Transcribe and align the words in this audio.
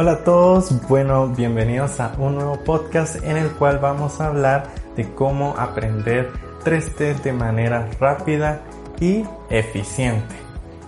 Hola 0.00 0.12
a 0.12 0.18
todos, 0.22 0.80
bueno, 0.86 1.26
bienvenidos 1.26 1.98
a 1.98 2.14
un 2.18 2.36
nuevo 2.36 2.62
podcast 2.62 3.16
en 3.24 3.36
el 3.36 3.50
cual 3.50 3.80
vamos 3.80 4.20
a 4.20 4.28
hablar 4.28 4.68
de 4.94 5.12
cómo 5.12 5.56
aprender 5.58 6.30
3D 6.62 7.20
de 7.20 7.32
manera 7.32 7.90
rápida 7.98 8.60
y 9.00 9.24
eficiente. 9.50 10.36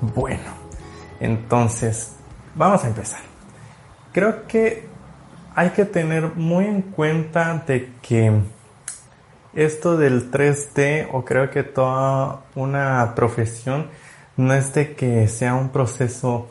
Bueno, 0.01 0.53
entonces 1.19 2.15
vamos 2.55 2.85
a 2.85 2.87
empezar. 2.87 3.19
Creo 4.13 4.47
que 4.47 4.87
hay 5.57 5.71
que 5.71 5.87
tener 5.87 6.37
muy 6.37 6.67
en 6.67 6.81
cuenta 6.81 7.65
de 7.67 7.93
que 8.03 8.33
esto 9.55 9.97
del 9.97 10.31
3D 10.31 11.09
o 11.11 11.25
creo 11.25 11.51
que 11.51 11.65
toda 11.65 12.43
una 12.55 13.13
profesión 13.17 13.89
no 14.37 14.55
es 14.55 14.73
de 14.73 14.95
que 14.95 15.27
sea 15.27 15.55
un 15.55 15.71
proceso 15.71 16.47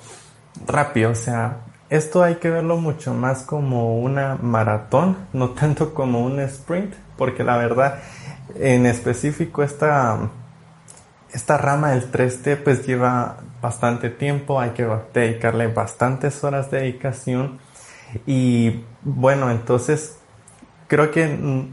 rápido, 0.67 1.11
o 1.11 1.15
sea, 1.15 1.59
esto 1.89 2.23
hay 2.23 2.35
que 2.35 2.49
verlo 2.49 2.77
mucho 2.77 3.13
más 3.13 3.43
como 3.43 3.99
una 3.99 4.35
maratón, 4.35 5.17
no 5.33 5.49
tanto 5.51 5.93
como 5.93 6.23
un 6.23 6.39
sprint, 6.41 6.93
porque 7.17 7.43
la 7.43 7.57
verdad, 7.57 7.99
en 8.55 8.85
específico 8.85 9.63
esta, 9.63 10.29
esta 11.33 11.57
rama 11.57 11.91
del 11.91 12.11
3D 12.11 12.63
pues 12.63 12.85
lleva 12.85 13.37
bastante 13.61 14.09
tiempo, 14.09 14.59
hay 14.59 14.71
que 14.71 14.87
dedicarle 15.13 15.67
bastantes 15.67 16.43
horas 16.43 16.69
de 16.69 16.81
dedicación. 16.81 17.59
Y 18.25 18.83
bueno, 19.01 19.49
entonces 19.49 20.17
creo 20.87 21.11
que 21.11 21.67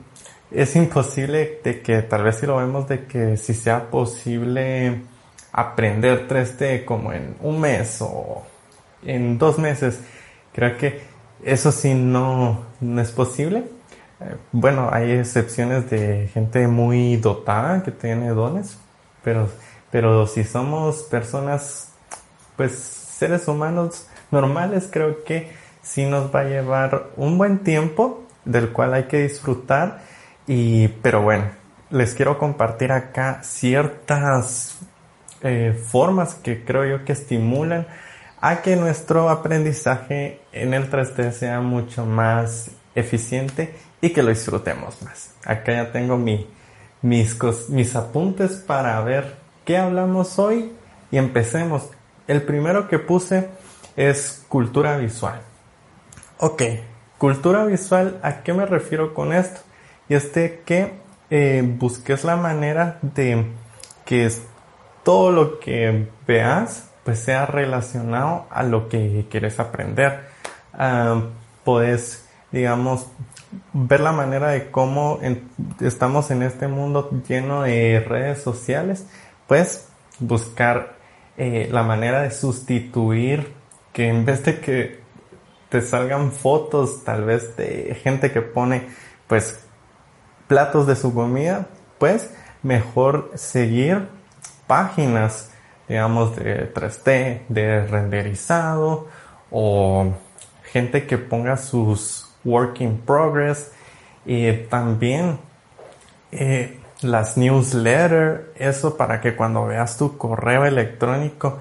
es 0.50 0.76
imposible 0.76 1.60
de 1.62 1.82
que 1.82 2.02
tal 2.02 2.22
vez 2.24 2.36
si 2.36 2.46
lo 2.46 2.56
vemos 2.56 2.88
de 2.88 3.06
que 3.06 3.36
si 3.36 3.52
sea 3.52 3.90
posible 3.90 5.02
aprender 5.52 6.28
3D 6.28 6.84
como 6.84 7.12
en 7.12 7.36
un 7.40 7.60
mes 7.60 7.98
o 8.00 8.44
en 9.06 9.38
dos 9.38 9.58
meses. 9.58 10.00
Creo 10.52 10.76
que 10.76 11.00
eso 11.42 11.72
sí 11.72 11.94
no, 11.94 12.66
es 12.98 13.10
posible. 13.12 13.64
Eh, 14.20 14.36
bueno, 14.52 14.88
hay 14.92 15.12
excepciones 15.12 15.88
de 15.90 16.28
gente 16.32 16.66
muy 16.66 17.16
dotada 17.16 17.82
que 17.82 17.92
tiene 17.92 18.30
dones, 18.30 18.78
pero, 19.22 19.48
pero 19.90 20.26
si 20.26 20.44
somos 20.44 21.02
personas, 21.04 21.92
pues 22.56 22.72
seres 22.72 23.48
humanos 23.48 24.08
normales, 24.30 24.88
creo 24.90 25.24
que 25.24 25.52
sí 25.82 26.06
nos 26.06 26.34
va 26.34 26.40
a 26.40 26.44
llevar 26.44 27.10
un 27.16 27.38
buen 27.38 27.60
tiempo 27.60 28.24
del 28.44 28.72
cual 28.72 28.94
hay 28.94 29.04
que 29.04 29.22
disfrutar. 29.22 30.00
Y, 30.46 30.88
pero 30.88 31.22
bueno, 31.22 31.44
les 31.90 32.14
quiero 32.14 32.38
compartir 32.38 32.92
acá 32.92 33.42
ciertas 33.42 34.78
eh, 35.42 35.78
formas 35.90 36.34
que 36.34 36.64
creo 36.64 36.84
yo 36.84 37.04
que 37.04 37.12
estimulan 37.12 37.86
a 38.40 38.62
que 38.62 38.76
nuestro 38.76 39.28
aprendizaje 39.30 40.40
en 40.52 40.74
el 40.74 40.90
3D 40.90 41.32
sea 41.32 41.60
mucho 41.60 42.04
más 42.04 42.70
eficiente 42.94 43.74
y 44.00 44.10
que 44.10 44.22
lo 44.22 44.30
disfrutemos 44.30 45.02
más. 45.02 45.34
Acá 45.44 45.72
ya 45.72 45.92
tengo 45.92 46.16
mi, 46.16 46.46
mis, 47.02 47.38
mis 47.68 47.96
apuntes 47.96 48.52
para 48.56 49.00
ver 49.00 49.36
qué 49.64 49.78
hablamos 49.78 50.38
hoy 50.38 50.72
y 51.10 51.18
empecemos. 51.18 51.88
El 52.26 52.42
primero 52.42 52.88
que 52.88 52.98
puse 52.98 53.48
es 53.96 54.44
cultura 54.48 54.96
visual. 54.98 55.40
Ok, 56.38 56.62
cultura 57.18 57.64
visual, 57.64 58.20
¿a 58.22 58.42
qué 58.42 58.52
me 58.52 58.66
refiero 58.66 59.14
con 59.14 59.32
esto? 59.32 59.60
Y 60.08 60.14
es 60.14 60.32
de 60.34 60.62
que 60.64 60.94
eh, 61.30 61.62
busques 61.64 62.24
la 62.24 62.36
manera 62.36 62.98
de 63.02 63.46
que 64.04 64.30
todo 65.02 65.32
lo 65.32 65.58
que 65.58 66.08
veas 66.26 66.85
pues 67.06 67.20
sea 67.20 67.46
relacionado 67.46 68.46
a 68.50 68.64
lo 68.64 68.88
que 68.88 69.26
quieres 69.30 69.60
aprender. 69.60 70.26
Ah, 70.74 71.22
puedes, 71.62 72.28
digamos, 72.50 73.06
ver 73.72 74.00
la 74.00 74.10
manera 74.10 74.48
de 74.48 74.72
cómo 74.72 75.20
estamos 75.80 76.32
en 76.32 76.42
este 76.42 76.66
mundo 76.66 77.22
lleno 77.28 77.62
de 77.62 78.00
redes 78.00 78.42
sociales, 78.42 79.06
pues 79.46 79.86
buscar 80.18 80.96
eh, 81.36 81.68
la 81.70 81.84
manera 81.84 82.22
de 82.22 82.32
sustituir 82.32 83.52
que 83.92 84.08
en 84.08 84.24
vez 84.24 84.44
de 84.44 84.58
que 84.58 84.98
te 85.68 85.82
salgan 85.82 86.32
fotos 86.32 87.04
tal 87.04 87.22
vez 87.24 87.56
de 87.56 87.96
gente 88.02 88.32
que 88.32 88.42
pone 88.42 88.88
pues 89.28 89.60
platos 90.48 90.88
de 90.88 90.96
su 90.96 91.14
comida, 91.14 91.68
pues 91.98 92.34
mejor 92.64 93.30
seguir 93.36 94.08
páginas 94.66 95.52
digamos, 95.88 96.36
de 96.36 96.72
3D, 96.72 97.42
de 97.48 97.86
renderizado 97.86 99.08
o 99.50 100.12
gente 100.64 101.06
que 101.06 101.18
ponga 101.18 101.56
sus 101.56 102.28
work 102.44 102.80
in 102.80 102.98
progress 102.98 103.72
y 104.24 104.52
también 104.68 105.38
eh, 106.32 106.80
las 107.02 107.36
newsletters, 107.36 108.40
eso 108.56 108.96
para 108.96 109.20
que 109.20 109.36
cuando 109.36 109.66
veas 109.66 109.96
tu 109.96 110.16
correo 110.16 110.64
electrónico 110.64 111.58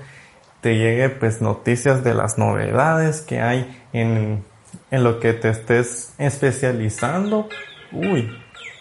te 0.62 0.76
llegue 0.78 1.10
pues 1.10 1.42
noticias 1.42 2.04
de 2.04 2.14
las 2.16 2.38
novedades 2.38 3.22
que 3.22 3.42
hay 3.42 3.84
en, 3.94 4.44
en 4.90 5.04
lo 5.04 5.20
que 5.20 5.34
te 5.34 5.50
estés 5.50 6.14
especializando. 6.18 7.50
Uy, 7.92 8.36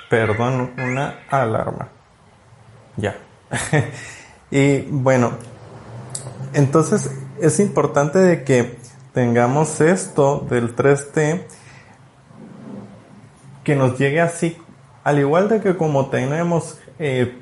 perdón, 0.09 0.72
una 0.78 1.21
alarma. 1.28 1.88
Ya. 2.97 3.16
Y 4.54 4.82
bueno, 4.82 5.32
entonces 6.53 7.10
es 7.41 7.59
importante 7.59 8.20
de 8.20 8.44
que 8.44 8.76
tengamos 9.12 9.81
esto 9.81 10.47
del 10.48 10.76
3D 10.76 11.42
que 13.64 13.75
nos 13.75 13.98
llegue 13.98 14.20
así, 14.20 14.56
al 15.03 15.19
igual 15.19 15.48
de 15.48 15.60
que 15.60 15.76
como 15.76 16.06
tenemos 16.06 16.78
eh, 17.00 17.37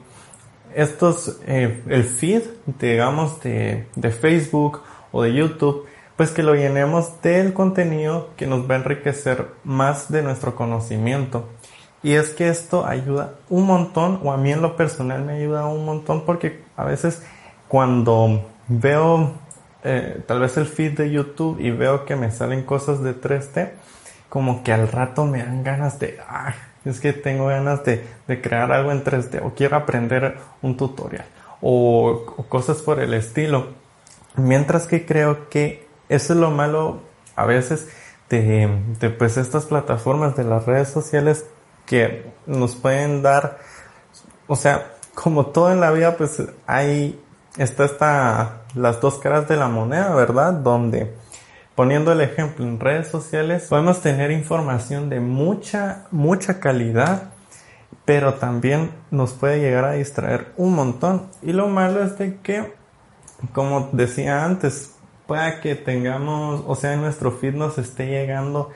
estos, 0.74 1.38
eh, 1.46 1.82
el 1.86 2.04
feed, 2.04 2.44
digamos, 2.80 3.42
de, 3.42 3.88
de 3.94 4.10
Facebook 4.10 4.80
o 5.10 5.22
de 5.22 5.34
YouTube, 5.34 5.84
pues 6.16 6.30
que 6.30 6.42
lo 6.42 6.54
llenemos 6.54 7.20
del 7.20 7.52
contenido 7.52 8.30
que 8.38 8.46
nos 8.46 8.70
va 8.70 8.76
a 8.76 8.78
enriquecer 8.78 9.48
más 9.64 10.10
de 10.10 10.22
nuestro 10.22 10.54
conocimiento. 10.56 11.46
Y 12.02 12.14
es 12.14 12.30
que 12.30 12.48
esto 12.48 12.84
ayuda 12.84 13.34
un 13.48 13.66
montón, 13.66 14.20
o 14.24 14.32
a 14.32 14.36
mí 14.36 14.50
en 14.50 14.60
lo 14.60 14.76
personal 14.76 15.24
me 15.24 15.34
ayuda 15.34 15.66
un 15.66 15.84
montón 15.84 16.24
porque 16.24 16.62
a 16.76 16.84
veces 16.84 17.22
cuando 17.68 18.50
veo 18.66 19.32
eh, 19.84 20.22
tal 20.26 20.40
vez 20.40 20.56
el 20.56 20.66
feed 20.66 20.96
de 20.96 21.10
YouTube 21.10 21.58
y 21.60 21.70
veo 21.70 22.04
que 22.04 22.16
me 22.16 22.30
salen 22.30 22.62
cosas 22.62 23.02
de 23.02 23.20
3D, 23.20 23.70
como 24.28 24.62
que 24.62 24.72
al 24.72 24.88
rato 24.88 25.26
me 25.26 25.42
dan 25.42 25.62
ganas 25.64 25.98
de, 25.98 26.18
ah, 26.28 26.54
es 26.84 27.00
que 27.00 27.12
tengo 27.12 27.46
ganas 27.46 27.84
de, 27.84 28.04
crear 28.42 28.72
algo 28.72 28.92
en 28.92 29.04
3D 29.04 29.40
o 29.44 29.54
quiero 29.54 29.76
aprender 29.76 30.38
un 30.62 30.76
tutorial 30.76 31.24
o, 31.60 32.24
cosas 32.48 32.82
por 32.82 33.00
el 33.00 33.14
estilo. 33.14 33.68
Mientras 34.36 34.86
que 34.86 35.04
creo 35.04 35.48
que 35.50 35.86
eso 36.08 36.32
es 36.32 36.38
lo 36.38 36.50
malo 36.50 37.00
a 37.36 37.44
veces 37.44 37.88
de, 38.30 38.68
de 39.00 39.10
pues 39.10 39.36
estas 39.36 39.66
plataformas 39.66 40.36
de 40.36 40.44
las 40.44 40.64
redes 40.64 40.88
sociales 40.88 41.46
que 41.92 42.24
nos 42.46 42.74
pueden 42.74 43.20
dar, 43.20 43.58
o 44.46 44.56
sea, 44.56 44.94
como 45.14 45.48
todo 45.48 45.70
en 45.70 45.78
la 45.78 45.90
vida, 45.90 46.16
pues 46.16 46.42
hay, 46.66 47.22
está 47.58 47.84
esta, 47.84 48.62
las 48.74 48.98
dos 49.02 49.18
caras 49.18 49.46
de 49.46 49.58
la 49.58 49.68
moneda, 49.68 50.14
¿verdad? 50.14 50.54
Donde, 50.54 51.14
poniendo 51.74 52.10
el 52.12 52.22
ejemplo 52.22 52.64
en 52.64 52.80
redes 52.80 53.08
sociales, 53.08 53.66
podemos 53.68 54.00
tener 54.00 54.30
información 54.30 55.10
de 55.10 55.20
mucha, 55.20 56.06
mucha 56.10 56.60
calidad, 56.60 57.24
pero 58.06 58.34
también 58.36 58.90
nos 59.10 59.34
puede 59.34 59.60
llegar 59.60 59.84
a 59.84 59.92
distraer 59.92 60.50
un 60.56 60.74
montón. 60.74 61.28
Y 61.42 61.52
lo 61.52 61.68
malo 61.68 62.02
es 62.02 62.16
de 62.16 62.38
que, 62.38 62.72
como 63.52 63.90
decía 63.92 64.46
antes, 64.46 64.94
pueda 65.26 65.60
que 65.60 65.74
tengamos, 65.74 66.64
o 66.66 66.74
sea, 66.74 66.94
en 66.94 67.02
nuestro 67.02 67.32
feed 67.32 67.52
nos 67.52 67.76
esté 67.76 68.06
llegando 68.06 68.70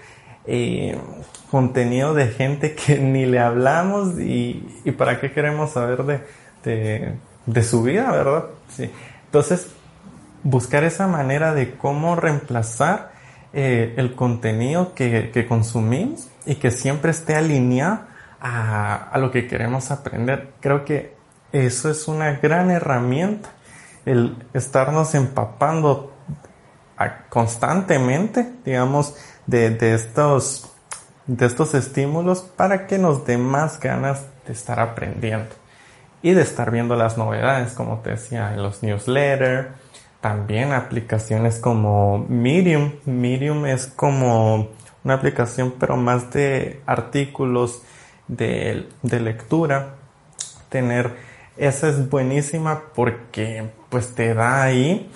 eh, 0.47 0.99
contenido 1.51 2.15
de 2.15 2.29
gente 2.29 2.75
que 2.75 2.99
ni 3.01 3.27
le 3.27 3.39
hablamos 3.39 4.19
y, 4.19 4.81
y 4.85 4.93
para 4.93 5.21
qué 5.21 5.33
queremos 5.33 5.73
saber 5.73 6.05
de, 6.65 7.15
de, 7.47 7.63
su 7.63 7.83
vida, 7.83 8.11
¿verdad? 8.11 8.47
Sí. 8.69 8.91
Entonces, 9.27 9.69
buscar 10.43 10.85
esa 10.85 11.07
manera 11.07 11.55
de 11.55 11.75
cómo 11.75 12.17
reemplazar 12.17 13.13
eh, 13.53 13.95
el 13.97 14.15
contenido 14.15 14.95
que, 14.95 15.31
que, 15.33 15.47
consumimos 15.47 16.29
y 16.45 16.57
que 16.57 16.71
siempre 16.71 17.11
esté 17.11 17.35
alineado 17.35 18.01
a, 18.41 18.95
a, 18.95 19.19
lo 19.19 19.31
que 19.31 19.47
queremos 19.47 19.91
aprender. 19.91 20.51
Creo 20.61 20.85
que 20.85 21.15
eso 21.53 21.91
es 21.91 22.07
una 22.09 22.33
gran 22.33 22.71
herramienta, 22.71 23.51
el 24.05 24.37
estarnos 24.53 25.15
empapando 25.15 26.13
constantemente, 27.29 28.53
digamos, 28.65 29.17
de, 29.47 29.95
estos, 29.95 30.71
de 31.27 31.47
estos 31.47 31.75
estímulos 31.75 32.41
para 32.41 32.87
que 32.87 32.99
nos 32.99 33.27
dé 33.27 33.39
más 33.39 33.81
ganas 33.81 34.27
de 34.47 34.53
estar 34.53 34.81
aprendiendo 34.81 35.55
y 36.23 36.33
de 36.33 36.43
estar 36.43 36.71
viendo 36.71 36.97
las 36.97 37.17
novedades, 37.19 37.73
como 37.73 37.99
te 38.01 38.11
decía, 38.11 38.53
en 38.53 38.63
los 38.63 38.83
newsletters, 38.83 39.69
también 40.21 40.73
aplicaciones 40.73 41.59
como 41.61 42.19
Medium. 42.29 42.95
Medium 43.05 43.67
es 43.67 43.87
como 43.87 44.71
una 45.05 45.15
aplicación 45.15 45.75
pero 45.79 45.97
más 45.97 46.33
de 46.33 46.81
artículos 46.87 47.83
de, 48.27 48.89
lectura. 49.03 49.95
Tener 50.69 51.15
esa 51.57 51.89
es 51.89 52.11
buenísima 52.11 52.83
porque 52.95 53.71
pues 53.89 54.15
te 54.15 54.35
da 54.35 54.63
ahí 54.63 55.11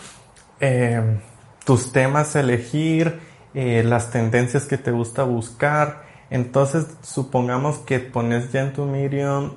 eh, 0.61 1.19
tus 1.65 1.93
temas 1.93 2.37
a 2.37 2.41
elegir, 2.41 3.21
eh, 3.55 3.83
las 3.85 4.11
tendencias 4.11 4.65
que 4.65 4.79
te 4.79 4.91
gusta 4.91 5.23
buscar. 5.23 6.05
Entonces 6.31 6.87
supongamos 7.03 7.79
que 7.79 7.99
pones 8.01 8.53
ya 8.53 8.63
en 8.63 8.73
tu 8.73 8.85
Medium 8.85 9.57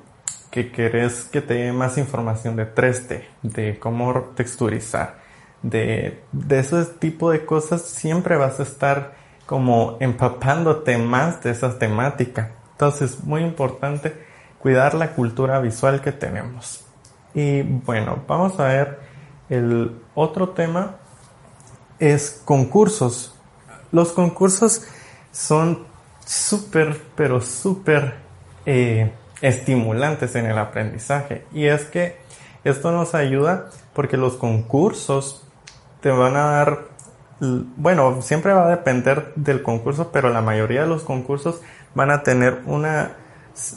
que 0.50 0.70
querés 0.70 1.24
que 1.24 1.40
te 1.40 1.54
dé 1.54 1.72
más 1.72 1.98
información 1.98 2.54
de 2.54 2.72
3D, 2.72 3.24
de 3.42 3.78
cómo 3.80 4.32
texturizar, 4.36 5.16
de, 5.62 6.22
de 6.30 6.58
ese 6.60 6.84
tipo 6.84 7.32
de 7.32 7.44
cosas, 7.44 7.82
siempre 7.82 8.36
vas 8.36 8.60
a 8.60 8.62
estar 8.62 9.14
como 9.46 9.96
empapándote 9.98 10.96
más 10.96 11.42
de 11.42 11.50
esa 11.50 11.76
temática. 11.76 12.52
Entonces, 12.70 13.24
muy 13.24 13.42
importante 13.42 14.14
cuidar 14.60 14.94
la 14.94 15.12
cultura 15.12 15.58
visual 15.58 16.00
que 16.00 16.12
tenemos. 16.12 16.84
Y 17.34 17.62
bueno, 17.62 18.22
vamos 18.28 18.58
a 18.60 18.68
ver 18.68 19.00
el 19.50 20.00
otro 20.14 20.50
tema 20.50 20.96
es 21.98 22.40
concursos. 22.44 23.33
Los 23.94 24.10
concursos 24.10 24.82
son 25.30 25.86
súper, 26.26 27.00
pero 27.14 27.40
súper 27.40 28.14
eh, 28.66 29.12
estimulantes 29.40 30.34
en 30.34 30.46
el 30.46 30.58
aprendizaje. 30.58 31.44
Y 31.52 31.66
es 31.66 31.84
que 31.84 32.16
esto 32.64 32.90
nos 32.90 33.14
ayuda 33.14 33.70
porque 33.92 34.16
los 34.16 34.34
concursos 34.34 35.46
te 36.00 36.10
van 36.10 36.34
a 36.34 36.44
dar, 36.46 36.88
bueno, 37.38 38.20
siempre 38.20 38.52
va 38.52 38.66
a 38.66 38.70
depender 38.70 39.32
del 39.36 39.62
concurso, 39.62 40.10
pero 40.10 40.28
la 40.28 40.40
mayoría 40.40 40.80
de 40.80 40.88
los 40.88 41.04
concursos 41.04 41.60
van 41.94 42.10
a 42.10 42.24
tener 42.24 42.62
una, 42.66 43.12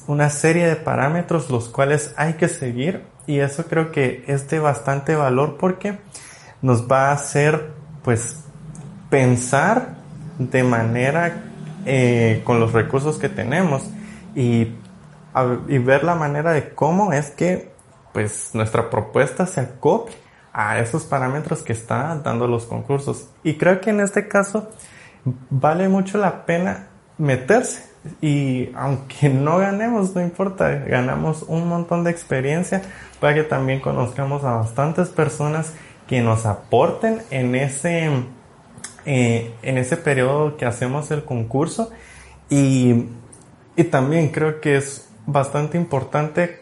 una 0.08 0.32
serie 0.32 0.66
de 0.68 0.78
parámetros 0.78 1.52
los 1.52 1.70
cuales 1.70 2.16
hay 2.18 2.34
que 2.34 2.48
seguir 2.48 3.04
y 3.28 3.38
eso 3.38 3.66
creo 3.66 3.92
que 3.92 4.24
es 4.26 4.50
de 4.50 4.58
bastante 4.58 5.16
valor 5.16 5.58
porque 5.60 6.00
nos 6.64 6.92
va 6.92 7.10
a 7.10 7.12
hacer 7.12 7.70
pues 8.02 8.38
pensar 9.12 10.07
de 10.38 10.64
manera 10.64 11.44
eh, 11.86 12.42
con 12.44 12.60
los 12.60 12.74
recursos 12.74 13.18
que 13.18 13.30
tenemos 13.30 13.84
y 14.36 14.74
y 15.68 15.78
ver 15.78 16.04
la 16.04 16.16
manera 16.16 16.52
de 16.52 16.70
cómo 16.70 17.14
es 17.14 17.30
que 17.30 17.72
pues 18.14 18.52
nuestra 18.54 18.90
propuesta 18.90 19.46
se 19.46 19.62
acople 19.62 20.16
a 20.54 20.80
esos 20.80 21.04
parámetros 21.04 21.62
que 21.62 21.74
están 21.74 22.24
dando 22.24 22.48
los 22.48 22.66
concursos. 22.66 23.30
Y 23.44 23.56
creo 23.56 23.80
que 23.80 23.92
en 23.92 24.00
este 24.00 24.28
caso 24.28 24.70
vale 25.50 25.88
mucho 25.88 26.18
la 26.18 26.46
pena 26.46 26.88
meterse. 27.18 27.84
Y 28.22 28.72
aunque 28.76 29.30
no 29.30 29.58
ganemos, 29.58 30.16
no 30.16 30.22
importa, 30.22 30.70
ganamos 30.72 31.44
un 31.44 31.68
montón 31.68 32.04
de 32.04 32.12
experiencia 32.12 32.82
para 33.20 33.36
que 33.36 33.44
también 33.44 33.80
conozcamos 33.80 34.44
a 34.44 34.54
bastantes 34.54 35.10
personas 35.10 35.74
que 36.08 36.22
nos 36.22 36.46
aporten 36.46 37.22
en 37.30 37.54
ese, 37.54 38.10
eh, 39.08 39.54
en 39.64 39.78
ese 39.78 39.98
periodo 39.98 40.58
que 40.58 40.66
hacemos 40.66 41.10
el 41.12 41.24
concurso. 41.24 41.90
Y, 42.50 43.06
y 43.76 43.84
también 43.86 44.30
creo 44.30 44.62
que 44.62 44.76
es 44.76 45.08
bastante 45.26 45.78
importante 45.78 46.60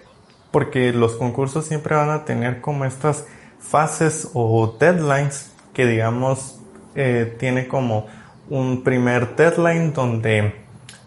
porque 0.51 0.93
los 0.93 1.15
concursos 1.15 1.65
siempre 1.65 1.95
van 1.95 2.11
a 2.11 2.23
tener 2.23 2.61
como 2.61 2.85
estas 2.85 3.25
fases 3.59 4.29
o 4.33 4.77
deadlines 4.79 5.51
que 5.73 5.85
digamos 5.85 6.59
eh, 6.95 7.35
tiene 7.39 7.67
como 7.67 8.05
un 8.49 8.83
primer 8.83 9.35
deadline 9.35 9.91
donde 9.91 10.53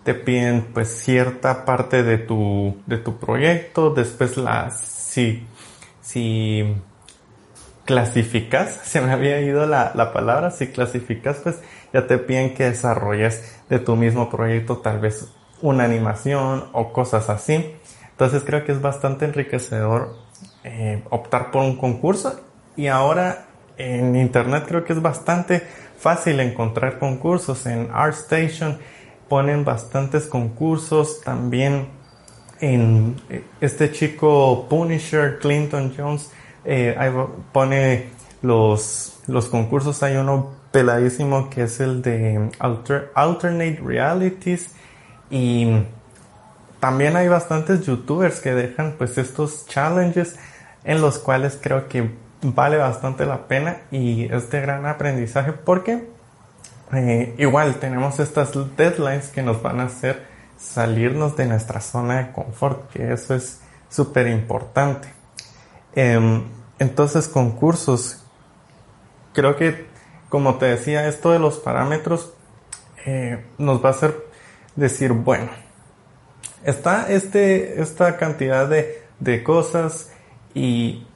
te 0.02 0.14
piden 0.14 0.66
pues 0.74 0.88
cierta 0.88 1.64
parte 1.64 2.02
de 2.02 2.18
tu, 2.18 2.76
de 2.86 2.98
tu 2.98 3.18
proyecto, 3.18 3.90
después 3.90 4.36
la, 4.36 4.70
si, 4.70 5.46
si 6.00 6.74
clasificas, 7.88 8.80
se 8.84 9.00
me 9.00 9.10
había 9.10 9.40
ido 9.40 9.66
la, 9.66 9.92
la 9.94 10.12
palabra, 10.12 10.50
si 10.50 10.66
clasificas 10.68 11.38
pues 11.38 11.56
ya 11.92 12.06
te 12.06 12.18
piden 12.18 12.52
que 12.54 12.64
desarrolles 12.64 13.58
de 13.70 13.78
tu 13.78 13.96
mismo 13.96 14.28
proyecto 14.28 14.76
tal 14.76 15.00
vez 15.00 15.32
una 15.62 15.84
animación 15.84 16.68
o 16.72 16.92
cosas 16.92 17.30
así. 17.30 17.74
Entonces 18.10 18.42
creo 18.44 18.64
que 18.64 18.72
es 18.72 18.82
bastante 18.82 19.24
enriquecedor 19.24 20.16
eh, 20.64 21.02
optar 21.08 21.50
por 21.50 21.62
un 21.62 21.78
concurso 21.78 22.38
y 22.76 22.88
ahora 22.88 23.46
en 23.78 24.14
internet 24.16 24.64
creo 24.68 24.84
que 24.84 24.92
es 24.92 25.00
bastante 25.00 25.62
fácil 25.98 26.40
encontrar 26.40 26.98
concursos. 26.98 27.64
En 27.64 27.88
ArtStation 27.90 28.78
ponen 29.28 29.64
bastantes 29.64 30.26
concursos 30.26 31.22
también 31.22 31.88
en 32.60 33.16
eh, 33.30 33.44
este 33.62 33.90
chico 33.92 34.66
Punisher 34.68 35.38
Clinton 35.38 35.94
Jones 35.96 36.30
eh, 36.68 37.12
pone 37.52 38.10
los, 38.42 39.20
los 39.26 39.46
concursos 39.46 40.02
hay 40.02 40.16
uno 40.16 40.50
peladísimo 40.70 41.48
que 41.48 41.62
es 41.62 41.80
el 41.80 42.02
de 42.02 42.50
alternate 43.14 43.80
realities 43.82 44.72
y 45.30 45.82
también 46.78 47.16
hay 47.16 47.28
bastantes 47.28 47.86
youtubers 47.86 48.40
que 48.40 48.54
dejan 48.54 48.96
pues 48.98 49.16
estos 49.16 49.66
challenges 49.66 50.36
en 50.84 51.00
los 51.00 51.18
cuales 51.18 51.58
creo 51.60 51.88
que 51.88 52.10
vale 52.42 52.76
bastante 52.76 53.24
la 53.26 53.48
pena 53.48 53.78
y 53.90 54.32
es 54.32 54.50
de 54.50 54.60
gran 54.60 54.86
aprendizaje 54.86 55.52
porque 55.52 56.06
eh, 56.92 57.34
igual 57.38 57.76
tenemos 57.76 58.20
estas 58.20 58.52
deadlines 58.76 59.28
que 59.28 59.42
nos 59.42 59.62
van 59.62 59.80
a 59.80 59.84
hacer 59.84 60.22
salirnos 60.58 61.36
de 61.36 61.46
nuestra 61.46 61.80
zona 61.80 62.18
de 62.18 62.32
confort, 62.32 62.90
que 62.90 63.12
eso 63.12 63.34
es 63.34 63.60
súper 63.88 64.26
importante. 64.26 65.08
Em, 65.94 66.42
entonces, 66.78 67.28
concursos, 67.28 68.22
creo 69.32 69.56
que, 69.56 69.86
como 70.28 70.56
te 70.56 70.66
decía, 70.66 71.08
esto 71.08 71.32
de 71.32 71.38
los 71.38 71.58
parámetros 71.58 72.32
eh, 73.06 73.44
nos 73.58 73.82
va 73.82 73.88
a 73.88 73.92
hacer 73.92 74.28
decir, 74.76 75.12
bueno, 75.12 75.50
está 76.64 77.10
este, 77.10 77.80
esta 77.80 78.16
cantidad 78.16 78.68
de, 78.68 79.02
de 79.18 79.42
cosas 79.42 80.12
y 80.54 81.06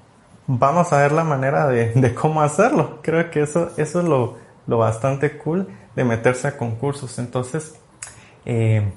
vamos 0.47 0.93
a 0.93 0.99
ver 0.99 1.12
la 1.12 1.25
manera 1.25 1.67
de, 1.69 1.93
de, 1.93 2.14
cómo 2.14 2.43
hacerlo. 2.43 3.00
Creo 3.03 3.31
que 3.31 3.43
eso, 3.43 3.70
eso 3.76 4.00
es 4.00 4.06
lo, 4.06 4.38
lo 4.67 4.79
bastante 4.79 5.38
cool 5.38 5.69
de 5.94 6.05
meterse 6.05 6.49
a 6.49 6.56
concursos. 6.56 7.19
Entonces, 7.19 7.75
eh, 8.44 8.92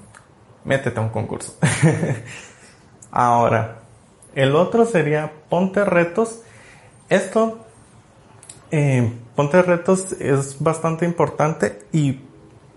métete 0.63 0.99
a 0.99 1.03
un 1.03 1.09
concurso. 1.09 1.57
Ahora, 3.11 3.79
el 4.33 4.55
otro 4.55 4.85
sería 4.85 5.31
ponte 5.49 5.85
retos. 5.85 6.41
Esto, 7.09 7.59
eh, 8.71 9.13
ponte 9.35 9.61
retos 9.61 10.13
es 10.13 10.61
bastante 10.61 11.05
importante 11.05 11.83
y 11.91 12.21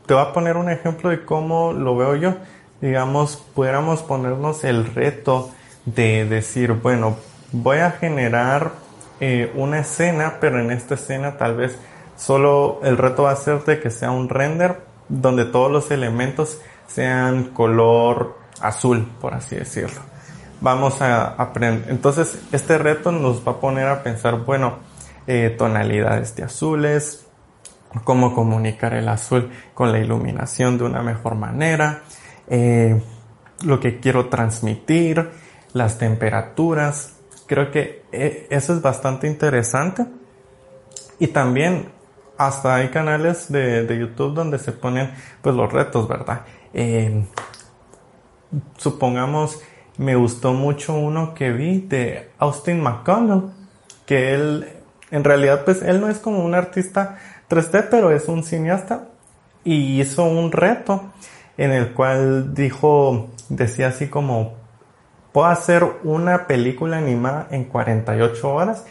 te 0.07 0.15
voy 0.15 0.23
a 0.23 0.33
poner 0.33 0.57
un 0.57 0.71
ejemplo 0.71 1.11
de 1.11 1.25
cómo 1.25 1.73
lo 1.73 1.97
veo 1.97 2.15
yo. 2.17 2.35
Digamos, 2.81 3.37
pudiéramos 3.55 4.03
ponernos 4.03 4.65
el 4.65 4.87
reto 4.95 5.51
de 5.85 6.27
decir, 6.27 6.75
bueno, 6.75 7.17
voy 7.53 7.79
a 7.79 7.93
generar 7.93 8.73
eh, 9.21 9.51
una 9.55 9.81
escena, 9.81 10.37
pero 10.41 10.61
en 10.61 10.71
esta 10.71 10.95
escena 10.95 11.37
tal 11.39 11.57
vez 11.57 11.79
solo 12.17 12.81
el 12.83 12.99
reto 12.99 13.25
va 13.25 13.33
a 13.33 13.37
ser 13.37 13.65
de 13.65 13.81
que 13.81 13.91
sea 13.91 14.11
un 14.11 14.29
render 14.29 14.83
donde 15.09 15.47
todos 15.47 15.71
los 15.71 15.91
elementos 15.91 16.61
sean 16.87 17.45
color 17.45 18.37
azul, 18.61 19.09
por 19.21 19.35
así 19.35 19.57
decirlo. 19.57 20.01
Vamos 20.61 21.01
a 21.03 21.29
aprender. 21.29 21.87
Entonces, 21.89 22.39
este 22.53 22.79
reto 22.79 23.13
nos 23.13 23.47
va 23.47 23.53
a 23.53 23.61
poner 23.61 23.87
a 23.89 24.03
pensar, 24.03 24.45
bueno, 24.45 24.79
eh, 25.27 25.55
tonalidades 25.57 26.35
de 26.37 26.45
azules, 26.45 27.27
cómo 28.05 28.35
comunicar 28.35 28.95
el 28.95 29.09
azul 29.09 29.51
con 29.75 29.93
la 29.93 29.99
iluminación 29.99 30.79
de 30.79 30.85
una 30.85 31.03
mejor 31.03 31.35
manera, 31.35 32.03
eh, 32.49 33.01
lo 33.65 33.81
que 33.81 34.01
quiero 34.01 34.27
transmitir, 34.27 35.31
las 35.73 35.99
temperaturas. 35.99 37.15
Creo 37.47 37.71
que 37.71 38.05
eh, 38.13 38.47
eso 38.51 38.75
es 38.75 38.83
bastante 38.83 39.27
interesante. 39.27 40.07
Y 41.19 41.29
también 41.29 41.91
hasta 42.37 42.77
hay 42.77 42.89
canales 42.89 43.51
de, 43.51 43.87
YouTube 43.99 44.35
donde 44.35 44.59
se 44.59 44.73
ponen 44.73 45.13
pues 45.43 45.55
los 45.55 45.73
retos, 45.73 46.07
¿verdad? 46.07 46.43
Eh, 46.73 47.25
supongamos, 48.77 49.61
me 49.99 50.15
gustó 50.15 50.55
mucho 50.55 50.95
uno 50.95 51.35
que 51.35 51.51
vi 51.51 51.81
de 51.81 52.31
Austin 52.39 52.81
McConnell, 52.81 53.51
que 54.07 54.35
él, 54.35 54.69
en 55.11 55.25
realidad 55.25 55.65
pues 55.65 55.83
él 55.83 56.01
no 56.01 56.09
es 56.09 56.19
como 56.19 56.45
un 56.45 56.55
artista 56.55 57.19
3D, 57.51 57.89
pero 57.91 58.11
es 58.11 58.29
un 58.29 58.45
cineasta 58.45 59.09
y 59.65 60.01
hizo 60.01 60.25
un 60.25 60.53
reto 60.53 61.13
en 61.57 61.73
el 61.73 61.93
cual 61.93 62.55
dijo, 62.55 63.29
decía 63.49 63.89
así 63.89 64.07
como, 64.07 64.55
puedo 65.33 65.49
hacer 65.49 65.85
una 66.05 66.47
película 66.47 66.99
animada 66.99 67.49
en 67.51 67.65
48 67.65 68.55
horas 68.55 68.85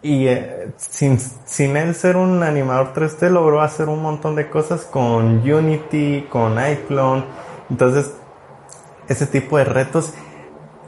y 0.00 0.28
eh, 0.28 0.68
sin, 0.76 1.18
sin 1.18 1.76
él 1.76 1.96
ser 1.96 2.16
un 2.16 2.44
animador 2.44 2.94
3D 2.94 3.28
logró 3.30 3.60
hacer 3.60 3.88
un 3.88 4.00
montón 4.00 4.36
de 4.36 4.48
cosas 4.48 4.82
con 4.84 5.38
Unity, 5.38 6.26
con 6.30 6.56
iClone. 6.64 7.24
Entonces, 7.68 8.12
ese 9.08 9.26
tipo 9.26 9.58
de 9.58 9.64
retos 9.64 10.14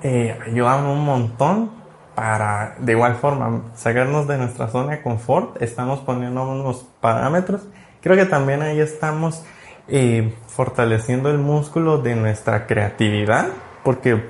eh, 0.03 0.39
ayudan 0.47 0.87
un 0.87 1.05
montón 1.05 1.71
para, 2.15 2.77
de 2.79 2.93
igual 2.93 3.15
forma, 3.17 3.71
sacarnos 3.75 4.27
de 4.29 4.39
nuestra 4.39 4.69
zona 4.69 4.93
de 4.93 5.03
confort. 5.03 5.61
Estamos 5.63 6.01
poniendo 6.01 6.43
unos 6.43 6.87
parámetros. 7.01 7.63
Creo 8.01 8.17
que 8.17 8.27
también 8.27 8.63
ahí 8.63 8.81
estamos 8.81 9.43
eh, 9.89 10.35
fortaleciendo 10.47 11.31
el 11.31 11.39
músculo 11.39 11.99
de 11.99 12.15
nuestra 12.15 12.67
creatividad, 12.67 13.49
porque 13.83 14.23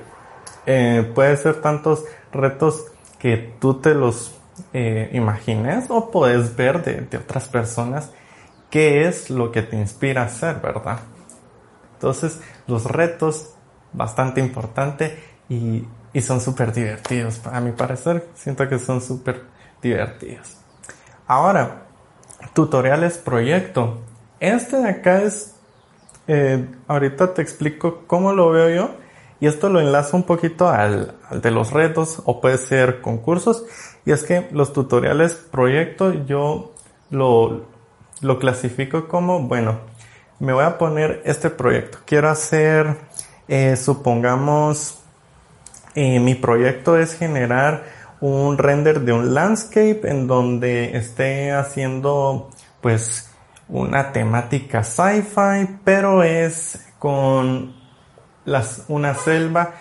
eh, 0.65 1.11
puede 1.13 1.37
ser 1.37 1.61
tantos 1.61 2.05
retos 2.31 2.85
que 3.19 3.55
tú 3.59 3.75
te 3.75 3.93
los 3.93 4.35
eh, 4.73 5.09
imagines 5.13 5.85
o 5.89 6.11
puedes 6.11 6.55
ver 6.55 6.83
de, 6.83 7.17
otras 7.17 7.47
personas 7.47 8.11
qué 8.69 9.07
es 9.07 9.29
lo 9.29 9.51
que 9.51 9.61
te 9.61 9.75
inspira 9.75 10.23
a 10.23 10.25
hacer, 10.25 10.61
¿verdad? 10.61 10.99
Entonces, 11.93 12.39
los 12.67 12.85
retos, 12.85 13.53
bastante 13.93 14.39
importante 14.39 15.30
y, 15.51 16.21
son 16.21 16.39
súper 16.39 16.73
divertidos. 16.73 17.41
A 17.45 17.59
mi 17.59 17.71
parecer, 17.71 18.27
siento 18.35 18.67
que 18.67 18.79
son 18.79 19.01
súper 19.01 19.43
divertidos. 19.81 20.57
Ahora, 21.27 21.83
tutoriales 22.53 23.17
proyecto. 23.17 24.01
Este 24.39 24.77
de 24.77 24.89
acá 24.89 25.21
es, 25.21 25.55
eh, 26.27 26.67
ahorita 26.87 27.33
te 27.33 27.41
explico 27.41 28.03
cómo 28.07 28.33
lo 28.33 28.49
veo 28.51 28.69
yo 28.69 28.95
y 29.39 29.47
esto 29.47 29.69
lo 29.69 29.79
enlazo 29.79 30.17
un 30.17 30.23
poquito 30.23 30.69
al, 30.69 31.15
al, 31.29 31.41
de 31.41 31.51
los 31.51 31.71
retos 31.71 32.21
o 32.25 32.41
puede 32.41 32.57
ser 32.57 33.01
concursos. 33.01 33.65
Y 34.05 34.11
es 34.11 34.23
que 34.23 34.47
los 34.51 34.73
tutoriales 34.73 35.33
proyecto 35.33 36.13
yo 36.25 36.73
lo, 37.09 37.65
lo 38.21 38.39
clasifico 38.39 39.07
como, 39.07 39.41
bueno, 39.41 39.79
me 40.39 40.53
voy 40.53 40.63
a 40.63 40.77
poner 40.77 41.21
este 41.25 41.49
proyecto. 41.49 41.99
Quiero 42.05 42.29
hacer, 42.29 42.97
eh, 43.47 43.75
supongamos, 43.75 45.00
eh, 45.95 46.19
mi 46.19 46.35
proyecto 46.35 46.97
es 46.97 47.17
generar 47.17 47.83
un 48.21 48.57
render 48.57 49.01
de 49.01 49.13
un 49.13 49.33
landscape 49.33 50.01
en 50.03 50.27
donde 50.27 50.95
esté 50.95 51.51
haciendo 51.51 52.49
pues 52.81 53.31
una 53.67 54.11
temática 54.11 54.83
sci-fi, 54.83 55.79
pero 55.83 56.23
es 56.23 56.87
con 56.99 57.73
las, 58.45 58.85
una 58.87 59.15
selva 59.15 59.71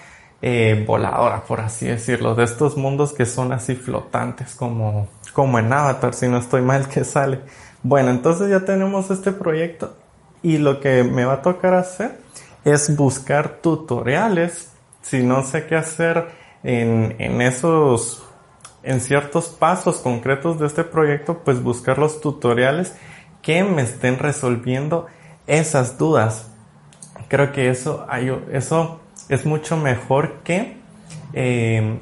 eh, 0.42 0.84
voladora, 0.86 1.42
por 1.42 1.60
así 1.60 1.86
decirlo, 1.86 2.34
de 2.34 2.44
estos 2.44 2.76
mundos 2.76 3.12
que 3.12 3.26
son 3.26 3.52
así 3.52 3.74
flotantes 3.74 4.54
como, 4.54 5.08
como 5.34 5.58
en 5.58 5.72
Avatar, 5.72 6.14
si 6.14 6.28
no 6.28 6.38
estoy 6.38 6.62
mal 6.62 6.88
que 6.88 7.04
sale. 7.04 7.40
Bueno, 7.82 8.10
entonces 8.10 8.48
ya 8.48 8.60
tenemos 8.60 9.10
este 9.10 9.32
proyecto 9.32 9.96
y 10.42 10.58
lo 10.58 10.80
que 10.80 11.04
me 11.04 11.24
va 11.24 11.34
a 11.34 11.42
tocar 11.42 11.74
hacer 11.74 12.18
es 12.64 12.96
buscar 12.96 13.58
tutoriales, 13.60 14.69
si 15.10 15.22
no 15.22 15.42
sé 15.42 15.66
qué 15.66 15.76
hacer 15.76 16.28
en, 16.62 17.16
en 17.18 17.42
esos, 17.42 18.24
en 18.82 19.00
ciertos 19.00 19.48
pasos 19.48 19.98
concretos 19.98 20.58
de 20.58 20.66
este 20.66 20.84
proyecto, 20.84 21.38
pues 21.44 21.62
buscar 21.62 21.98
los 21.98 22.20
tutoriales 22.20 22.94
que 23.42 23.64
me 23.64 23.82
estén 23.82 24.18
resolviendo 24.18 25.06
esas 25.46 25.98
dudas 25.98 26.50
creo 27.30 27.52
que 27.52 27.70
eso, 27.70 28.06
eso 28.52 29.00
es 29.28 29.46
mucho 29.46 29.76
mejor 29.76 30.40
que, 30.42 30.76
em, 31.32 32.00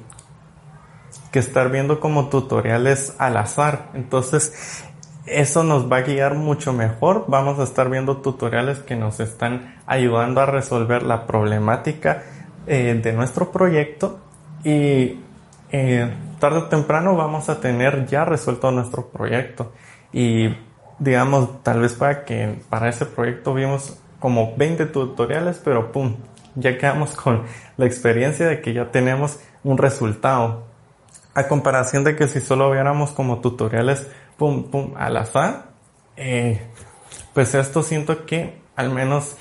que 1.30 1.38
estar 1.38 1.70
viendo 1.70 2.00
como 2.00 2.30
tutoriales 2.30 3.14
al 3.18 3.36
azar. 3.36 3.90
Entonces, 3.92 4.84
eso 5.26 5.62
nos 5.64 5.92
va 5.92 5.98
a 5.98 6.00
guiar 6.00 6.34
mucho 6.34 6.72
mejor. 6.72 7.26
Vamos 7.28 7.58
a 7.58 7.64
estar 7.64 7.90
viendo 7.90 8.16
tutoriales 8.16 8.78
que 8.78 8.96
nos 8.96 9.20
están 9.20 9.76
ayudando 9.86 10.40
a 10.40 10.46
resolver 10.46 11.02
la 11.02 11.26
problemática 11.26 12.22
eh, 12.70 13.00
de 13.02 13.12
nuestro 13.14 13.50
proyecto 13.50 14.18
y 14.62 15.18
eh, 15.72 16.14
tarde 16.38 16.58
o 16.58 16.64
temprano 16.64 17.16
vamos 17.16 17.48
a 17.48 17.60
tener 17.60 18.06
ya 18.06 18.26
resuelto 18.26 18.70
nuestro 18.70 19.08
proyecto. 19.08 19.72
Y 20.12 20.54
digamos, 20.98 21.62
tal 21.62 21.80
vez 21.80 21.94
para 21.94 22.26
que 22.26 22.60
para 22.68 22.90
ese 22.90 23.06
proyecto 23.06 23.54
vimos 23.54 23.98
como 24.20 24.54
20 24.54 24.84
tutoriales, 24.84 25.62
pero 25.64 25.92
pum, 25.92 26.16
ya 26.56 26.76
quedamos 26.76 27.12
con 27.12 27.44
la 27.78 27.86
experiencia 27.86 28.46
de 28.46 28.60
que 28.60 28.74
ya 28.74 28.90
tenemos 28.90 29.40
un 29.64 29.78
resultado. 29.78 30.66
A 31.32 31.48
comparación 31.48 32.04
de 32.04 32.16
que 32.16 32.28
si 32.28 32.40
solo 32.40 32.70
viéramos 32.70 33.12
como 33.12 33.38
tutoriales, 33.38 34.06
pum, 34.36 34.64
pum, 34.70 34.92
al 34.98 35.16
azar, 35.16 35.70
eh, 36.16 36.60
pues 37.32 37.54
esto 37.54 37.82
siento 37.82 38.26
que 38.26 38.60
al 38.76 38.90
menos 38.90 39.38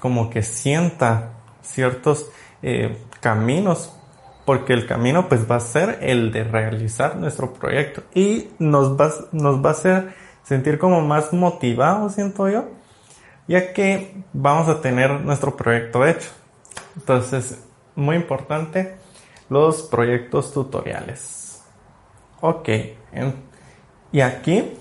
como 0.00 0.30
que 0.30 0.42
sienta 0.42 1.41
ciertos 1.62 2.30
eh, 2.62 2.96
caminos, 3.20 3.92
porque 4.44 4.72
el 4.72 4.86
camino 4.86 5.28
pues 5.28 5.50
va 5.50 5.56
a 5.56 5.60
ser 5.60 5.98
el 6.02 6.32
de 6.32 6.44
realizar 6.44 7.16
nuestro 7.16 7.52
proyecto 7.54 8.02
y 8.14 8.48
nos 8.58 8.98
va, 9.00 9.12
nos 9.32 9.64
va 9.64 9.70
a 9.70 9.72
hacer 9.72 10.14
sentir 10.42 10.78
como 10.78 11.00
más 11.00 11.32
motivados, 11.32 12.14
siento 12.14 12.48
yo, 12.48 12.64
ya 13.46 13.72
que 13.72 14.14
vamos 14.32 14.68
a 14.68 14.80
tener 14.80 15.20
nuestro 15.20 15.56
proyecto 15.56 16.04
hecho. 16.04 16.30
Entonces, 16.96 17.58
muy 17.94 18.16
importante, 18.16 18.96
los 19.48 19.82
proyectos 19.82 20.52
tutoriales. 20.52 21.62
Ok, 22.40 22.68
y 24.10 24.20
aquí 24.20 24.72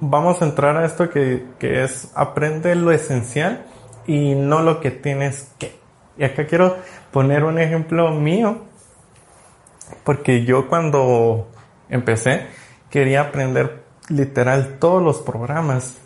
vamos 0.00 0.42
a 0.42 0.46
entrar 0.46 0.76
a 0.76 0.84
esto 0.84 1.08
que, 1.08 1.46
que 1.58 1.84
es 1.84 2.10
aprende 2.14 2.74
lo 2.74 2.90
esencial 2.90 3.64
y 4.06 4.34
no 4.34 4.62
lo 4.62 4.80
que 4.80 4.90
tienes 4.90 5.50
que. 5.58 5.78
Y 6.16 6.24
acá 6.24 6.46
quiero 6.46 6.76
poner 7.12 7.44
un 7.44 7.58
ejemplo 7.58 8.10
mío, 8.10 8.62
porque 10.04 10.44
yo 10.44 10.68
cuando 10.68 11.48
empecé 11.88 12.46
quería 12.90 13.20
aprender 13.22 13.84
literal 14.08 14.78
todos 14.78 15.02
los 15.02 15.18
programas 15.18 15.98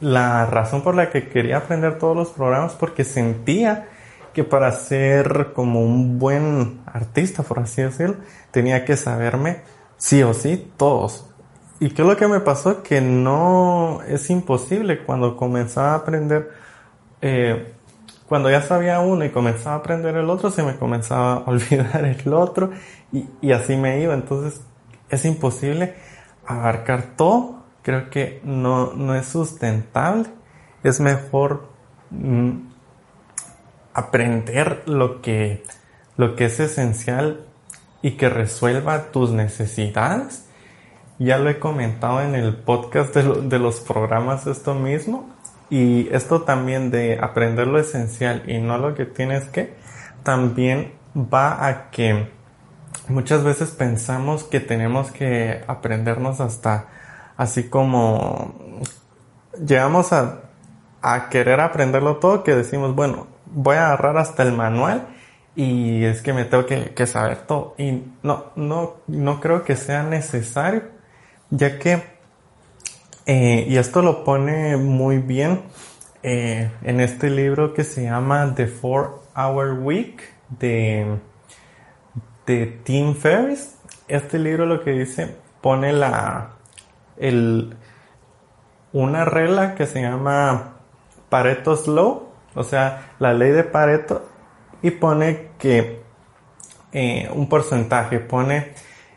la 0.00 0.46
razón 0.46 0.82
por 0.82 0.94
la 0.94 1.10
que 1.10 1.28
quería 1.28 1.58
aprender 1.58 1.98
todos 1.98 2.16
los 2.16 2.28
programas 2.30 2.74
porque 2.74 3.04
sentía 3.04 3.88
que 4.32 4.44
para 4.44 4.70
ser 4.72 5.52
como 5.54 5.80
un 5.80 6.18
buen 6.18 6.80
artista, 6.84 7.42
por 7.42 7.60
así 7.60 7.80
decirlo, 7.80 8.16
tenía 8.50 8.84
que 8.84 8.96
saberme 8.96 9.62
sí 9.96 10.22
o 10.22 10.34
sí 10.34 10.70
todos. 10.76 11.30
¿Y 11.80 11.90
qué 11.90 12.02
es 12.02 12.08
lo 12.08 12.16
que 12.16 12.28
me 12.28 12.40
pasó? 12.40 12.82
Que 12.82 13.00
no 13.00 14.00
es 14.06 14.28
imposible 14.28 15.02
cuando 15.04 15.36
comenzaba 15.36 15.92
a 15.92 15.96
aprender, 15.96 16.50
eh, 17.20 17.72
cuando 18.28 18.50
ya 18.50 18.62
sabía 18.62 19.00
uno 19.00 19.24
y 19.24 19.30
comenzaba 19.30 19.76
a 19.76 19.78
aprender 19.78 20.16
el 20.16 20.28
otro, 20.30 20.50
se 20.50 20.62
me 20.62 20.76
comenzaba 20.76 21.34
a 21.34 21.38
olvidar 21.46 22.04
el 22.04 22.34
otro 22.34 22.70
y, 23.12 23.52
así 23.52 23.76
me 23.76 24.00
iba. 24.00 24.14
Entonces 24.14 24.60
es 25.08 25.24
imposible 25.24 25.94
abarcar 26.46 27.16
todo 27.16 27.56
creo 27.86 28.10
que 28.10 28.40
no, 28.42 28.94
no 28.94 29.14
es 29.14 29.26
sustentable. 29.26 30.26
Es 30.82 30.98
mejor 30.98 31.68
mm, 32.10 32.50
aprender 33.94 34.82
lo 34.86 35.22
que, 35.22 35.62
lo 36.16 36.34
que 36.34 36.46
es 36.46 36.58
esencial 36.58 37.46
y 38.02 38.16
que 38.16 38.28
resuelva 38.28 39.12
tus 39.12 39.30
necesidades. 39.30 40.48
Ya 41.20 41.38
lo 41.38 41.48
he 41.48 41.60
comentado 41.60 42.22
en 42.22 42.34
el 42.34 42.56
podcast 42.56 43.14
de, 43.14 43.42
de 43.42 43.58
los 43.60 43.78
programas 43.78 44.48
esto 44.48 44.74
mismo. 44.74 45.30
Y 45.68 46.08
esto 46.14 46.42
también 46.42 46.90
de 46.90 47.18
aprender 47.20 47.66
lo 47.66 47.78
esencial 47.78 48.44
y 48.46 48.58
no 48.58 48.78
lo 48.78 48.94
que 48.94 49.04
tienes 49.04 49.44
que, 49.46 49.74
también 50.22 50.92
va 51.16 51.66
a 51.66 51.90
que 51.90 52.30
muchas 53.08 53.42
veces 53.42 53.70
pensamos 53.70 54.44
que 54.44 54.60
tenemos 54.60 55.10
que 55.10 55.64
aprendernos 55.66 56.40
hasta 56.40 56.88
así 57.36 57.68
como 57.68 58.54
llegamos 59.64 60.12
a, 60.12 60.42
querer 61.30 61.60
aprenderlo 61.60 62.16
todo 62.16 62.42
que 62.42 62.52
decimos, 62.54 62.96
bueno, 62.96 63.28
voy 63.46 63.76
a 63.76 63.86
agarrar 63.86 64.18
hasta 64.18 64.42
el 64.42 64.52
manual 64.52 65.06
y 65.54 66.02
es 66.04 66.20
que 66.20 66.32
me 66.32 66.44
tengo 66.44 66.66
que, 66.66 67.06
saber 67.06 67.46
todo. 67.46 67.76
Y 67.78 68.02
no, 68.24 68.46
no, 68.56 68.96
no 69.06 69.40
creo 69.40 69.62
que 69.62 69.76
sea 69.76 70.02
necesario, 70.02 70.82
ya 71.50 71.78
que, 71.78 72.02
eh, 73.26 73.66
y 73.68 73.76
esto 73.76 74.02
lo 74.02 74.22
pone 74.22 74.76
muy 74.76 75.18
bien 75.18 75.62
eh, 76.22 76.70
en 76.82 77.00
este 77.00 77.28
libro 77.28 77.74
que 77.74 77.82
se 77.82 78.04
llama 78.04 78.54
The 78.54 78.68
Four 78.68 79.22
Hour 79.36 79.80
Week 79.80 80.22
de, 80.48 81.18
de 82.46 82.66
Tim 82.84 83.14
Ferriss. 83.14 83.76
Este 84.06 84.38
libro 84.38 84.64
lo 84.64 84.84
que 84.84 84.92
dice, 84.92 85.36
pone 85.60 85.92
la, 85.92 86.52
el, 87.16 87.76
una 88.92 89.24
regla 89.24 89.74
que 89.74 89.86
se 89.86 90.02
llama 90.02 90.76
Pareto's 91.28 91.88
Law, 91.88 92.28
o 92.54 92.62
sea, 92.62 93.12
la 93.18 93.34
ley 93.34 93.50
de 93.50 93.64
Pareto, 93.64 94.28
y 94.82 94.92
pone 94.92 95.48
que 95.58 96.00
eh, 96.92 97.28
un 97.34 97.48
porcentaje, 97.48 98.20
pone 98.20 98.72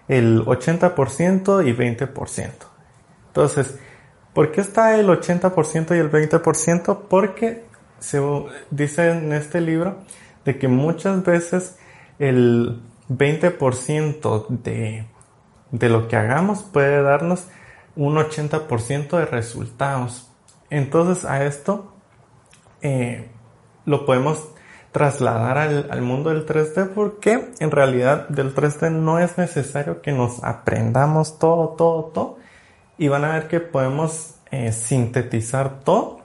el 0.07 0.43
80% 0.43 1.67
y 1.67 1.73
20%. 1.73 2.49
Entonces, 3.27 3.79
¿por 4.39 4.53
qué 4.53 4.61
está 4.61 4.97
el 4.97 5.09
80% 5.09 5.97
y 5.97 5.99
el 5.99 6.09
20%? 6.09 6.99
Porque 7.09 7.65
se 7.99 8.21
dice 8.71 9.11
en 9.11 9.33
este 9.33 9.59
libro 9.59 9.97
de 10.45 10.57
que 10.57 10.69
muchas 10.69 11.25
veces 11.25 11.77
el 12.19 12.81
20% 13.09 14.47
de, 14.47 15.05
de 15.71 15.89
lo 15.89 16.07
que 16.07 16.15
hagamos 16.15 16.63
puede 16.63 17.01
darnos 17.01 17.47
un 17.97 18.15
80% 18.15 19.17
de 19.17 19.25
resultados. 19.25 20.31
Entonces 20.69 21.25
a 21.25 21.43
esto 21.43 21.91
eh, 22.81 23.29
lo 23.83 24.05
podemos 24.05 24.47
trasladar 24.93 25.57
al, 25.57 26.01
mundo 26.01 26.29
del 26.29 26.45
3D 26.45 26.93
porque 26.93 27.51
en 27.59 27.71
realidad 27.71 28.29
del 28.29 28.55
3D 28.55 28.89
no 28.89 29.19
es 29.19 29.37
necesario 29.37 30.01
que 30.01 30.13
nos 30.13 30.41
aprendamos 30.45 31.39
todo, 31.39 31.75
todo, 31.75 32.05
todo 32.05 32.48
y 32.99 33.07
van 33.07 33.25
a 33.25 33.33
ver 33.33 33.47
que 33.47 33.59
podemos 33.59 34.35
eh, 34.51 34.71
sintetizar 34.71 35.79
todo 35.79 36.19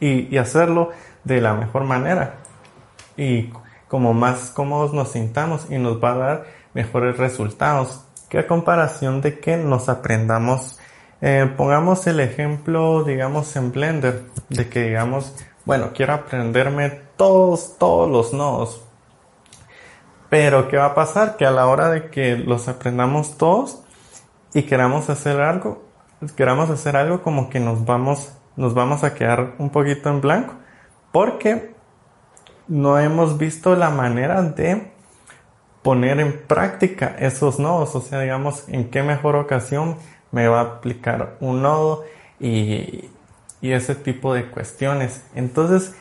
y, 0.00 0.36
hacerlo 0.38 0.90
de 1.24 1.42
la 1.42 1.52
mejor 1.52 1.84
manera 1.84 2.36
y 3.16 3.50
como 3.88 4.14
más 4.14 4.50
cómodos 4.50 4.94
nos 4.94 5.10
sintamos 5.10 5.66
y 5.68 5.76
nos 5.78 6.02
va 6.02 6.12
a 6.12 6.16
dar 6.16 6.44
mejores 6.72 7.18
resultados 7.18 8.04
que 8.30 8.38
a 8.38 8.46
comparación 8.46 9.20
de 9.20 9.40
que 9.40 9.56
nos 9.56 9.90
aprendamos 9.90 10.78
eh, 11.20 11.52
pongamos 11.56 12.06
el 12.06 12.20
ejemplo 12.20 13.02
digamos 13.04 13.54
en 13.56 13.72
Blender 13.72 14.24
de 14.48 14.68
que 14.68 14.84
digamos 14.84 15.34
bueno 15.66 15.90
quiero 15.92 16.14
aprenderme 16.14 17.08
todos, 17.18 17.76
todos 17.76 18.08
los 18.08 18.32
nodos. 18.32 18.80
Pero 20.30 20.68
¿qué 20.68 20.78
va 20.78 20.86
a 20.86 20.94
pasar? 20.94 21.36
Que 21.36 21.44
a 21.44 21.50
la 21.50 21.66
hora 21.66 21.90
de 21.90 22.08
que 22.10 22.36
los 22.36 22.68
aprendamos 22.68 23.36
todos 23.36 23.82
y 24.54 24.62
queramos 24.62 25.10
hacer 25.10 25.40
algo, 25.40 25.82
queramos 26.36 26.70
hacer 26.70 26.96
algo 26.96 27.22
como 27.22 27.50
que 27.50 27.60
nos 27.60 27.84
vamos, 27.84 28.32
nos 28.56 28.74
vamos 28.74 29.04
a 29.04 29.14
quedar 29.14 29.54
un 29.58 29.70
poquito 29.70 30.08
en 30.10 30.20
blanco. 30.20 30.54
Porque 31.12 31.74
no 32.66 32.98
hemos 32.98 33.38
visto 33.38 33.74
la 33.76 33.90
manera 33.90 34.42
de 34.42 34.92
poner 35.82 36.20
en 36.20 36.38
práctica 36.46 37.16
esos 37.18 37.58
nodos. 37.58 37.94
O 37.94 38.00
sea, 38.00 38.20
digamos, 38.20 38.68
en 38.68 38.90
qué 38.90 39.02
mejor 39.02 39.36
ocasión 39.36 39.96
me 40.30 40.48
va 40.48 40.60
a 40.60 40.64
aplicar 40.64 41.36
un 41.40 41.62
nodo 41.62 42.04
y, 42.38 43.10
y 43.60 43.72
ese 43.72 43.94
tipo 43.94 44.34
de 44.34 44.50
cuestiones. 44.50 45.24
Entonces, 45.34 45.94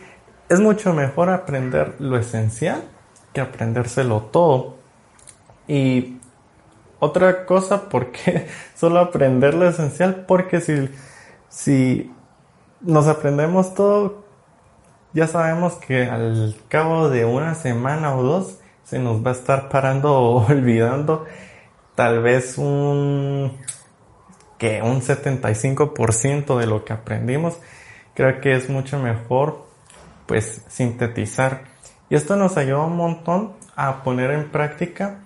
es 0.49 0.59
mucho 0.59 0.93
mejor 0.93 1.29
aprender 1.29 1.95
lo 1.99 2.17
esencial 2.17 2.83
que 3.33 3.41
aprendérselo 3.41 4.23
todo. 4.23 4.77
Y 5.67 6.16
otra 6.99 7.45
cosa, 7.45 7.89
¿por 7.89 8.11
qué 8.11 8.47
solo 8.75 8.99
aprender 8.99 9.53
lo 9.53 9.67
esencial? 9.67 10.25
Porque 10.27 10.61
si, 10.61 10.89
si 11.49 12.11
nos 12.81 13.07
aprendemos 13.07 13.73
todo, 13.73 14.23
ya 15.13 15.27
sabemos 15.27 15.73
que 15.75 16.05
al 16.05 16.55
cabo 16.67 17.09
de 17.09 17.25
una 17.25 17.55
semana 17.55 18.15
o 18.15 18.23
dos 18.23 18.59
se 18.83 18.99
nos 18.99 19.25
va 19.25 19.31
a 19.31 19.33
estar 19.33 19.69
parando 19.69 20.13
o 20.13 20.45
olvidando 20.49 21.25
tal 21.95 22.21
vez 22.21 22.57
un 22.57 23.57
que 24.57 24.81
un 24.81 25.01
75% 25.01 26.57
de 26.57 26.65
lo 26.65 26.83
que 26.83 26.93
aprendimos. 26.93 27.57
Creo 28.13 28.41
que 28.41 28.55
es 28.55 28.69
mucho 28.69 28.99
mejor 28.99 29.65
pues 30.25 30.63
sintetizar. 30.67 31.63
Y 32.09 32.15
esto 32.15 32.35
nos 32.35 32.57
ayuda 32.57 32.81
un 32.81 32.95
montón 32.95 33.53
a 33.75 34.03
poner 34.03 34.31
en 34.31 34.49
práctica, 34.49 35.19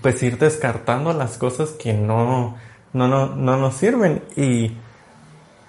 pues 0.00 0.22
ir 0.22 0.38
descartando 0.38 1.12
las 1.12 1.38
cosas 1.38 1.70
que 1.70 1.92
no, 1.92 2.56
no, 2.92 3.08
no, 3.08 3.34
no 3.34 3.56
nos 3.56 3.74
sirven 3.74 4.22
y 4.36 4.76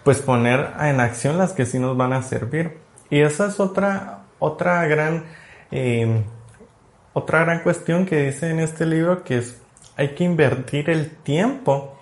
pues 0.03 0.19
poner 0.19 0.71
en 0.79 0.99
acción 0.99 1.37
las 1.37 1.53
que 1.53 1.65
sí 1.65 1.79
nos 1.79 1.97
van 1.97 2.13
a 2.13 2.21
servir. 2.21 2.77
Y 3.09 3.21
esa 3.21 3.47
es 3.47 3.59
otra, 3.59 4.23
otra 4.39 4.85
gran, 4.87 5.25
eh, 5.71 6.23
otra 7.13 7.39
gran 7.41 7.61
cuestión 7.61 8.05
que 8.05 8.27
dice 8.27 8.49
en 8.49 8.59
este 8.59 8.85
libro 8.85 9.23
que 9.23 9.37
es 9.37 9.61
hay 9.97 10.09
que 10.09 10.23
invertir 10.23 10.89
el 10.89 11.09
tiempo 11.09 11.97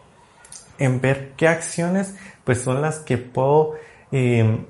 en 0.80 1.00
ver 1.00 1.34
qué 1.38 1.48
acciones 1.48 2.16
pues 2.44 2.62
son 2.62 2.82
las 2.82 3.00
que 3.00 3.18
puedo 3.18 3.76
eh, 4.12 4.66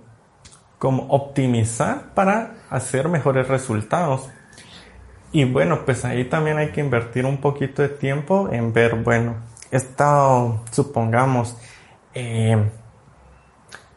como 0.78 1.08
optimizar 1.08 2.13
para 2.13 2.56
hacer 2.70 3.08
mejores 3.08 3.48
resultados. 3.48 4.30
Y 5.34 5.46
bueno, 5.46 5.84
pues 5.84 6.06
ahí 6.06 6.26
también 6.26 6.60
hay 6.60 6.69
que 6.69 6.80
invertir 6.80 7.26
un 7.26 7.38
poquito 7.38 7.82
de 7.82 7.89
tiempo 7.89 8.50
en 8.52 8.72
ver, 8.72 8.93
bueno, 8.98 9.38
esto, 9.72 10.63
supongamos, 10.72 11.58
eh, 12.13 12.69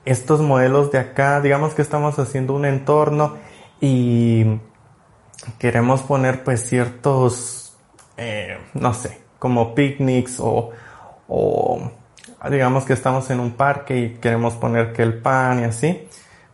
estos 0.07 0.41
modelos 0.41 0.91
de 0.91 0.99
acá, 0.99 1.43
digamos 1.43 1.75
que 1.75 1.83
estamos 1.83 2.19
haciendo 2.19 2.55
un 2.55 2.65
entorno 2.65 3.37
y 3.83 4.47
queremos 5.59 6.01
poner 6.01 6.43
pues 6.43 6.67
ciertos, 6.67 7.77
eh, 8.17 8.57
no 8.73 8.95
sé, 8.95 9.21
como 9.39 9.75
picnics 9.75 10.41
o, 10.41 10.71
o 11.29 11.91
digamos 12.51 12.87
que 12.87 12.95
estamos 12.95 13.29
en 13.29 13.41
un 13.41 13.51
parque 13.53 13.99
y 13.99 14.15
queremos 14.15 14.55
poner 14.55 14.95
que 14.95 15.03
el 15.03 15.19
pan 15.21 15.61
y 15.61 15.65
así 15.65 16.09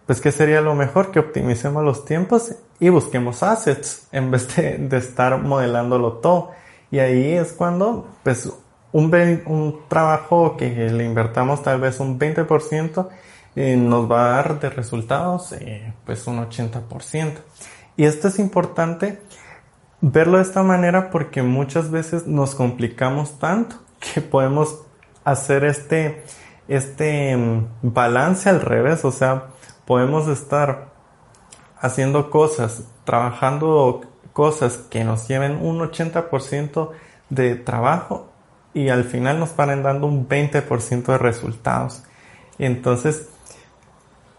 pues 0.06 0.20
¿qué 0.20 0.32
sería 0.32 0.60
lo 0.60 0.74
mejor? 0.74 1.10
Que 1.10 1.18
optimicemos 1.18 1.84
los 1.84 2.04
tiempos 2.04 2.54
y 2.80 2.88
busquemos 2.88 3.42
assets 3.42 4.08
en 4.12 4.30
vez 4.30 4.54
de, 4.56 4.88
estar 4.96 5.38
modelándolo 5.38 6.14
todo. 6.14 6.50
Y 6.90 6.98
ahí 6.98 7.32
es 7.32 7.52
cuando, 7.52 8.08
pues, 8.22 8.52
un, 8.92 9.42
un 9.46 9.80
trabajo 9.88 10.56
que 10.56 10.68
le 10.90 11.04
invertamos 11.04 11.62
tal 11.62 11.80
vez 11.80 12.00
un 12.00 12.18
20% 12.18 13.08
eh, 13.54 13.76
nos 13.76 14.10
va 14.10 14.24
a 14.24 14.36
dar 14.36 14.60
de 14.60 14.70
resultados, 14.70 15.52
eh, 15.52 15.92
pues, 16.04 16.26
un 16.26 16.38
80%. 16.38 17.34
Y 17.96 18.04
esto 18.04 18.28
es 18.28 18.38
importante 18.38 19.20
verlo 20.00 20.38
de 20.38 20.42
esta 20.42 20.62
manera 20.62 21.10
porque 21.10 21.42
muchas 21.42 21.90
veces 21.90 22.26
nos 22.26 22.54
complicamos 22.54 23.38
tanto 23.38 23.76
que 24.00 24.20
podemos 24.20 24.82
hacer 25.24 25.64
este, 25.64 26.24
este 26.68 27.36
mm, 27.36 27.68
balance 27.82 28.48
al 28.48 28.60
revés, 28.60 29.04
o 29.04 29.12
sea, 29.12 29.51
podemos 29.92 30.26
estar 30.26 30.86
haciendo 31.78 32.30
cosas, 32.30 32.84
trabajando 33.04 34.00
cosas 34.32 34.78
que 34.88 35.04
nos 35.04 35.28
lleven 35.28 35.58
un 35.60 35.80
80% 35.80 36.92
de 37.28 37.56
trabajo 37.56 38.30
y 38.72 38.88
al 38.88 39.04
final 39.04 39.38
nos 39.38 39.50
paren 39.50 39.82
dando 39.82 40.06
un 40.06 40.26
20% 40.26 41.04
de 41.04 41.18
resultados. 41.18 42.04
Entonces, 42.58 43.28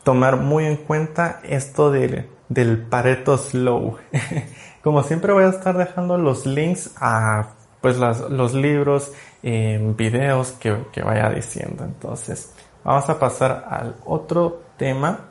tomar 0.03 0.37
muy 0.37 0.65
en 0.65 0.75
cuenta 0.75 1.39
esto 1.43 1.91
del, 1.91 2.27
del 2.49 2.79
Pareto 2.79 3.37
Slow. 3.37 3.97
Como 4.83 5.03
siempre 5.03 5.33
voy 5.33 5.43
a 5.43 5.49
estar 5.49 5.77
dejando 5.77 6.17
los 6.17 6.47
links 6.47 6.95
a 6.99 7.49
pues 7.79 7.97
los 7.97 8.55
libros, 8.55 9.11
eh, 9.43 9.79
videos 9.95 10.53
que, 10.53 10.75
que 10.91 11.03
vaya 11.03 11.29
diciendo. 11.29 11.83
Entonces, 11.83 12.51
vamos 12.83 13.07
a 13.07 13.19
pasar 13.19 13.67
al 13.69 13.97
otro 14.03 14.63
tema 14.77 15.29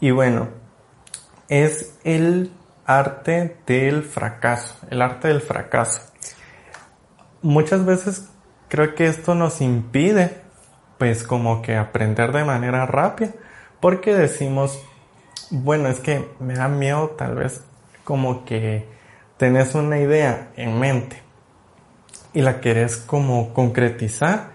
y 0.00 0.10
bueno, 0.10 0.48
es 1.48 1.94
el 2.04 2.52
arte 2.86 3.56
del 3.66 4.02
fracaso, 4.02 4.76
el 4.90 5.02
arte 5.02 5.28
del 5.28 5.40
fracaso. 5.40 6.00
Muchas 7.42 7.84
veces 7.84 8.30
creo 8.68 8.94
que 8.94 9.06
esto 9.06 9.34
nos 9.34 9.60
impide 9.60 10.40
pues 10.98 11.22
como 11.22 11.62
que 11.62 11.76
aprender 11.76 12.32
de 12.32 12.44
manera 12.44 12.86
rápida 12.86 13.32
porque 13.80 14.14
decimos, 14.14 14.78
bueno, 15.50 15.88
es 15.88 16.00
que 16.00 16.28
me 16.38 16.54
da 16.54 16.68
miedo 16.68 17.10
tal 17.10 17.36
vez 17.36 17.62
como 18.04 18.44
que 18.44 18.86
tenés 19.36 19.74
una 19.74 19.98
idea 19.98 20.50
en 20.56 20.78
mente 20.78 21.22
y 22.32 22.42
la 22.42 22.60
querés 22.60 22.96
como 22.96 23.52
concretizar, 23.54 24.50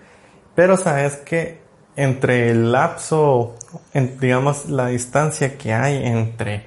pero 0.55 0.77
sabes 0.77 1.17
que 1.17 1.62
entre 1.95 2.51
el 2.51 2.71
lapso, 2.71 3.55
digamos, 3.93 4.69
la 4.69 4.88
distancia 4.88 5.57
que 5.57 5.73
hay 5.73 6.05
entre 6.05 6.63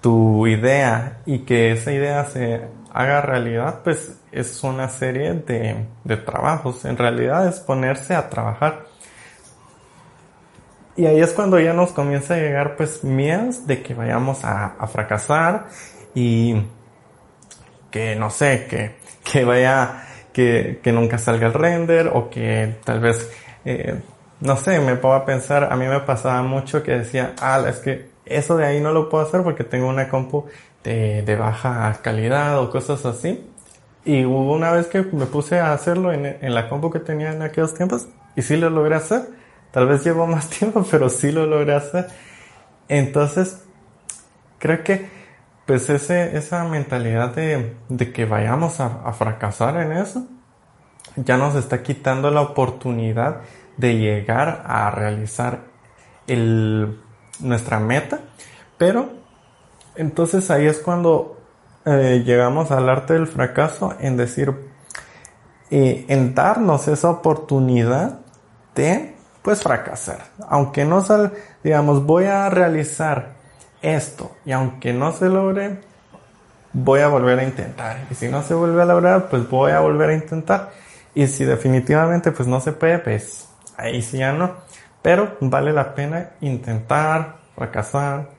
tu 0.00 0.46
idea 0.46 1.18
y 1.26 1.40
que 1.40 1.72
esa 1.72 1.92
idea 1.92 2.24
se 2.24 2.68
haga 2.92 3.20
realidad, 3.20 3.80
pues 3.84 4.18
es 4.32 4.62
una 4.64 4.88
serie 4.88 5.34
de, 5.34 5.86
de 6.04 6.16
trabajos. 6.16 6.84
En 6.84 6.96
realidad 6.96 7.46
es 7.48 7.60
ponerse 7.60 8.14
a 8.14 8.28
trabajar. 8.28 8.86
Y 10.96 11.06
ahí 11.06 11.20
es 11.20 11.32
cuando 11.32 11.58
ya 11.58 11.72
nos 11.72 11.92
comienza 11.92 12.34
a 12.34 12.38
llegar 12.38 12.76
pues 12.76 13.04
miedos 13.04 13.66
de 13.66 13.82
que 13.82 13.94
vayamos 13.94 14.44
a, 14.44 14.66
a 14.78 14.86
fracasar 14.86 15.68
y 16.14 16.62
que 17.90 18.16
no 18.16 18.30
sé, 18.30 18.66
que, 18.68 18.96
que 19.30 19.44
vaya, 19.44 20.04
que, 20.32 20.80
que 20.82 20.92
nunca 20.92 21.18
salga 21.18 21.46
el 21.46 21.54
render 21.54 22.10
o 22.12 22.28
que 22.30 22.76
tal 22.84 23.00
vez 23.00 23.30
eh, 23.64 24.00
no 24.40 24.56
sé, 24.56 24.80
me 24.80 24.96
puedo 24.96 25.24
pensar, 25.24 25.72
a 25.72 25.76
mí 25.76 25.86
me 25.86 26.00
pasaba 26.00 26.42
mucho 26.42 26.82
que 26.82 26.92
decía, 26.92 27.34
ah, 27.40 27.62
es 27.68 27.76
que 27.78 28.10
eso 28.24 28.56
de 28.56 28.66
ahí 28.66 28.80
no 28.80 28.92
lo 28.92 29.08
puedo 29.08 29.24
hacer 29.24 29.42
porque 29.42 29.64
tengo 29.64 29.88
una 29.88 30.08
compu 30.08 30.46
de, 30.84 31.36
baja 31.38 31.98
calidad 32.02 32.58
o 32.58 32.70
cosas 32.70 33.04
así. 33.04 33.46
Y 34.04 34.24
hubo 34.24 34.52
una 34.52 34.70
vez 34.72 34.86
que 34.86 35.02
me 35.02 35.26
puse 35.26 35.58
a 35.58 35.72
hacerlo 35.72 36.12
en, 36.12 36.24
en 36.24 36.54
la 36.54 36.68
compu 36.68 36.90
que 36.90 37.00
tenía 37.00 37.32
en 37.32 37.42
aquellos 37.42 37.74
tiempos 37.74 38.08
y 38.34 38.42
sí 38.42 38.56
lo 38.56 38.70
logré 38.70 38.94
hacer. 38.94 39.28
Tal 39.70 39.86
vez 39.86 40.04
llevó 40.04 40.26
más 40.26 40.48
tiempo, 40.58 40.84
pero 40.90 41.08
sí 41.10 41.32
lo 41.32 41.46
logré 41.46 41.74
hacer. 41.74 42.06
Entonces, 42.88 43.62
creo 44.58 44.82
que 44.82 45.20
pues 45.70 45.88
ese, 45.88 46.36
esa 46.36 46.64
mentalidad 46.64 47.32
de, 47.32 47.76
que 48.12 48.24
vayamos 48.24 48.80
a, 48.80 49.12
fracasar 49.12 49.76
en 49.76 49.92
eso, 49.92 50.26
ya 51.14 51.36
nos 51.36 51.54
está 51.54 51.84
quitando 51.84 52.32
la 52.32 52.40
oportunidad 52.40 53.42
de 53.80 53.96
llegar 53.96 54.62
a 54.66 54.90
realizar 54.90 55.60
nuestra 57.40 57.80
meta. 57.80 58.20
Pero 58.78 59.10
entonces 59.96 60.50
ahí 60.50 60.66
es 60.66 60.78
cuando 60.78 61.38
eh, 61.84 62.22
llegamos 62.24 62.70
al 62.70 62.88
arte 62.88 63.14
del 63.14 63.26
fracaso 63.26 63.94
en 63.98 64.16
decir, 64.16 64.54
eh, 65.70 66.04
en 66.08 66.34
darnos 66.34 66.88
esa 66.88 67.10
oportunidad 67.10 68.20
de 68.74 69.16
pues 69.42 69.62
fracasar. 69.62 70.26
Aunque 70.48 70.84
no 70.84 71.00
sal, 71.00 71.32
digamos, 71.64 72.04
voy 72.04 72.26
a 72.26 72.48
realizar 72.50 73.34
esto 73.82 74.36
y 74.44 74.52
aunque 74.52 74.92
no 74.92 75.12
se 75.12 75.28
logre, 75.28 75.80
voy 76.72 77.00
a 77.00 77.08
volver 77.08 77.38
a 77.38 77.44
intentar. 77.44 78.06
Y 78.10 78.14
si 78.14 78.28
no 78.28 78.42
se 78.42 78.54
vuelve 78.54 78.82
a 78.82 78.84
lograr, 78.84 79.28
pues 79.30 79.48
voy 79.48 79.72
a 79.72 79.80
volver 79.80 80.10
a 80.10 80.14
intentar. 80.14 80.70
Y 81.14 81.26
si 81.26 81.44
definitivamente 81.44 82.30
pues 82.30 82.46
no 82.46 82.60
se 82.60 82.72
puede, 82.72 82.98
pues 82.98 83.49
ahí 83.80 84.02
sí 84.02 84.18
ya 84.18 84.32
no. 84.32 84.54
Pero 85.02 85.36
vale 85.40 85.72
la 85.72 85.94
pena 85.94 86.30
intentar, 86.40 87.38
fracasar. 87.54 88.30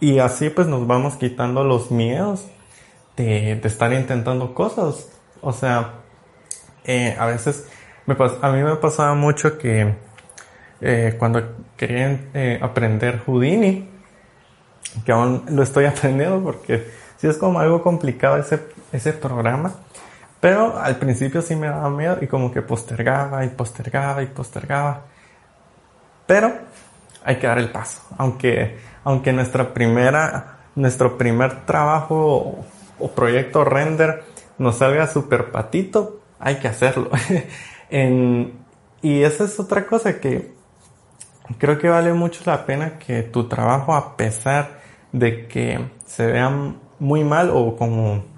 Y 0.00 0.18
así 0.18 0.50
pues 0.50 0.66
nos 0.66 0.86
vamos 0.86 1.16
quitando 1.16 1.64
los 1.64 1.90
miedos 1.90 2.46
de, 3.16 3.52
estar 3.52 3.92
intentando 3.92 4.54
cosas. 4.54 5.08
O 5.40 5.52
sea, 5.52 5.94
eh, 6.84 7.16
a 7.18 7.26
veces 7.26 7.66
me 8.06 8.16
a 8.18 8.52
mí 8.52 8.62
me 8.62 8.76
pasaba 8.76 9.14
mucho 9.14 9.58
que 9.58 9.94
eh, 10.80 11.16
cuando 11.18 11.42
quería 11.76 12.28
eh, 12.34 12.58
aprender 12.60 13.22
Houdini, 13.26 13.88
que 15.04 15.12
aún 15.12 15.44
lo 15.48 15.62
estoy 15.62 15.84
aprendiendo 15.86 16.42
porque 16.42 16.86
sí 17.16 17.26
es 17.26 17.38
como 17.38 17.60
algo 17.60 17.82
complicado 17.82 18.36
ese, 18.36 18.60
ese 18.92 19.12
programa. 19.12 19.74
Pero 20.44 20.78
al 20.78 20.96
principio 20.96 21.40
sí 21.40 21.56
me 21.56 21.68
daba 21.68 21.88
miedo 21.88 22.18
y 22.20 22.26
como 22.26 22.52
que 22.52 22.60
postergaba 22.60 23.46
y 23.46 23.48
postergaba 23.48 24.22
y 24.22 24.26
postergaba. 24.26 25.04
Pero 26.26 26.52
hay 27.24 27.36
que 27.36 27.46
dar 27.46 27.58
el 27.58 27.70
paso. 27.70 28.02
Aunque, 28.18 28.76
aunque 29.04 29.32
nuestra 29.32 29.72
primera, 29.72 30.58
nuestro 30.74 31.16
primer 31.16 31.64
trabajo 31.64 32.66
o, 32.98 33.10
proyecto 33.12 33.64
render 33.64 34.22
nos 34.58 34.76
salga 34.76 35.06
súper 35.06 35.50
patito, 35.50 36.20
hay 36.38 36.56
que 36.56 36.68
hacerlo. 36.68 37.08
y 39.00 39.22
esa 39.22 39.44
es 39.44 39.58
otra 39.58 39.86
cosa 39.86 40.20
que 40.20 40.52
creo 41.56 41.78
que 41.78 41.88
vale 41.88 42.12
mucho 42.12 42.42
la 42.44 42.66
pena 42.66 42.98
que 42.98 43.22
tu 43.22 43.48
trabajo, 43.48 43.94
a 43.94 44.14
pesar 44.18 44.80
de 45.10 45.48
que 45.48 45.80
se 46.04 46.26
vean 46.26 46.80
muy 46.98 47.24
mal 47.24 47.48
o 47.50 47.76
como 47.76 48.33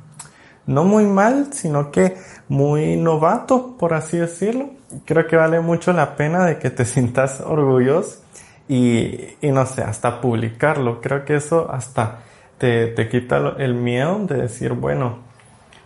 no 0.66 0.84
muy 0.84 1.04
mal, 1.04 1.52
sino 1.52 1.90
que 1.90 2.16
muy 2.48 2.96
novato, 2.96 3.76
por 3.78 3.94
así 3.94 4.18
decirlo. 4.18 4.70
Creo 5.04 5.26
que 5.26 5.36
vale 5.36 5.60
mucho 5.60 5.92
la 5.92 6.16
pena 6.16 6.44
de 6.44 6.58
que 6.58 6.70
te 6.70 6.84
sientas 6.84 7.40
orgulloso 7.40 8.20
y, 8.68 9.36
y 9.40 9.50
no 9.50 9.64
sé, 9.66 9.82
hasta 9.82 10.20
publicarlo. 10.20 11.00
Creo 11.00 11.24
que 11.24 11.36
eso 11.36 11.70
hasta 11.70 12.20
te, 12.58 12.88
te 12.88 13.08
quita 13.08 13.54
el 13.58 13.74
miedo 13.74 14.18
de 14.26 14.42
decir, 14.42 14.72
bueno, 14.72 15.18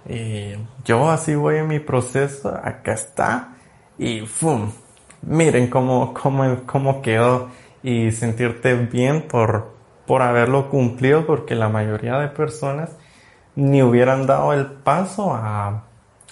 eh, 0.07 0.59
yo 0.85 1.11
así 1.11 1.35
voy 1.35 1.57
en 1.57 1.69
mi 1.69 1.79
proceso, 1.79 2.49
acá 2.49 2.93
está, 2.93 3.55
y 3.99 4.21
¡fum! 4.27 4.73
Miren 5.23 5.69
cómo, 5.69 6.15
cómo, 6.15 6.63
cómo 6.65 7.03
quedó 7.03 7.51
y 7.83 8.11
sentirte 8.13 8.75
bien 8.75 9.23
por, 9.29 9.75
por 10.07 10.23
haberlo 10.23 10.71
cumplido 10.71 11.27
porque 11.27 11.55
la 11.55 11.69
mayoría 11.69 12.19
de 12.19 12.29
personas 12.29 12.97
ni 13.61 13.83
hubieran 13.83 14.27
dado 14.27 14.53
el 14.53 14.67
paso 14.67 15.33
a, 15.35 15.85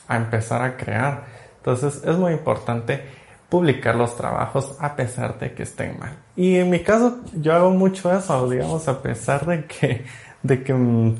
empezar 0.08 0.62
a 0.62 0.76
crear. 0.76 1.24
Entonces 1.58 2.02
es 2.04 2.16
muy 2.16 2.32
importante 2.32 3.02
publicar 3.48 3.94
los 3.96 4.16
trabajos 4.16 4.76
a 4.80 4.96
pesar 4.96 5.38
de 5.38 5.52
que 5.52 5.62
estén 5.62 5.98
mal. 5.98 6.16
Y 6.36 6.56
en 6.56 6.70
mi 6.70 6.80
caso 6.80 7.18
yo 7.34 7.54
hago 7.54 7.70
mucho 7.70 8.16
eso, 8.16 8.48
digamos, 8.48 8.88
a 8.88 9.02
pesar 9.02 9.46
de 9.46 9.66
que, 9.66 10.04
de 10.42 10.62
que 10.62 10.72
mm, 10.74 11.16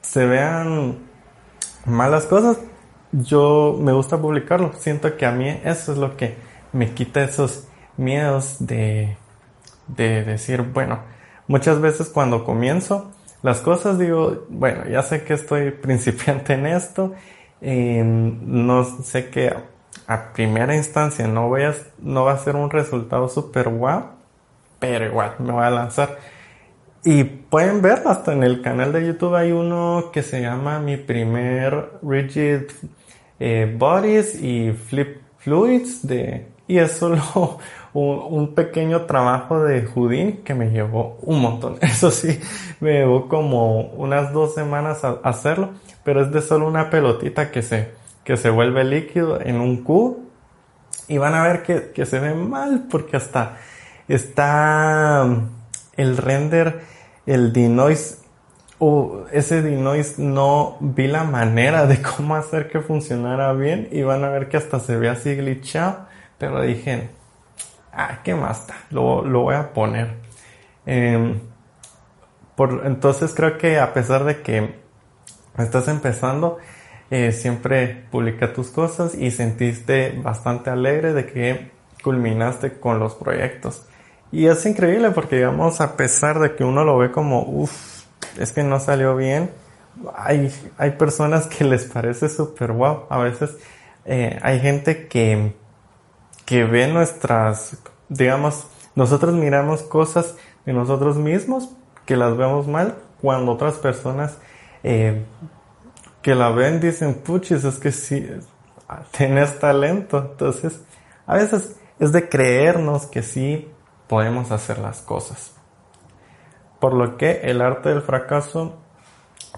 se 0.00 0.26
vean 0.26 0.98
malas 1.86 2.26
cosas, 2.26 2.58
yo 3.12 3.78
me 3.80 3.92
gusta 3.92 4.18
publicarlo. 4.18 4.72
Siento 4.78 5.16
que 5.16 5.26
a 5.26 5.32
mí 5.32 5.48
eso 5.64 5.92
es 5.92 5.98
lo 5.98 6.16
que 6.16 6.36
me 6.72 6.92
quita 6.92 7.22
esos 7.22 7.66
miedos 7.96 8.56
de, 8.60 9.16
de 9.88 10.24
decir, 10.24 10.62
bueno, 10.62 11.00
Muchas 11.48 11.80
veces 11.80 12.08
cuando 12.08 12.44
comienzo 12.44 13.12
las 13.46 13.60
cosas 13.60 13.96
digo, 13.96 14.44
bueno, 14.48 14.88
ya 14.90 15.02
sé 15.02 15.22
que 15.22 15.34
estoy 15.34 15.70
principiante 15.86 16.54
en 16.54 16.66
esto, 16.66 17.14
no 17.62 18.84
sé 19.04 19.30
que 19.30 19.54
a 20.08 20.32
primera 20.32 20.74
instancia 20.74 21.28
no, 21.28 21.48
voy 21.48 21.62
a, 21.62 21.72
no 21.98 22.24
va 22.24 22.32
a 22.32 22.38
ser 22.38 22.56
un 22.56 22.70
resultado 22.70 23.28
super 23.28 23.68
guau, 23.68 24.10
pero 24.80 25.06
igual 25.06 25.36
me 25.38 25.52
voy 25.52 25.64
a 25.64 25.70
lanzar. 25.70 26.18
Y 27.04 27.22
pueden 27.22 27.82
ver 27.82 28.02
hasta 28.06 28.32
en 28.32 28.42
el 28.42 28.62
canal 28.62 28.92
de 28.92 29.06
YouTube 29.06 29.36
hay 29.36 29.52
uno 29.52 30.10
que 30.12 30.24
se 30.24 30.40
llama 30.42 30.80
Mi 30.80 30.96
primer 30.96 32.00
Rigid 32.02 32.62
eh, 33.38 33.72
Bodies 33.78 34.42
y 34.42 34.72
Flip 34.72 35.18
Fluids 35.38 36.04
de, 36.04 36.48
y 36.66 36.78
es 36.78 36.90
solo 36.90 37.60
un, 38.00 38.54
pequeño 38.54 39.02
trabajo 39.02 39.62
de 39.62 39.82
Houdini 39.86 40.34
que 40.44 40.54
me 40.54 40.70
llevó 40.70 41.18
un 41.22 41.40
montón. 41.40 41.78
Eso 41.80 42.10
sí, 42.10 42.40
me 42.80 42.92
llevó 42.92 43.28
como 43.28 43.80
unas 43.80 44.32
dos 44.32 44.54
semanas 44.54 45.04
a 45.04 45.20
hacerlo, 45.22 45.70
pero 46.04 46.22
es 46.22 46.30
de 46.30 46.42
solo 46.42 46.66
una 46.66 46.90
pelotita 46.90 47.50
que 47.50 47.62
se, 47.62 47.92
que 48.24 48.36
se 48.36 48.50
vuelve 48.50 48.84
líquido 48.84 49.40
en 49.40 49.60
un 49.60 49.82
cubo. 49.82 50.18
Y 51.08 51.18
van 51.18 51.34
a 51.34 51.42
ver 51.42 51.62
que, 51.62 51.92
que 51.92 52.04
se 52.04 52.18
ve 52.18 52.34
mal 52.34 52.86
porque 52.90 53.16
hasta 53.16 53.58
está 54.08 55.22
um, 55.24 55.48
el 55.96 56.16
render, 56.16 56.80
el 57.26 57.52
denoise 57.52 58.18
o 58.78 59.24
ese 59.32 59.62
denoise 59.62 60.20
no 60.20 60.76
vi 60.80 61.06
la 61.06 61.24
manera 61.24 61.86
de 61.86 62.02
cómo 62.02 62.34
hacer 62.34 62.68
que 62.68 62.80
funcionara 62.80 63.52
bien 63.52 63.88
y 63.90 64.02
van 64.02 64.24
a 64.24 64.28
ver 64.28 64.48
que 64.48 64.56
hasta 64.56 64.80
se 64.80 64.96
ve 64.96 65.08
así 65.08 65.34
glitchado 65.34 66.06
pero 66.38 66.60
dije 66.60 67.08
ah, 67.96 68.20
¿qué 68.22 68.34
más 68.34 68.60
está? 68.60 68.74
Lo, 68.90 69.22
voy 69.22 69.54
a 69.54 69.72
poner. 69.72 70.14
Em, 70.84 71.40
por, 72.54 72.82
entonces 72.86 73.34
creo 73.34 73.58
que 73.58 73.78
a 73.78 73.92
pesar 73.92 74.24
de 74.24 74.42
que 74.42 74.76
estás 75.58 75.88
empezando, 75.88 76.58
eh, 77.10 77.32
siempre 77.32 78.06
publica 78.10 78.52
tus 78.52 78.68
cosas 78.68 79.14
y 79.14 79.30
sentiste 79.30 80.18
bastante 80.22 80.70
alegre 80.70 81.12
de 81.12 81.26
que 81.26 81.70
culminaste 82.02 82.78
con 82.78 82.98
los 82.98 83.14
proyectos. 83.14 83.86
Y 84.32 84.46
es 84.46 84.64
increíble 84.66 85.10
porque 85.12 85.36
digamos, 85.36 85.80
a 85.80 85.96
pesar 85.96 86.40
de 86.40 86.54
que 86.56 86.64
uno 86.64 86.84
lo 86.84 86.98
ve 86.98 87.12
como, 87.12 87.42
uff, 87.42 88.04
es 88.38 88.52
que 88.52 88.62
no 88.62 88.80
salió 88.80 89.16
bien, 89.16 89.50
hay, 90.14 90.52
hay 90.78 90.90
personas 90.92 91.46
que 91.46 91.64
les 91.64 91.84
parece 91.84 92.28
súper 92.28 92.72
guau. 92.72 93.06
A 93.08 93.18
veces 93.18 93.56
eh, 94.04 94.38
hay 94.42 94.60
gente 94.60 95.06
que 95.06 95.54
que 96.46 96.64
ve 96.64 96.88
nuestras, 96.88 97.76
digamos, 98.08 98.66
nosotros 98.94 99.34
miramos 99.34 99.82
cosas 99.82 100.36
de 100.64 100.72
nosotros 100.72 101.16
mismos 101.16 101.68
que 102.06 102.16
las 102.16 102.36
vemos 102.36 102.66
mal 102.66 102.96
cuando 103.20 103.52
otras 103.52 103.74
personas 103.74 104.38
eh, 104.82 105.24
que 106.22 106.34
la 106.34 106.50
ven 106.50 106.80
dicen, 106.80 107.14
puchis, 107.14 107.64
es 107.64 107.78
que 107.78 107.92
sí, 107.92 108.26
tienes 109.10 109.58
talento. 109.58 110.18
Entonces, 110.18 110.80
a 111.26 111.34
veces 111.34 111.76
es 111.98 112.12
de 112.12 112.28
creernos 112.28 113.06
que 113.06 113.22
sí 113.22 113.70
podemos 114.06 114.50
hacer 114.52 114.78
las 114.78 115.02
cosas. 115.02 115.52
Por 116.80 116.94
lo 116.94 117.16
que 117.16 117.40
el 117.42 117.60
arte 117.60 117.88
del 117.88 118.02
fracaso, 118.02 118.76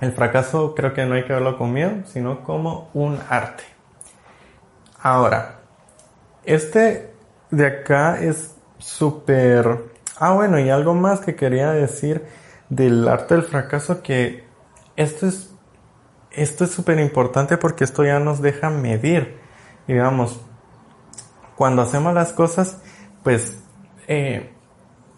el 0.01 0.13
fracaso 0.13 0.75
creo 0.75 0.95
que 0.95 1.05
no 1.05 1.15
hay 1.15 1.25
que 1.25 1.33
verlo 1.33 1.59
con 1.59 1.73
miedo, 1.73 2.07
sino 2.07 2.43
como 2.45 2.91
un 2.95 3.21
arte. 3.29 3.65
Ahora, 5.01 5.58
este 6.55 7.13
de 7.51 7.67
acá 7.67 8.21
es 8.21 8.55
súper... 8.79 9.85
Ah, 10.19 10.33
bueno, 10.33 10.59
y 10.59 10.69
algo 10.69 10.95
más 10.95 11.21
que 11.21 11.37
quería 11.37 11.71
decir 11.71 12.25
del 12.69 13.07
arte 13.07 13.35
del 13.35 13.45
fracaso, 13.45 14.03
que 14.03 14.45
esto 14.97 15.27
es 15.27 15.49
esto 16.31 16.65
es 16.65 16.71
súper 16.71 16.99
importante 17.01 17.57
porque 17.57 17.85
esto 17.85 18.05
ya 18.05 18.19
nos 18.21 18.41
deja 18.41 18.71
medir. 18.71 19.39
Digamos, 19.87 20.41
cuando 21.57 21.83
hacemos 21.83 22.15
las 22.15 22.33
cosas, 22.33 22.79
pues 23.23 23.59
eh, 24.07 24.53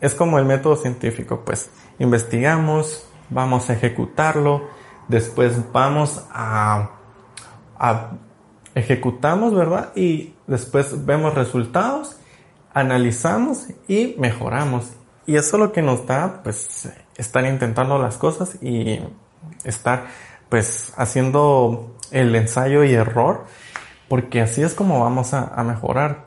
es 0.00 0.14
como 0.14 0.38
el 0.38 0.44
método 0.44 0.76
científico, 0.76 1.42
pues 1.44 1.70
investigamos, 1.98 3.06
vamos 3.28 3.68
a 3.68 3.74
ejecutarlo, 3.74 4.68
después 5.08 5.72
vamos 5.72 6.24
a, 6.32 6.90
a 7.78 8.12
ejecutamos, 8.74 9.54
¿verdad? 9.54 9.92
Y 9.94 10.34
después 10.46 11.04
vemos 11.04 11.34
resultados, 11.34 12.16
analizamos 12.72 13.66
y 13.88 14.14
mejoramos. 14.18 14.90
Y 15.26 15.36
eso 15.36 15.56
es 15.56 15.60
lo 15.60 15.72
que 15.72 15.82
nos 15.82 16.06
da, 16.06 16.42
pues, 16.42 16.90
estar 17.16 17.44
intentando 17.44 17.98
las 17.98 18.16
cosas 18.16 18.56
y 18.62 19.00
estar, 19.64 20.06
pues, 20.48 20.92
haciendo 20.96 21.96
el 22.10 22.34
ensayo 22.34 22.84
y 22.84 22.94
error, 22.94 23.44
porque 24.08 24.40
así 24.40 24.62
es 24.62 24.74
como 24.74 25.00
vamos 25.00 25.34
a, 25.34 25.62
mejorar. 25.62 26.24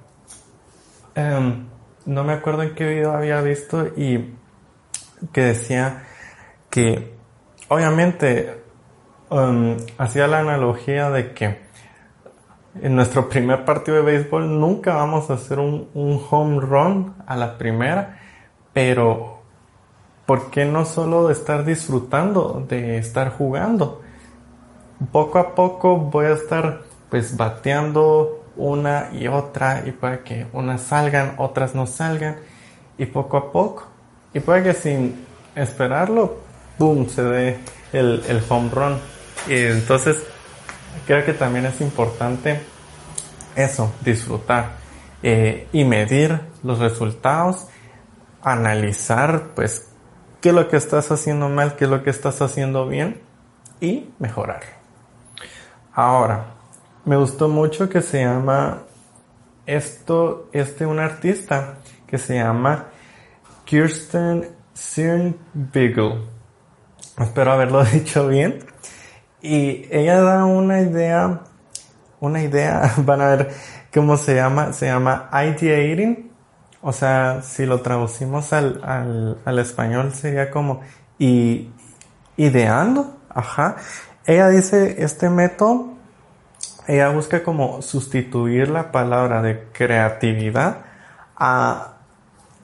Em, 1.16 1.68
no 2.06 2.24
me 2.24 2.34
acuerdo 2.34 2.64
en 2.64 2.76
qué 2.76 2.86
video 2.86 3.12
había 3.12 3.42
visto 3.42 3.88
y 3.98 4.36
que 5.32 5.42
decía 5.42 6.04
que, 6.70 7.14
obviamente, 7.70 8.62
em, 9.32 9.78
hacía 9.98 10.28
la 10.28 10.40
analogía 10.40 11.10
de 11.10 11.34
que 11.34 11.63
en 12.82 12.96
nuestro 12.96 13.30
primer 13.30 13.66
partido 13.66 13.98
de 13.98 14.04
béisbol 14.04 14.60
nunca 14.60 14.96
vamos 14.96 15.30
a 15.30 15.34
hacer 15.34 15.60
un, 15.60 15.88
home 16.30 16.60
run 16.60 17.14
a 17.26 17.36
la 17.36 17.58
primera, 17.58 18.20
pero 18.74 19.42
¿por 20.26 20.50
qué 20.50 20.66
no 20.66 20.86
solo 20.86 21.30
estar 21.30 21.66
disfrutando 21.66 22.66
de 22.68 22.98
estar 22.98 23.32
jugando? 23.32 24.02
Poco 25.12 25.38
a 25.38 25.54
poco 25.54 25.98
voy 25.98 26.26
a 26.26 26.34
estar 26.34 26.82
pues 27.10 27.38
bateando 27.38 28.44
una 28.56 29.10
y 29.14 29.28
otra 29.28 29.84
y 29.86 29.92
puede 29.92 30.22
que 30.22 30.48
unas 30.54 30.82
salgan, 30.82 31.36
otras 31.38 31.76
no 31.76 31.86
salgan 31.86 32.38
y 32.98 33.06
poco 33.06 33.38
a 33.38 33.52
poco. 33.52 33.88
Y 34.34 34.40
puede 34.40 34.64
que 34.64 34.74
sin 34.74 35.26
esperarlo, 35.56 36.38
¡boom!, 36.80 37.08
se 37.08 37.22
dé 37.24 37.60
el, 37.92 38.24
el 38.28 38.42
home 38.50 38.70
run. 38.74 38.98
Y 39.48 39.58
entonces 39.58 40.24
creo 41.06 41.26
que 41.26 41.34
también 41.34 41.66
es 41.66 41.82
importante 41.82 42.62
eso, 43.56 43.94
disfrutar 44.02 44.78
eh, 45.22 45.68
y 45.72 45.86
medir 45.86 46.40
los 46.64 46.80
resultados, 46.80 47.68
analizar 48.42 49.50
pues 49.56 49.90
qué 50.42 50.50
es 50.50 50.56
lo 50.56 50.68
que 50.68 50.78
estás 50.78 51.12
haciendo 51.12 51.50
mal, 51.50 51.76
qué 51.76 51.86
es 51.86 51.90
lo 51.90 52.04
que 52.04 52.10
estás 52.10 52.42
haciendo 52.42 52.88
bien 52.88 53.22
y 53.80 54.10
mejorar. 54.20 54.62
Ahora, 55.94 56.56
me 57.06 57.16
gustó 57.18 57.48
mucho 57.48 57.90
que 57.90 58.02
se 58.02 58.24
llama 58.24 58.84
esto, 59.66 60.50
este 60.52 60.86
un 60.86 61.00
artista 61.00 61.76
que 62.08 62.18
se 62.18 62.36
llama 62.36 62.88
Kirsten 63.66 64.50
Beagle. 65.54 66.22
Espero 67.18 67.52
haberlo 67.52 67.84
dicho 67.94 68.28
bien. 68.28 68.73
Y 69.44 69.88
ella 69.92 70.22
da 70.22 70.46
una 70.46 70.80
idea, 70.80 71.42
una 72.22 72.42
idea, 72.42 72.94
van 72.98 73.22
a 73.22 73.28
ver 73.36 73.54
cómo 73.94 74.16
se 74.16 74.36
llama, 74.36 74.72
se 74.72 74.86
llama 74.86 75.30
ideating. 75.34 76.32
O 76.82 76.94
sea, 76.94 77.42
si 77.44 77.66
lo 77.66 77.82
traducimos 77.82 78.54
al, 78.54 79.38
al, 79.46 79.60
español 79.60 80.14
sería 80.14 80.50
como 80.50 80.82
y, 81.20 81.70
ideando, 82.38 83.18
ajá. 83.30 83.76
Ella 84.26 84.48
dice, 84.48 85.04
este 85.04 85.30
método, 85.30 85.94
ella 86.88 87.10
busca 87.10 87.44
como 87.44 87.82
sustituir 87.82 88.70
la 88.70 88.94
palabra 88.94 89.42
de 89.42 89.68
creatividad 89.74 90.78
a, 91.36 91.96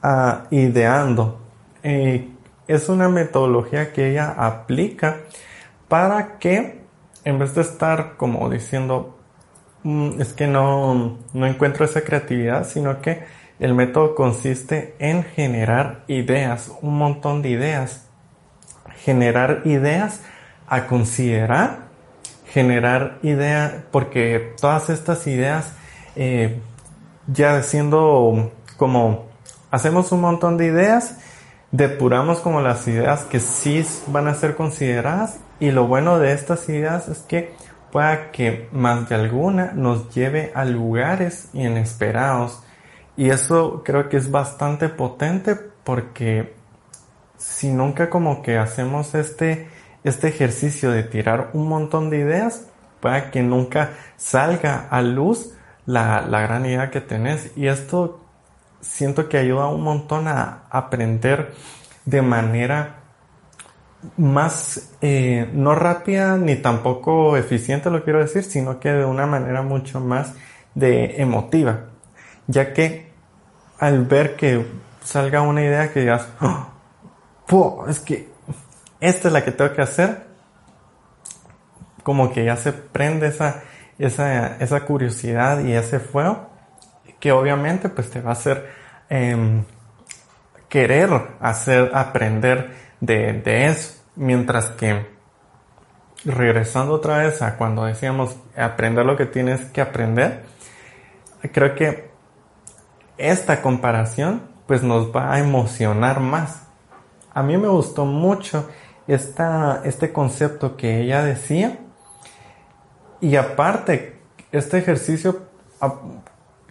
a 0.02 0.44
ideando. 0.50 1.40
Eh, 1.82 2.30
es 2.66 2.88
una 2.88 3.10
metodología 3.10 3.92
que 3.92 4.12
ella 4.12 4.34
aplica 4.36 5.18
para 5.90 6.38
que 6.38 6.84
en 7.24 7.38
vez 7.40 7.56
de 7.56 7.62
estar 7.62 8.16
como 8.16 8.48
diciendo 8.48 9.18
mm, 9.82 10.20
es 10.20 10.32
que 10.32 10.46
no, 10.46 11.18
no 11.34 11.46
encuentro 11.46 11.84
esa 11.84 12.02
creatividad, 12.02 12.64
sino 12.64 13.02
que 13.02 13.24
el 13.58 13.74
método 13.74 14.14
consiste 14.14 14.94
en 15.00 15.24
generar 15.24 16.04
ideas, 16.06 16.70
un 16.80 16.96
montón 16.96 17.42
de 17.42 17.50
ideas. 17.50 18.06
Generar 19.04 19.62
ideas 19.64 20.22
a 20.68 20.86
considerar, 20.86 21.88
generar 22.46 23.18
ideas, 23.22 23.72
porque 23.90 24.54
todas 24.60 24.90
estas 24.90 25.26
ideas, 25.26 25.72
eh, 26.14 26.60
ya 27.26 27.62
siendo 27.64 28.52
como, 28.76 29.26
hacemos 29.72 30.12
un 30.12 30.20
montón 30.20 30.56
de 30.56 30.66
ideas, 30.66 31.18
depuramos 31.72 32.38
como 32.38 32.60
las 32.60 32.86
ideas 32.86 33.24
que 33.24 33.40
sí 33.40 33.84
van 34.06 34.28
a 34.28 34.34
ser 34.34 34.54
consideradas 34.54 35.40
y 35.60 35.70
lo 35.70 35.86
bueno 35.86 36.18
de 36.18 36.32
estas 36.32 36.68
ideas 36.68 37.08
es 37.08 37.18
que 37.18 37.54
pueda 37.92 38.30
que 38.30 38.68
más 38.72 39.08
de 39.08 39.14
alguna 39.14 39.72
nos 39.74 40.12
lleve 40.14 40.52
a 40.54 40.64
lugares 40.64 41.50
inesperados. 41.52 42.62
Y 43.16 43.30
eso 43.30 43.82
creo 43.84 44.08
que 44.08 44.16
es 44.16 44.30
bastante 44.30 44.88
potente 44.88 45.54
porque 45.84 46.54
si 47.36 47.70
nunca 47.70 48.10
como 48.10 48.42
que 48.42 48.58
hacemos 48.58 49.14
este 49.14 49.68
este 50.02 50.28
ejercicio 50.28 50.90
de 50.90 51.02
tirar 51.02 51.50
un 51.52 51.68
montón 51.68 52.08
de 52.08 52.20
ideas 52.20 52.66
pueda 53.00 53.30
que 53.30 53.42
nunca 53.42 53.90
salga 54.16 54.88
a 54.90 55.02
luz 55.02 55.52
la, 55.86 56.22
la 56.22 56.40
gran 56.40 56.64
idea 56.64 56.90
que 56.90 57.00
tenés. 57.00 57.52
Y 57.56 57.66
esto 57.66 58.24
siento 58.80 59.28
que 59.28 59.38
ayuda 59.38 59.68
un 59.68 59.82
montón 59.82 60.28
a 60.28 60.64
aprender 60.70 61.54
de 62.04 62.22
manera 62.22 62.99
más 64.16 64.90
eh, 65.00 65.48
no 65.52 65.74
rápida 65.74 66.36
ni 66.36 66.56
tampoco 66.56 67.36
eficiente 67.36 67.90
lo 67.90 68.02
quiero 68.02 68.20
decir, 68.20 68.44
sino 68.44 68.80
que 68.80 68.90
de 68.90 69.04
una 69.04 69.26
manera 69.26 69.62
mucho 69.62 70.00
más 70.00 70.34
de 70.74 71.20
emotiva, 71.20 71.86
ya 72.46 72.72
que 72.72 73.12
al 73.78 74.04
ver 74.04 74.36
que 74.36 74.66
salga 75.02 75.42
una 75.42 75.62
idea 75.62 75.92
que 75.92 76.00
digas, 76.00 76.28
oh, 77.50 77.86
es 77.88 78.00
que 78.00 78.28
esta 79.00 79.28
es 79.28 79.34
la 79.34 79.44
que 79.44 79.52
tengo 79.52 79.72
que 79.72 79.82
hacer, 79.82 80.26
como 82.02 82.32
que 82.32 82.44
ya 82.44 82.56
se 82.56 82.72
prende 82.72 83.28
esa, 83.28 83.62
esa, 83.98 84.56
esa 84.56 84.84
curiosidad 84.84 85.60
y 85.64 85.72
ese 85.72 86.00
fuego 86.00 86.50
que 87.20 87.32
obviamente 87.32 87.88
pues 87.88 88.10
te 88.10 88.20
va 88.20 88.30
a 88.30 88.32
hacer 88.32 88.70
em, 89.08 89.64
querer 90.68 91.10
hacer 91.40 91.90
aprender 91.94 92.89
de, 93.00 93.32
de 93.34 93.66
eso. 93.66 93.94
Mientras 94.16 94.70
que 94.70 95.06
regresando 96.24 96.94
otra 96.94 97.18
vez 97.18 97.40
a 97.42 97.56
cuando 97.56 97.84
decíamos 97.84 98.36
aprender 98.56 99.06
lo 99.06 99.16
que 99.16 99.26
tienes 99.26 99.64
que 99.66 99.80
aprender, 99.80 100.44
creo 101.52 101.74
que 101.74 102.10
esta 103.16 103.62
comparación 103.62 104.42
pues 104.66 104.82
nos 104.82 105.14
va 105.14 105.32
a 105.32 105.38
emocionar 105.38 106.20
más. 106.20 106.66
A 107.32 107.42
mí 107.42 107.56
me 107.56 107.68
gustó 107.68 108.04
mucho 108.04 108.68
esta, 109.06 109.82
este 109.84 110.12
concepto 110.12 110.76
que 110.76 111.00
ella 111.00 111.22
decía 111.24 111.78
y 113.20 113.36
aparte 113.36 114.20
este 114.52 114.78
ejercicio 114.78 115.48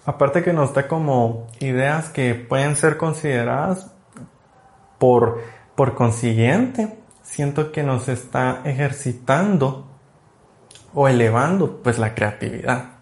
aparte 0.05 0.43
que 0.43 0.53
nos 0.53 0.73
da 0.73 0.87
como 0.87 1.47
ideas 1.59 2.09
que 2.09 2.35
pueden 2.35 2.75
ser 2.75 2.97
consideradas 2.97 3.91
por, 4.97 5.41
por 5.79 5.95
consiguiente, 5.95 6.93
siento 7.23 7.71
que 7.71 7.83
nos 7.83 8.09
está 8.09 8.63
ejercitando 8.65 9.87
o 10.93 11.07
elevando 11.07 11.81
pues 11.81 11.97
la 11.97 12.13
creatividad. 12.15 12.97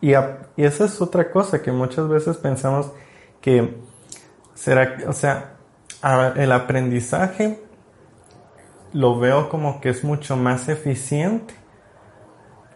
Y, 0.00 0.12
y 0.12 0.64
esa 0.64 0.84
es 0.84 1.00
otra 1.00 1.32
cosa 1.32 1.60
que 1.60 1.72
muchas 1.72 2.08
veces 2.08 2.36
pensamos 2.36 2.92
que 3.40 3.78
será, 4.54 4.96
o 5.08 5.12
sea, 5.12 5.54
el 6.36 6.52
aprendizaje 6.52 7.60
lo 8.92 9.18
veo 9.18 9.48
como 9.48 9.80
que 9.80 9.88
es 9.88 10.04
mucho 10.04 10.36
más 10.36 10.68
eficiente 10.68 11.52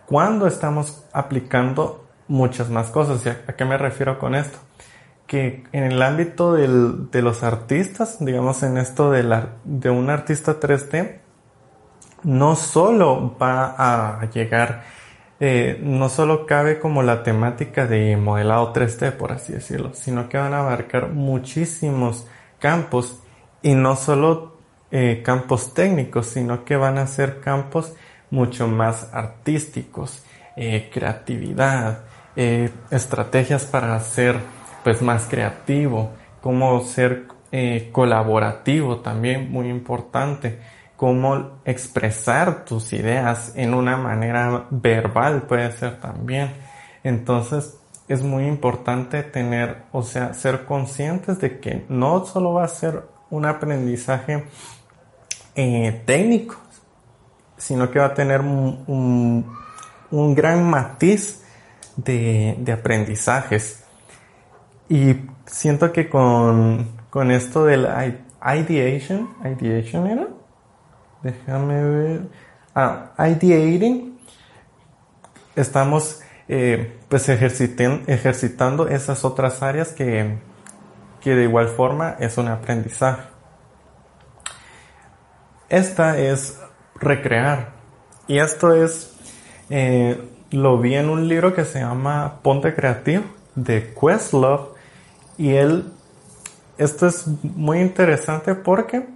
cuando 0.07 0.49
estamos 0.49 1.05
aplicando 1.13 2.09
muchas 2.27 2.71
más 2.71 2.91
cosas. 2.91 3.25
¿A 3.47 3.53
qué 3.53 3.65
me 3.65 3.79
refiero 3.79 4.19
con 4.19 4.35
esto? 4.35 4.59
Que 5.27 5.65
en 5.73 5.85
el 5.85 6.01
ámbito 6.03 6.55
de 6.55 7.23
los 7.23 7.43
artistas, 7.43 8.19
digamos 8.21 8.63
en 8.63 8.79
esto 8.79 9.11
de, 9.11 9.91
un 9.91 10.11
artista 10.11 10.61
3D, 10.61 11.21
no 12.23 12.57
solo 12.57 13.37
va 13.41 13.75
a 13.77 14.31
llegar, 14.31 14.85
eh, 15.39 15.79
no 15.83 16.09
solo 16.09 16.47
cabe 16.47 16.79
como 16.79 17.03
la 17.03 17.23
temática 17.23 17.87
de 17.87 18.17
modelado 18.17 18.73
3D, 18.73 19.13
por 19.13 19.33
así 19.33 19.53
decirlo, 19.53 19.95
sino 19.95 20.29
que 20.29 20.39
van 20.39 20.55
a 20.55 20.61
abarcar 20.61 21.13
muchísimos 21.13 22.27
campos 22.59 23.21
y 23.63 23.75
no 23.75 23.97
solo 23.97 24.57
eh, 24.91 25.23
campos 25.25 25.75
técnicos, 25.75 26.27
sino 26.27 26.65
que 26.65 26.77
van 26.77 26.99
a 26.99 27.07
ser 27.07 27.41
campos 27.41 27.95
mucho 28.31 28.67
más 28.67 29.11
artísticos, 29.13 30.25
eh, 30.57 30.91
creatividad, 30.93 32.05
estrategias 32.91 33.65
para 33.65 33.99
ser 34.01 34.37
pues 34.87 35.03
más 35.03 35.27
creativo, 35.27 36.13
cómo 36.41 36.81
ser 36.81 37.27
eh, 37.51 37.89
colaborativo 37.91 39.01
también 39.01 39.51
muy 39.51 39.69
importante, 39.69 40.61
cómo 40.95 41.59
expresar 41.65 42.65
tus 42.65 42.93
ideas 42.93 43.51
en 43.57 43.75
una 43.75 43.97
manera 43.97 44.69
verbal 44.71 45.43
puede 45.43 45.73
ser 45.73 45.99
también. 45.99 46.53
Entonces 47.03 47.77
es 48.07 48.23
muy 48.23 48.47
importante 48.47 49.25
tener, 49.25 49.79
o 49.91 50.05
sea, 50.05 50.35
ser 50.35 50.65
conscientes 50.67 51.41
de 51.41 51.59
que 51.59 51.85
no 51.89 52.25
solo 52.25 52.53
va 52.53 52.63
a 52.63 52.69
ser 52.69 53.03
un 53.29 53.45
aprendizaje 53.45 54.45
eh, 55.57 56.01
técnico, 56.07 56.55
sino 57.57 57.91
que 57.91 57.99
va 57.99 58.07
a 58.07 58.15
tener 58.15 58.41
un, 58.41 59.53
gran 60.13 60.63
matiz 60.71 61.43
de, 61.97 62.55
de, 62.61 62.73
aprendizajes. 62.73 63.83
Y 64.89 65.17
siento 65.47 65.93
que 65.93 66.09
con, 66.09 66.89
con 67.11 67.31
esto 67.31 67.65
del 67.65 67.87
ideation, 68.43 69.29
ideation 69.45 70.07
era, 70.07 70.29
déjame 71.23 71.83
ver, 71.83 72.21
ah, 72.75 73.11
ideating, 73.19 74.19
estamos 75.57 76.21
eh, 76.49 76.99
pues 77.09 77.29
ejercitando 77.29 78.87
esas 78.89 79.25
otras 79.25 79.63
áreas 79.63 79.93
que, 79.93 80.39
que 81.21 81.35
de 81.35 81.45
igual 81.45 81.69
forma 81.69 82.17
es 82.21 82.39
un 82.39 82.49
aprendizaje. 82.49 83.23
Esta 85.69 86.17
es 86.19 86.61
recrear. 86.95 87.73
Y 88.29 88.39
esto 88.39 88.73
es, 88.73 89.17
eh, 89.69 90.21
lo 90.51 90.79
vi 90.79 90.95
en 90.95 91.09
un 91.09 91.27
libro 91.27 91.55
que 91.55 91.65
se 91.65 91.81
llama 91.81 92.41
Ponte 92.43 92.75
Creativo 92.75 93.25
de 93.57 93.93
Questlove. 93.93 94.76
Y 95.39 95.55
él, 95.55 95.93
esto 96.79 97.07
es 97.07 97.27
muy 97.43 97.81
interesante 97.81 98.55
porque 98.55 99.07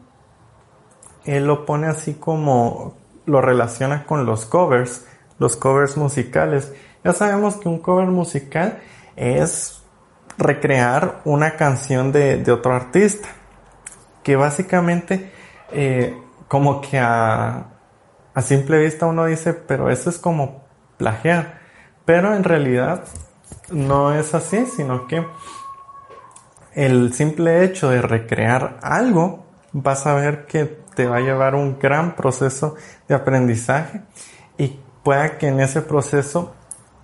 él 1.25 1.47
lo 1.47 1.67
pone 1.67 1.87
así 1.87 2.15
como 2.15 2.95
lo 3.27 3.41
relaciona 3.41 4.05
con 4.07 4.27
los 4.27 4.47
covers, 4.47 5.07
los 5.39 5.57
covers 5.57 5.97
musicales. 5.97 6.73
Ya 7.05 7.13
sabemos 7.13 7.57
que 7.57 7.69
un 7.69 7.79
cover 7.79 8.09
musical 8.09 8.81
es 9.17 9.83
recrear 10.37 11.21
una 11.25 11.57
canción 11.57 12.13
de, 12.13 12.45
otro 12.51 12.75
artista, 12.75 13.29
que 14.23 14.37
básicamente 14.37 15.33
eh, 15.73 16.17
como 16.49 16.81
que 16.81 16.99
a, 16.99 17.67
a 18.35 18.43
simple 18.43 18.79
vista 18.79 19.07
uno 19.07 19.27
dice, 19.27 19.53
pero 19.53 19.91
eso 19.91 20.11
es 20.11 20.19
como 20.19 20.65
plagiar. 20.97 21.61
Pero 22.05 22.35
en 22.35 22.45
realidad 22.45 23.05
no 23.71 24.13
es 24.13 24.35
así, 24.35 24.67
sino 24.67 25.07
que 25.07 25.25
el 26.75 27.13
simple 27.13 27.65
hecho 27.65 27.91
de 27.91 28.03
recrear 28.03 28.79
algo, 28.83 29.45
vas 29.73 30.07
a 30.07 30.15
ver 30.15 30.47
que 30.47 30.65
te 30.95 31.07
va 31.07 31.17
a 31.17 31.21
llevar 31.21 31.55
un 31.55 31.79
gran 31.79 32.17
proceso 32.17 32.77
de 33.09 33.15
aprendizaje 33.15 34.03
y 34.59 34.79
pueda 35.03 35.39
que 35.39 35.49
en 35.49 35.61
ese 35.61 35.83
proceso 35.83 36.55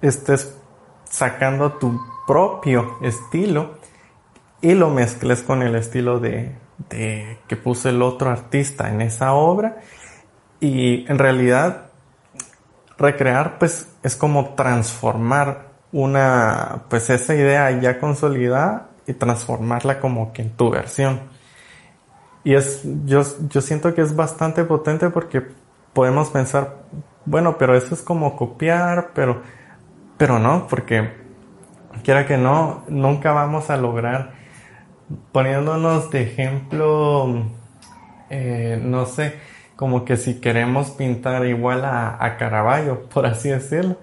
estés 0.02 0.57
sacando 1.05 1.72
tu 1.74 2.00
propio 2.26 2.98
estilo 3.02 3.79
y 4.61 4.74
lo 4.74 4.90
mezcles 4.90 5.42
con 5.42 5.62
el 5.62 5.76
estilo 5.76 6.18
de, 6.18 6.57
de 6.90 7.38
que 7.46 7.57
puso 7.57 7.88
el 7.88 8.02
otro 8.02 8.31
artista 8.31 8.88
en 8.88 9.00
esa 9.00 9.33
obra. 9.33 9.79
Y 10.61 11.11
en 11.11 11.18
realidad, 11.18 11.87
recrear, 12.98 13.59
pues, 13.59 13.88
es 14.02 14.16
como 14.16 14.55
transformar 14.55 15.68
una, 15.92 16.85
pues, 16.88 17.11
esa 17.11 17.35
idea 17.35 17.70
ya 17.81 18.00
consolidada 18.00 18.88
y 19.06 19.12
transformarla 19.14 20.00
como 20.00 20.32
que 20.32 20.42
en 20.42 20.50
tu 20.50 20.70
versión. 20.70 21.20
Y 22.44 22.54
es, 22.54 22.82
yo, 23.04 23.22
yo 23.48 23.60
siento 23.60 23.94
que 23.94 24.02
es 24.02 24.14
bastante 24.14 24.64
potente 24.64 25.10
porque 25.10 25.42
podemos 25.92 26.30
pensar, 26.30 26.82
bueno, 27.24 27.56
pero 27.58 27.76
eso 27.76 27.94
es 27.94 28.02
como 28.02 28.36
copiar, 28.36 29.10
pero, 29.14 29.42
pero 30.16 30.38
no, 30.38 30.66
porque 30.68 31.10
quiera 32.04 32.26
que 32.26 32.36
no, 32.36 32.84
nunca 32.88 33.32
vamos 33.32 33.70
a 33.70 33.76
lograr, 33.76 34.34
poniéndonos 35.32 36.10
de 36.10 36.22
ejemplo, 36.22 37.44
eh, 38.30 38.80
no 38.82 39.06
sé, 39.06 39.34
como 39.74 40.04
que 40.04 40.16
si 40.16 40.40
queremos 40.40 40.90
pintar 40.90 41.44
igual 41.46 41.84
a, 41.84 42.24
a 42.24 42.36
Caravaggio, 42.36 43.08
por 43.08 43.26
así 43.26 43.48
decirlo, 43.48 43.96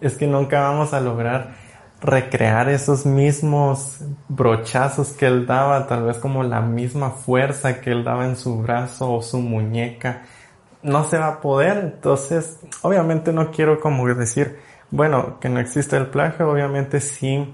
es 0.00 0.16
que 0.16 0.26
nunca 0.26 0.60
vamos 0.60 0.94
a 0.94 1.00
lograr 1.00 1.54
recrear 2.00 2.68
esos 2.68 3.06
mismos 3.06 3.98
brochazos 4.28 5.10
que 5.10 5.26
él 5.26 5.46
daba, 5.46 5.86
tal 5.86 6.04
vez 6.04 6.18
como 6.18 6.42
la 6.42 6.60
misma 6.60 7.10
fuerza 7.10 7.80
que 7.80 7.90
él 7.90 8.04
daba 8.04 8.26
en 8.26 8.36
su 8.36 8.58
brazo 8.58 9.12
o 9.12 9.22
su 9.22 9.38
muñeca. 9.38 10.22
No 10.82 11.04
se 11.04 11.18
va 11.18 11.26
a 11.26 11.40
poder, 11.40 11.78
entonces 11.78 12.60
obviamente 12.82 13.32
no 13.32 13.50
quiero 13.50 13.80
como 13.80 14.06
decir, 14.14 14.58
bueno, 14.90 15.40
que 15.40 15.48
no 15.48 15.58
existe 15.58 15.96
el 15.96 16.06
plagio, 16.06 16.48
obviamente 16.48 17.00
sí, 17.00 17.52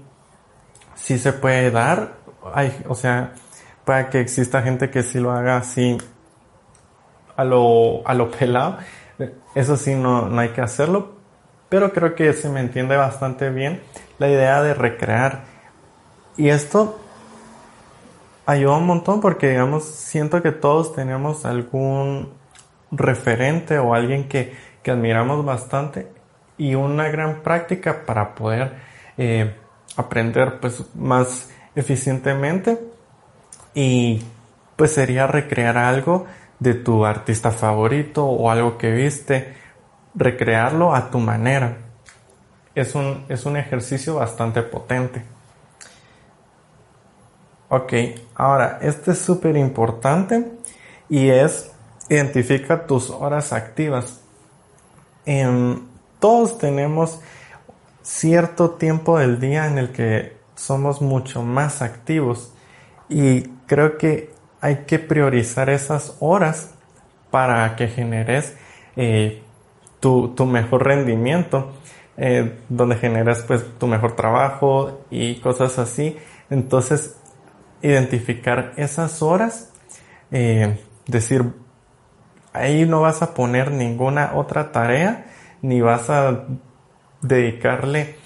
sí 0.93 1.17
se 1.17 1.33
puede 1.33 1.71
dar, 1.71 2.13
hay, 2.53 2.71
o 2.87 2.93
sea, 2.93 3.33
para 3.83 4.09
que 4.09 4.19
exista 4.19 4.61
gente 4.61 4.89
que 4.91 5.01
sí 5.01 5.19
lo 5.19 5.31
haga 5.31 5.57
así 5.57 5.97
a 7.35 7.43
lo, 7.43 8.07
a 8.07 8.13
lo 8.13 8.29
pelado. 8.31 8.77
Eso 9.55 9.77
sí, 9.77 9.95
no, 9.95 10.27
no 10.27 10.41
hay 10.41 10.49
que 10.49 10.61
hacerlo. 10.61 11.15
Pero 11.69 11.91
creo 11.93 12.15
que 12.15 12.33
se 12.33 12.49
me 12.49 12.59
entiende 12.59 12.95
bastante 12.95 13.49
bien 13.49 13.81
la 14.17 14.29
idea 14.29 14.61
de 14.61 14.73
recrear. 14.73 15.43
Y 16.37 16.49
esto 16.49 16.99
ayuda 18.45 18.77
un 18.77 18.85
montón 18.85 19.21
porque, 19.21 19.49
digamos, 19.49 19.85
siento 19.85 20.41
que 20.41 20.51
todos 20.51 20.93
tenemos 20.93 21.45
algún 21.45 22.33
referente 22.91 23.79
o 23.79 23.93
alguien 23.93 24.27
que, 24.27 24.55
que 24.83 24.91
admiramos 24.91 25.43
bastante 25.43 26.07
y 26.57 26.75
una 26.75 27.09
gran 27.09 27.41
práctica 27.41 28.05
para 28.05 28.35
poder 28.35 28.75
eh, 29.17 29.55
aprender 29.97 30.59
pues 30.59 30.83
más 30.95 31.49
eficientemente 31.75 32.79
y 33.73 34.23
pues 34.75 34.93
sería 34.93 35.27
recrear 35.27 35.77
algo 35.77 36.25
de 36.59 36.73
tu 36.73 37.05
artista 37.05 37.51
favorito 37.51 38.25
o 38.25 38.49
algo 38.49 38.77
que 38.77 38.91
viste, 38.91 39.53
recrearlo 40.13 40.95
a 40.95 41.11
tu 41.11 41.19
manera. 41.19 41.77
Es 42.75 42.93
un, 42.93 43.25
es 43.29 43.45
un 43.45 43.57
ejercicio 43.57 44.15
bastante 44.15 44.61
potente. 44.61 45.23
Ok, 47.69 47.93
ahora, 48.35 48.77
este 48.81 49.11
es 49.11 49.19
súper 49.19 49.57
importante 49.57 50.51
y 51.09 51.29
es 51.29 51.71
identifica 52.09 52.85
tus 52.85 53.09
horas 53.09 53.53
activas. 53.53 54.21
todos 56.19 56.57
tenemos 56.57 57.19
cierto 58.01 58.71
tiempo 58.71 59.17
del 59.17 59.39
día 59.39 59.65
en 59.65 59.77
el 59.79 59.91
que 59.91 60.37
somos 60.55 61.01
mucho 61.01 61.41
más 61.41 61.81
activos 61.81 62.53
y 63.09 63.41
creo 63.65 63.97
que 63.97 64.31
hay 64.61 64.85
que 64.87 64.99
priorizar 64.99 65.69
esas 65.69 66.15
horas 66.19 66.71
para 67.31 67.75
que 67.75 67.87
generes 67.87 68.55
eh, 68.95 69.41
tu, 69.99 70.33
mejor 70.45 70.85
rendimiento, 70.85 71.73
eh, 72.17 72.59
donde 72.69 72.95
generas 72.95 73.43
pues 73.47 73.63
tu 73.77 73.87
mejor 73.87 74.15
trabajo 74.15 75.01
y 75.09 75.35
cosas 75.35 75.77
así. 75.79 76.17
Entonces, 76.49 77.17
identificar 77.81 78.73
esas 78.77 79.21
horas, 79.21 79.71
eh, 80.31 80.79
decir, 81.07 81.53
ahí 82.53 82.85
no 82.85 83.01
vas 83.01 83.21
a 83.21 83.33
poner 83.33 83.71
ninguna 83.71 84.31
otra 84.35 84.71
tarea, 84.71 85.25
ni 85.61 85.81
vas 85.81 86.09
a 86.09 86.45
dedicarle 87.21 88.17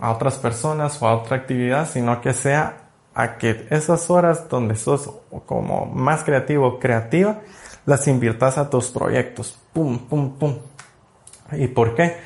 a 0.00 0.10
otras 0.10 0.36
personas 0.36 1.00
o 1.00 1.08
a 1.08 1.16
otra 1.16 1.38
actividad, 1.38 1.88
sino 1.88 2.20
que 2.20 2.34
sea 2.34 2.90
a 3.14 3.38
que 3.38 3.66
esas 3.70 4.10
horas 4.10 4.48
donde 4.48 4.76
sos 4.76 5.10
como 5.46 5.86
más 5.86 6.24
creativo, 6.24 6.78
creativa, 6.78 7.40
las 7.86 8.06
inviertas 8.08 8.58
a 8.58 8.70
tus 8.70 8.90
proyectos. 8.90 9.58
Pum, 9.72 9.98
pum, 9.98 10.38
pum. 10.38 10.58
¿Y 11.52 11.66
por 11.68 11.94
qué? 11.94 12.16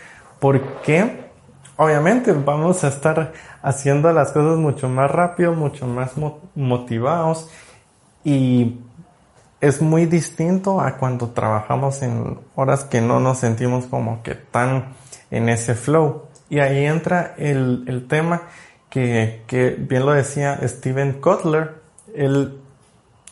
Porque 0.44 1.30
obviamente 1.78 2.32
vamos 2.32 2.84
a 2.84 2.88
estar 2.88 3.32
haciendo 3.62 4.12
las 4.12 4.30
cosas 4.32 4.58
mucho 4.58 4.90
más 4.90 5.10
rápido, 5.10 5.54
mucho 5.54 5.86
más 5.86 6.12
motivados 6.54 7.48
y 8.24 8.78
es 9.62 9.80
muy 9.80 10.04
distinto 10.04 10.82
a 10.82 10.98
cuando 10.98 11.30
trabajamos 11.30 12.02
en 12.02 12.38
horas 12.56 12.84
que 12.84 13.00
no 13.00 13.20
nos 13.20 13.38
sentimos 13.38 13.86
como 13.86 14.22
que 14.22 14.34
tan 14.34 14.92
en 15.30 15.48
ese 15.48 15.74
flow. 15.74 16.24
Y 16.50 16.58
ahí 16.58 16.84
entra 16.84 17.34
el, 17.38 17.84
el 17.86 18.06
tema 18.06 18.42
que, 18.90 19.76
bien 19.78 20.04
lo 20.04 20.12
decía 20.12 20.60
Steven 20.62 21.22
Kotler, 21.22 21.76
él, 22.14 22.60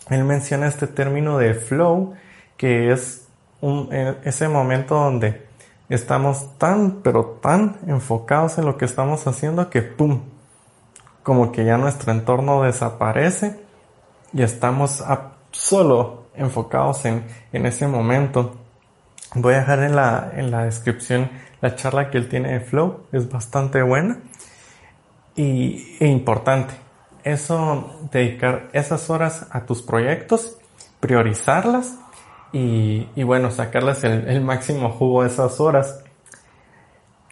él 0.09 0.25
menciona 0.25 0.67
este 0.67 0.87
término 0.87 1.37
de 1.37 1.53
flow, 1.53 2.15
que 2.57 2.91
es 2.91 3.29
un, 3.61 3.91
e, 3.93 4.17
ese 4.25 4.49
momento 4.49 4.95
donde 4.95 5.52
estamos 5.95 6.59
tan, 6.59 7.03
pero 7.03 7.38
tan 7.43 7.76
enfocados 7.86 8.59
en 8.59 8.64
lo 8.64 8.76
que 8.76 8.84
estamos 8.84 9.26
haciendo 9.26 9.68
que 9.70 9.82
¡pum! 9.82 10.22
Como 11.22 11.53
que 11.53 11.64
ya 11.64 11.76
nuestro 11.76 12.12
entorno 12.12 12.62
desaparece 12.62 13.61
y 14.32 14.43
estamos 14.43 15.05
solo 15.51 16.24
enfocados 16.34 17.05
en, 17.05 17.24
en 17.53 17.66
ese 17.66 17.86
momento. 17.86 18.57
Voy 19.34 19.55
a 19.55 19.59
dejar 19.59 19.80
en 19.80 19.97
la, 19.97 20.32
en 20.34 20.51
la 20.51 20.64
descripción 20.64 21.30
la 21.61 21.76
charla 21.76 22.11
que 22.11 22.18
él 22.18 22.28
tiene 22.28 22.53
de 22.53 22.61
Flow, 22.61 23.05
es 23.12 23.30
bastante 23.30 23.82
buena 23.82 24.18
y, 25.36 25.97
e 26.01 26.09
importante. 26.09 26.74
Eso, 27.22 28.01
dedicar 28.11 28.68
esas 28.72 29.09
horas 29.11 29.47
a 29.51 29.64
tus 29.64 29.80
proyectos, 29.80 30.59
priorizarlas 30.99 31.99
y, 32.53 33.09
y 33.15 33.23
bueno, 33.23 33.51
sacarles 33.51 34.05
el, 34.05 34.29
el 34.29 34.41
máximo 34.43 34.91
jugo 34.91 35.23
de 35.23 35.29
esas 35.29 35.61
horas. 35.61 36.03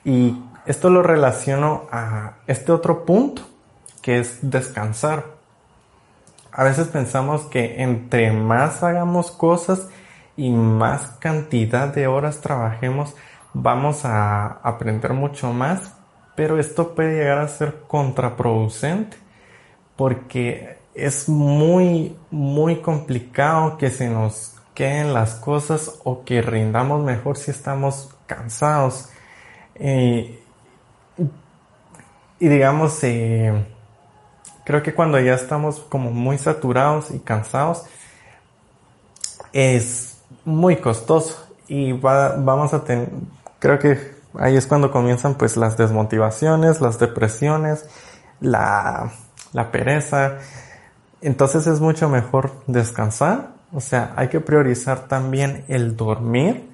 Y 0.05 0.43
esto 0.67 0.91
lo 0.91 1.03
relaciono 1.03 1.87
a 1.91 2.39
este 2.47 2.73
otro 2.73 3.05
punto, 3.05 3.43
que 4.03 4.19
es 4.19 4.39
descansar. 4.43 5.25
A 6.53 6.65
veces 6.65 6.89
pensamos 6.89 7.43
que 7.43 7.83
entre 7.83 8.33
más 8.33 8.83
hagamos 8.83 9.31
cosas, 9.31 9.89
y 10.41 10.51
más 10.51 11.19
cantidad 11.19 11.93
de 11.93 12.07
horas 12.07 12.41
trabajemos, 12.41 13.15
vamos 13.53 14.07
a 14.07 14.47
aprender 14.63 15.13
mucho 15.13 15.53
más, 15.53 15.93
pero 16.35 16.59
esto 16.59 16.95
puede 16.95 17.19
llegar 17.19 17.41
a 17.41 17.49
ser 17.49 17.83
contraproducente 17.87 19.19
porque 19.97 20.79
es 20.95 21.29
muy, 21.29 22.17
muy 22.31 22.77
complicado 22.77 23.77
que 23.77 23.91
se 23.91 24.09
nos 24.09 24.55
queden 24.75 25.15
las 25.15 25.35
cosas 25.35 26.01
o 26.05 26.25
que 26.25 26.43
rindamos 26.43 27.03
mejor 27.03 27.37
si 27.37 27.51
estamos 27.51 28.15
cansados. 28.27 29.09
Y 32.41 32.49
digamos, 32.49 33.05
eh, 33.05 33.67
creo 34.65 34.83
que 34.83 34.95
cuando 34.95 35.21
ya 35.21 35.35
estamos 35.35 35.81
como 35.81 36.11
muy 36.11 36.39
saturados 36.39 37.11
y 37.11 37.19
cansados, 37.19 37.85
es 39.53 40.23
muy 40.45 40.77
costoso 40.77 41.47
y 41.69 41.93
va, 41.93 42.37
vamos 42.37 42.73
a 42.73 42.85
tener, 42.85 43.11
creo 43.59 43.79
que 43.79 44.15
ahí 44.39 44.57
es 44.57 44.67
cuando 44.67 44.91
comienzan 44.91 45.35
pues 45.35 45.57
las 45.57 45.77
desmotivaciones, 45.77 46.81
las 46.81 46.99
depresiones, 46.99 47.87
la, 48.41 49.13
la 49.53 49.71
pereza. 49.71 50.39
Entonces 51.21 51.67
es 51.67 51.81
mucho 51.81 52.09
mejor 52.09 52.53
descansar, 52.67 53.51
o 53.73 53.81
sea, 53.81 54.13
hay 54.17 54.29
que 54.29 54.41
priorizar 54.41 55.07
también 55.09 55.65
el 55.69 55.97
dormir. 55.97 56.69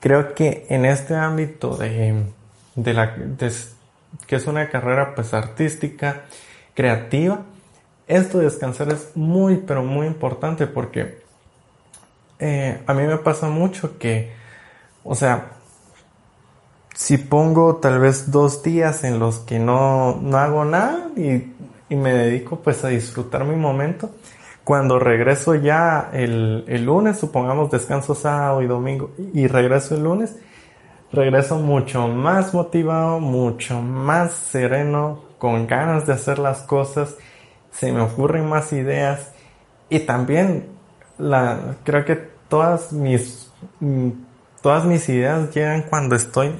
Creo 0.00 0.34
que 0.34 0.66
en 0.68 0.84
este 0.84 1.14
ámbito 1.14 1.76
de, 1.76 2.24
de 2.74 2.94
la, 2.94 3.16
que 4.26 4.36
es 4.36 4.46
una 4.46 4.68
carrera 4.68 5.14
pues 5.14 5.34
artística, 5.34 6.22
creativa, 6.74 7.42
esto 8.06 8.38
de 8.38 8.44
descansar 8.44 8.88
es 8.90 9.10
muy 9.14 9.58
pero 9.58 9.82
muy 9.82 10.06
importante 10.06 10.66
porque 10.66 11.22
eh, 12.38 12.80
a 12.86 12.94
mí 12.94 13.02
me 13.02 13.18
pasa 13.18 13.48
mucho 13.48 13.98
que, 13.98 14.32
o 15.04 15.14
sea, 15.14 15.52
si 16.94 17.18
pongo 17.18 17.76
tal 17.76 17.98
vez 17.98 18.30
dos 18.30 18.62
días 18.62 19.04
en 19.04 19.18
los 19.18 19.40
que 19.40 19.58
no, 19.58 20.18
no 20.22 20.38
hago 20.38 20.64
nada 20.64 21.08
y, 21.16 21.52
y, 21.88 21.96
me 21.96 22.12
dedico 22.12 22.60
pues 22.60 22.84
a 22.84 22.88
disfrutar 22.88 23.44
mi 23.44 23.56
momento, 23.56 24.10
cuando 24.68 24.98
regreso 24.98 25.54
ya 25.54 26.10
el, 26.12 26.66
el 26.68 26.84
lunes, 26.84 27.16
supongamos 27.16 27.70
descanso 27.70 28.14
sábado 28.14 28.60
y 28.60 28.66
domingo 28.66 29.12
y 29.32 29.46
regreso 29.46 29.94
el 29.94 30.04
lunes, 30.04 30.36
regreso 31.10 31.56
mucho 31.56 32.06
más 32.06 32.52
motivado, 32.52 33.18
mucho 33.18 33.80
más 33.80 34.34
sereno, 34.34 35.22
con 35.38 35.66
ganas 35.66 36.06
de 36.06 36.12
hacer 36.12 36.38
las 36.38 36.58
cosas, 36.64 37.16
se 37.70 37.90
me 37.92 38.02
ocurren 38.02 38.46
más 38.46 38.74
ideas 38.74 39.32
y 39.88 40.00
también 40.00 40.66
la, 41.16 41.76
creo 41.82 42.04
que 42.04 42.16
todas 42.50 42.92
mis, 42.92 43.50
todas 44.60 44.84
mis 44.84 45.08
ideas 45.08 45.50
llegan 45.54 45.84
cuando 45.88 46.14
estoy 46.14 46.52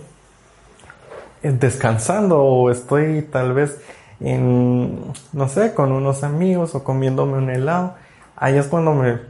descansando 1.43 2.43
o 2.43 2.71
estoy 2.71 3.21
tal 3.31 3.53
vez 3.53 3.79
en, 4.21 5.13
no 5.33 5.49
sé, 5.49 5.75
con 5.75 5.93
unos 5.93 6.25
amigos 6.25 6.75
o 6.75 6.85
comiéndome 6.85 7.39
un 7.39 7.51
helado. 7.51 7.95
Ahí 8.37 8.57
es 8.57 8.67
cuando 8.67 8.95
me, 8.95 9.21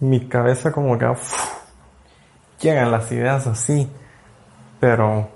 mi 0.00 0.28
cabeza 0.28 0.72
como 0.72 0.98
que 0.98 1.06
llegan 2.60 2.90
las 2.90 3.10
ideas 3.12 3.46
así, 3.46 3.88
pero 4.80 5.28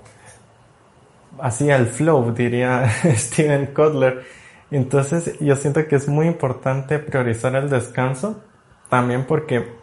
así 1.39 1.69
al 1.71 1.87
flow, 1.87 2.33
diría 2.33 2.89
Steven 3.15 3.67
Kotler. 3.67 4.25
Entonces 4.71 5.37
yo 5.39 5.55
siento 5.55 5.87
que 5.87 5.95
es 5.95 6.07
muy 6.07 6.27
importante 6.27 6.99
priorizar 6.99 7.55
el 7.55 7.69
descanso 7.69 8.41
también 8.89 9.25
porque 9.25 9.73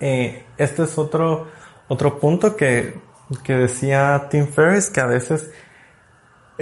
eh, 0.00 0.44
este 0.58 0.82
es 0.82 0.98
otro, 0.98 1.46
otro 1.88 2.18
punto 2.18 2.56
que, 2.56 2.98
que 3.44 3.54
decía 3.54 4.26
Tim 4.30 4.48
Ferriss, 4.48 4.90
que 4.90 5.00
a 5.00 5.06
veces 5.06 5.52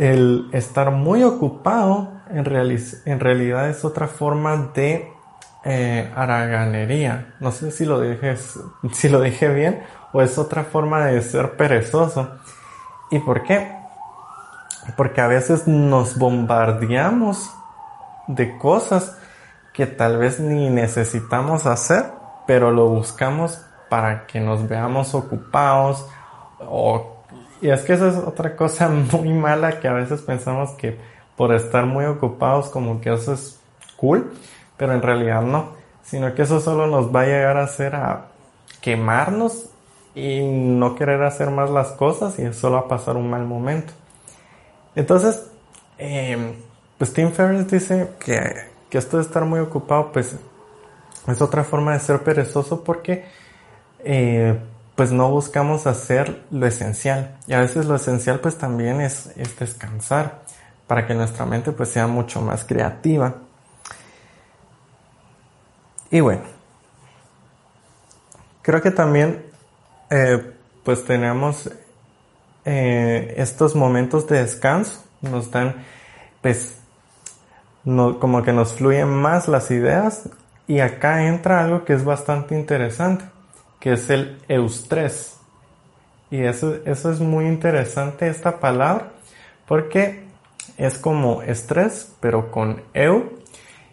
el 0.00 0.48
estar 0.52 0.92
muy 0.92 1.22
ocupado 1.24 2.22
en, 2.30 2.38
en 3.04 3.20
realidad 3.20 3.68
es 3.68 3.84
otra 3.84 4.08
forma 4.08 4.70
de 4.74 5.12
eh, 5.62 6.10
haraganería. 6.16 7.34
No 7.38 7.52
sé 7.52 7.70
si 7.70 7.84
lo, 7.84 8.00
dije, 8.00 8.34
si 8.92 9.10
lo 9.10 9.20
dije 9.20 9.48
bien 9.52 9.82
o 10.14 10.22
es 10.22 10.38
otra 10.38 10.64
forma 10.64 11.04
de 11.04 11.20
ser 11.20 11.54
perezoso. 11.58 12.30
¿Y 13.10 13.18
por 13.18 13.42
qué? 13.42 13.76
Porque 14.96 15.20
a 15.20 15.26
veces 15.26 15.68
nos 15.68 16.16
bombardeamos 16.16 17.50
de 18.26 18.56
cosas 18.56 19.18
que 19.74 19.84
tal 19.86 20.16
vez 20.16 20.40
ni 20.40 20.70
necesitamos 20.70 21.66
hacer, 21.66 22.06
pero 22.46 22.70
lo 22.70 22.88
buscamos 22.88 23.60
para 23.90 24.26
que 24.26 24.40
nos 24.40 24.66
veamos 24.66 25.14
ocupados 25.14 26.08
o 26.60 27.19
y 27.60 27.70
es 27.70 27.82
que 27.82 27.94
esa 27.94 28.08
es 28.08 28.16
otra 28.16 28.56
cosa 28.56 28.88
muy 29.12 29.32
mala 29.32 29.80
que 29.80 29.88
a 29.88 29.92
veces 29.92 30.22
pensamos 30.22 30.70
que 30.72 30.96
por 31.36 31.54
estar 31.54 31.86
muy 31.86 32.04
ocupados 32.04 32.68
como 32.68 33.00
que 33.00 33.12
eso 33.12 33.32
es 33.32 33.60
cool, 33.96 34.32
pero 34.76 34.94
en 34.94 35.02
realidad 35.02 35.42
no, 35.42 35.72
sino 36.02 36.34
que 36.34 36.42
eso 36.42 36.60
solo 36.60 36.86
nos 36.86 37.14
va 37.14 37.22
a 37.22 37.26
llegar 37.26 37.56
a 37.56 37.64
hacer 37.64 37.94
a 37.94 38.26
quemarnos 38.80 39.66
y 40.14 40.40
no 40.42 40.94
querer 40.94 41.22
hacer 41.22 41.50
más 41.50 41.70
las 41.70 41.88
cosas 41.92 42.38
y 42.38 42.52
solo 42.52 42.78
a 42.78 42.88
pasar 42.88 43.16
un 43.16 43.30
mal 43.30 43.44
momento. 43.46 43.92
Entonces, 44.94 45.50
eh, 45.98 46.54
pues 46.98 47.12
Tim 47.12 47.30
Ferriss 47.30 47.68
dice 47.68 48.10
que 48.18 48.70
que 48.90 48.98
esto 48.98 49.16
de 49.16 49.22
estar 49.22 49.44
muy 49.44 49.60
ocupado, 49.60 50.10
pues 50.12 50.36
es 51.26 51.40
otra 51.40 51.64
forma 51.64 51.92
de 51.92 52.00
ser 52.00 52.22
perezoso 52.22 52.82
porque 52.82 53.24
eh, 54.00 54.58
pues 55.00 55.12
no 55.12 55.30
buscamos 55.30 55.86
hacer 55.86 56.42
lo 56.50 56.66
esencial. 56.66 57.38
Y 57.46 57.54
a 57.54 57.60
veces 57.60 57.86
lo 57.86 57.96
esencial 57.96 58.38
pues 58.40 58.58
también 58.58 59.00
es, 59.00 59.32
es 59.34 59.58
descansar 59.58 60.42
para 60.86 61.06
que 61.06 61.14
nuestra 61.14 61.46
mente 61.46 61.72
pues 61.72 61.88
sea 61.88 62.06
mucho 62.06 62.42
más 62.42 62.66
creativa. 62.66 63.36
Y 66.10 66.20
bueno, 66.20 66.42
creo 68.60 68.82
que 68.82 68.90
también 68.90 69.42
eh, 70.10 70.52
pues 70.84 71.02
tenemos 71.06 71.70
eh, 72.66 73.32
estos 73.38 73.74
momentos 73.74 74.26
de 74.26 74.42
descanso, 74.42 75.02
nos 75.22 75.50
dan 75.50 75.76
pues 76.42 76.76
como 77.86 78.42
que 78.42 78.52
nos 78.52 78.74
fluyen 78.74 79.08
más 79.08 79.48
las 79.48 79.70
ideas 79.70 80.28
y 80.66 80.80
acá 80.80 81.26
entra 81.26 81.64
algo 81.64 81.86
que 81.86 81.94
es 81.94 82.04
bastante 82.04 82.54
interesante, 82.54 83.24
que 83.80 83.94
es 83.94 84.08
el 84.10 84.38
eustrés. 84.48 85.38
Y 86.30 86.44
eso, 86.44 86.76
eso 86.84 87.10
es 87.10 87.18
muy 87.18 87.46
interesante 87.46 88.28
esta 88.28 88.60
palabra 88.60 89.12
porque 89.66 90.24
es 90.76 90.98
como 90.98 91.42
estrés, 91.42 92.12
pero 92.20 92.50
con 92.50 92.82
eu. 92.94 93.38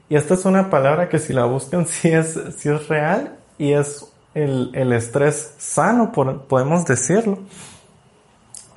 Y 0.10 0.16
esta 0.16 0.36
es 0.36 0.46
una 0.46 0.70
palabra 0.70 1.10
que 1.10 1.20
si 1.20 1.34
la 1.34 1.46
buscan 1.46 1.86
sí 1.88 2.10
es, 2.10 2.36
es 2.36 2.88
real 2.88 3.38
y 3.58 3.74
es 3.74 4.06
el, 4.34 4.72
el 4.74 4.94
estrés 4.94 5.56
sano, 5.58 6.12
podemos 6.12 6.86
decirlo. 6.86 7.40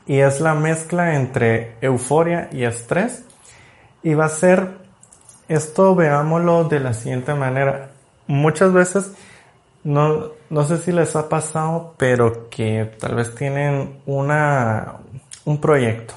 Y 0.06 0.18
es 0.18 0.40
la 0.40 0.54
mezcla 0.54 1.14
entre 1.14 1.76
euforia 1.80 2.48
y 2.50 2.64
estrés. 2.64 3.24
Y 4.02 4.14
va 4.14 4.24
a 4.24 4.30
ser 4.30 4.80
esto 5.48 5.94
veámoslo 5.94 6.64
de 6.64 6.80
la 6.80 6.94
siguiente 6.94 7.34
manera. 7.34 7.90
Muchas 8.26 8.72
veces, 8.72 9.12
no, 9.82 10.32
no 10.50 10.64
sé 10.64 10.78
si 10.78 10.92
les 10.92 11.16
ha 11.16 11.28
pasado, 11.28 11.94
pero 11.96 12.48
que 12.50 12.96
tal 12.98 13.14
vez 13.14 13.34
tienen 13.34 14.00
una, 14.06 14.96
un 15.44 15.60
proyecto. 15.60 16.14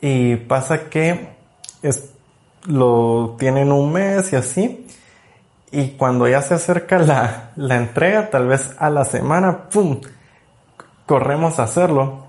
Y 0.00 0.36
pasa 0.36 0.88
que 0.88 1.28
es, 1.82 2.12
lo 2.66 3.36
tienen 3.38 3.72
un 3.72 3.92
mes 3.92 4.32
y 4.32 4.36
así. 4.36 4.86
Y 5.70 5.90
cuando 5.92 6.28
ya 6.28 6.42
se 6.42 6.54
acerca 6.54 6.98
la, 6.98 7.50
la 7.56 7.76
entrega, 7.76 8.30
tal 8.30 8.46
vez 8.46 8.74
a 8.78 8.90
la 8.90 9.04
semana, 9.04 9.68
¡pum! 9.70 10.00
Corremos 11.06 11.58
a 11.58 11.64
hacerlo. 11.64 12.26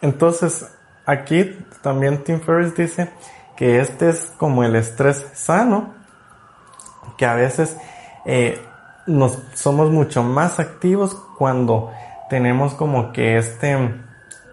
Entonces, 0.00 0.66
aquí 1.04 1.58
también 1.82 2.24
Tim 2.24 2.40
Ferriss 2.40 2.74
dice 2.74 3.10
que 3.56 3.80
este 3.80 4.10
es 4.10 4.32
como 4.38 4.64
el 4.64 4.76
estrés 4.76 5.26
sano, 5.34 5.94
que 7.16 7.26
a 7.26 7.34
veces 7.34 7.76
eh, 8.24 8.60
nos 9.06 9.38
somos 9.54 9.90
mucho 9.90 10.22
más 10.22 10.60
activos 10.60 11.14
cuando 11.36 11.92
tenemos 12.28 12.74
como 12.74 13.12
que 13.12 13.36
este, 13.36 13.76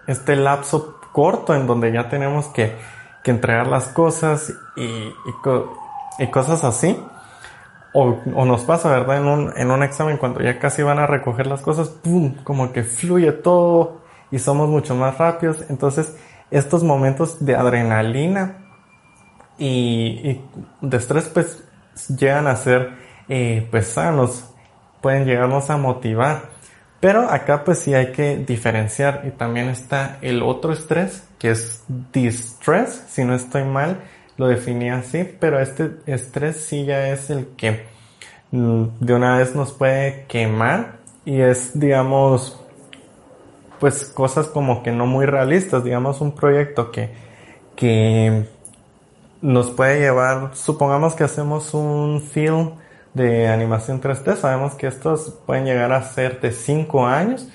este 0.06 0.36
lapso 0.36 1.00
corto 1.12 1.54
en 1.54 1.66
donde 1.66 1.92
ya 1.92 2.08
tenemos 2.08 2.46
que, 2.46 2.76
que 3.22 3.30
entregar 3.30 3.66
las 3.66 3.88
cosas 3.88 4.52
y, 4.76 5.12
y, 6.18 6.26
cosas 6.30 6.64
así. 6.64 6.98
O, 7.94 8.16
o, 8.34 8.44
nos 8.46 8.62
pasa, 8.62 8.90
¿verdad? 8.90 9.18
En 9.18 9.26
un, 9.26 9.52
en 9.54 9.70
un 9.70 9.82
examen 9.82 10.16
cuando 10.16 10.40
ya 10.40 10.58
casi 10.58 10.82
van 10.82 10.98
a 10.98 11.06
recoger 11.06 11.46
las 11.46 11.60
cosas, 11.60 11.88
¡pum! 11.90 12.36
Como 12.42 12.72
que 12.72 12.84
fluye 12.84 13.32
todo 13.32 14.00
y 14.30 14.38
somos 14.38 14.68
mucho 14.68 14.94
más 14.94 15.18
rápidos. 15.18 15.58
Entonces, 15.68 16.16
estos 16.50 16.82
momentos 16.82 17.44
de 17.44 17.54
adrenalina 17.54 18.56
y, 19.58 19.66
y 20.24 20.44
de 20.80 20.96
estrés, 20.96 21.28
pues, 21.28 21.62
llegan 22.08 22.46
a 22.46 22.56
ser, 22.56 23.01
eh, 23.34 23.66
pues, 23.70 23.86
sanos. 23.86 24.44
Pueden 25.00 25.24
llegarnos 25.24 25.70
a 25.70 25.76
motivar. 25.76 26.50
Pero 27.00 27.28
acá 27.28 27.64
pues 27.64 27.80
sí 27.80 27.94
hay 27.94 28.12
que 28.12 28.36
diferenciar 28.36 29.22
y 29.26 29.30
también 29.30 29.68
está 29.68 30.18
el 30.20 30.40
otro 30.40 30.72
estrés 30.72 31.24
que 31.36 31.50
es 31.50 31.82
distress, 32.12 33.06
si 33.08 33.24
no 33.24 33.34
estoy 33.34 33.64
mal, 33.64 34.02
lo 34.36 34.46
definí 34.46 34.88
así, 34.90 35.24
pero 35.40 35.58
este 35.58 35.90
estrés 36.06 36.58
sí 36.58 36.84
ya 36.84 37.08
es 37.08 37.28
el 37.30 37.48
que 37.56 37.86
mm, 38.52 38.84
de 39.00 39.14
una 39.14 39.38
vez 39.38 39.56
nos 39.56 39.72
puede 39.72 40.26
quemar 40.28 40.98
y 41.24 41.40
es 41.40 41.72
digamos 41.74 42.62
pues 43.80 44.04
cosas 44.04 44.46
como 44.46 44.84
que 44.84 44.92
no 44.92 45.06
muy 45.06 45.26
realistas, 45.26 45.82
digamos 45.82 46.20
un 46.20 46.36
proyecto 46.36 46.92
que 46.92 47.10
que 47.74 48.46
nos 49.40 49.72
puede 49.72 49.98
llevar, 49.98 50.54
supongamos 50.54 51.16
que 51.16 51.24
hacemos 51.24 51.74
un 51.74 52.20
film 52.20 52.74
de 53.14 53.48
animación 53.48 54.00
3D. 54.00 54.36
Sabemos 54.36 54.74
que 54.74 54.86
estos 54.86 55.30
pueden 55.46 55.64
llegar 55.64 55.92
a 55.92 56.02
ser 56.02 56.40
de 56.40 56.52
5 56.52 57.06
años. 57.06 57.48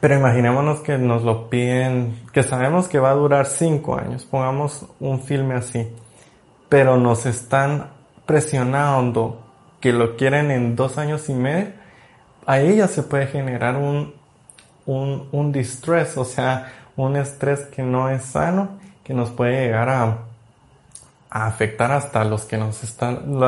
Pero 0.00 0.14
imaginémonos 0.14 0.80
que 0.80 0.98
nos 0.98 1.22
lo 1.22 1.48
piden, 1.48 2.22
que 2.32 2.42
sabemos 2.42 2.86
que 2.86 2.98
va 2.98 3.10
a 3.10 3.14
durar 3.14 3.46
5 3.46 3.98
años. 3.98 4.24
Pongamos 4.24 4.86
un 5.00 5.22
filme 5.22 5.54
así. 5.54 5.88
Pero 6.68 6.96
nos 6.96 7.26
están 7.26 7.90
presionando 8.26 9.40
que 9.80 9.92
lo 9.92 10.16
quieren 10.16 10.50
en 10.50 10.76
2 10.76 10.98
años 10.98 11.28
y 11.28 11.34
medio. 11.34 11.72
Ahí 12.44 12.76
ya 12.76 12.88
se 12.88 13.02
puede 13.02 13.26
generar 13.26 13.76
un, 13.76 14.14
un, 14.84 15.28
un 15.32 15.52
distress, 15.52 16.16
o 16.16 16.24
sea, 16.24 16.72
un 16.96 17.16
estrés 17.16 17.66
que 17.66 17.82
no 17.82 18.08
es 18.08 18.24
sano, 18.24 18.78
que 19.02 19.14
nos 19.14 19.30
puede 19.30 19.66
llegar 19.66 19.88
a, 19.88 20.18
a 21.30 21.46
afectar 21.46 21.90
hasta 21.90 22.24
los 22.24 22.44
que 22.44 22.56
nos 22.56 22.84
están, 22.84 23.40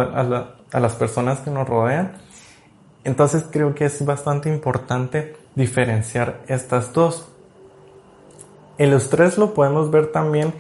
a 0.73 0.81
las 0.81 0.95
personas 0.95 1.41
que 1.41 1.51
nos 1.51 1.69
rodean. 1.69 2.13
Entonces 3.05 3.45
creo 3.51 3.75
que 3.75 3.87
es 3.87 4.05
bastante 4.05 4.49
importante 4.49 5.37
diferenciar 5.55 6.41
estas 6.49 6.93
dos. 6.93 7.29
El 8.77 8.93
estrés 8.93 9.39
lo 9.39 9.55
podemos 9.55 9.91
ver 9.91 10.13
también 10.13 10.55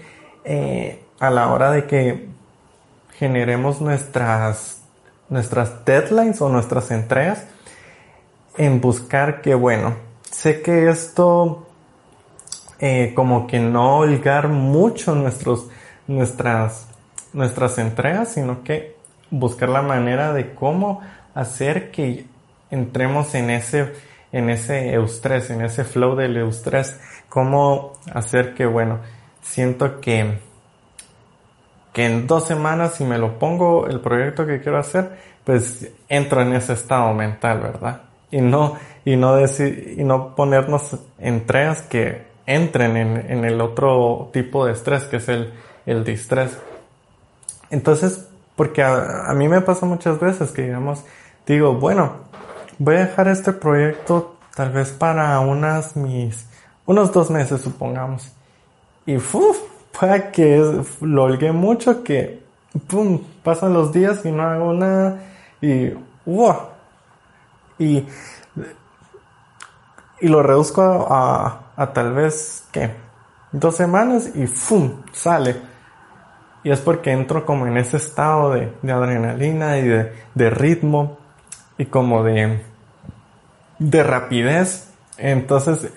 eh, 0.44 1.04
a 1.20 1.30
la 1.30 1.52
hora 1.52 1.70
de 1.70 1.86
que 1.86 2.28
generemos 3.12 3.80
nuestras, 3.80 4.82
nuestras 5.28 5.84
deadlines 5.84 6.40
o 6.40 6.48
nuestras 6.48 6.90
entregas 6.90 7.44
en 8.56 8.80
buscar 8.80 9.40
que, 9.40 9.54
bueno, 9.54 9.96
sé 10.30 10.62
que 10.62 10.88
esto 10.88 11.66
eh, 12.80 13.12
como 13.14 13.46
que 13.46 13.61
no 13.61 13.98
holgar 13.98 14.48
mucho 14.48 15.14
nuestros, 15.14 15.68
nuestras, 16.06 16.88
nuestras 17.32 17.78
entregas, 17.78 18.32
sino 18.32 18.62
que 18.62 18.97
buscar 19.30 19.68
la 19.68 19.82
manera 19.82 20.32
de 20.32 20.54
cómo 20.54 21.02
hacer 21.34 21.90
que 21.90 22.26
entremos 22.70 23.34
en 23.34 23.50
ese, 23.50 23.92
en 24.32 24.50
ese 24.50 24.92
eustrés, 24.92 25.50
en 25.50 25.62
ese 25.62 25.84
flow 25.84 26.16
del 26.16 26.36
eustrés, 26.36 26.98
cómo 27.28 27.92
hacer 28.12 28.54
que, 28.54 28.66
bueno, 28.66 29.00
siento 29.42 30.00
que, 30.00 30.38
que 31.92 32.06
en 32.06 32.26
dos 32.26 32.44
semanas 32.44 32.94
si 32.94 33.04
me 33.04 33.18
lo 33.18 33.38
pongo 33.38 33.86
el 33.86 34.00
proyecto 34.00 34.46
que 34.46 34.60
quiero 34.60 34.78
hacer, 34.78 35.18
pues 35.44 35.90
entro 36.08 36.42
en 36.42 36.52
ese 36.52 36.74
estado 36.74 37.14
mental, 37.14 37.60
¿verdad? 37.60 38.02
Y 38.30 38.40
no, 38.40 38.76
y 39.04 39.16
no 39.16 39.34
decir, 39.36 39.94
y 39.96 40.04
no 40.04 40.34
ponernos 40.34 40.96
entregas 41.18 41.82
que 41.82 42.26
entren 42.44 42.96
en, 42.96 43.30
en 43.30 43.44
el 43.44 43.60
otro 43.60 44.30
tipo 44.32 44.66
de 44.66 44.72
estrés, 44.72 45.04
que 45.04 45.16
es 45.16 45.28
el, 45.28 45.52
el 45.86 46.04
distrés. 46.04 46.58
Entonces, 47.70 48.27
porque 48.59 48.82
a, 48.82 49.32
mí 49.36 49.46
me 49.46 49.61
pasa 49.61 49.86
muchas 49.86 50.18
veces 50.18 50.50
que, 50.50 50.62
digamos, 50.62 51.04
digo, 51.46 51.74
bueno, 51.74 52.14
voy 52.80 52.96
a 52.96 53.06
dejar 53.06 53.28
este 53.28 53.52
proyecto 53.52 54.34
tal 54.52 54.72
vez 54.72 54.90
para 54.90 55.38
unas 55.38 55.94
mis, 55.94 56.44
unos 56.84 57.12
dos 57.12 57.30
meses, 57.30 57.61
supongamos. 57.61 58.32
Y 59.06 59.18
puede 59.18 60.32
que 60.32 60.82
lo 61.02 61.22
holgué 61.22 61.52
mucho 61.52 62.02
que, 62.02 62.42
pum, 62.88 63.22
pasan 63.44 63.74
los 63.74 63.92
días 63.92 64.24
y 64.24 64.32
no 64.32 64.42
hago 64.42 64.72
nada 64.72 65.20
y, 65.61 65.92
wow. 66.26 66.56
Y, 67.78 68.09
y 70.20 70.26
lo 70.26 70.42
reduzco 70.42 70.82
a, 71.09 71.61
a, 71.76 71.92
tal 71.92 72.12
vez, 72.12 72.64
¿qué? 72.72 72.90
Dos 73.52 73.76
semanas 73.76 74.32
y 74.34 74.48
¡fum! 74.48 75.02
sale. 75.12 75.77
Y 76.68 76.70
es 76.70 76.80
porque 76.80 77.12
entro 77.12 77.46
como 77.46 77.66
en 77.66 77.78
ese 77.78 77.96
estado 77.96 78.52
de, 78.52 78.92
adrenalina 78.92 79.78
y 79.78 79.88
de, 79.88 80.50
ritmo 80.50 81.16
y 81.78 81.86
como 81.86 82.22
de, 82.22 82.60
de 83.78 84.02
rapidez. 84.02 84.90
Entonces, 85.16 85.90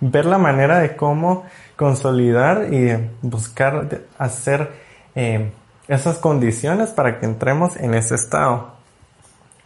ver 0.00 0.26
la 0.26 0.36
manera 0.36 0.80
de 0.80 0.96
cómo 0.96 1.46
consolidar 1.76 2.74
y 2.74 2.94
buscar 3.22 4.02
hacer 4.18 4.70
eh, 5.14 5.50
esas 5.88 6.18
condiciones 6.18 6.90
para 6.90 7.18
que 7.18 7.24
entremos 7.24 7.74
en 7.76 7.94
ese 7.94 8.16
estado. 8.16 8.74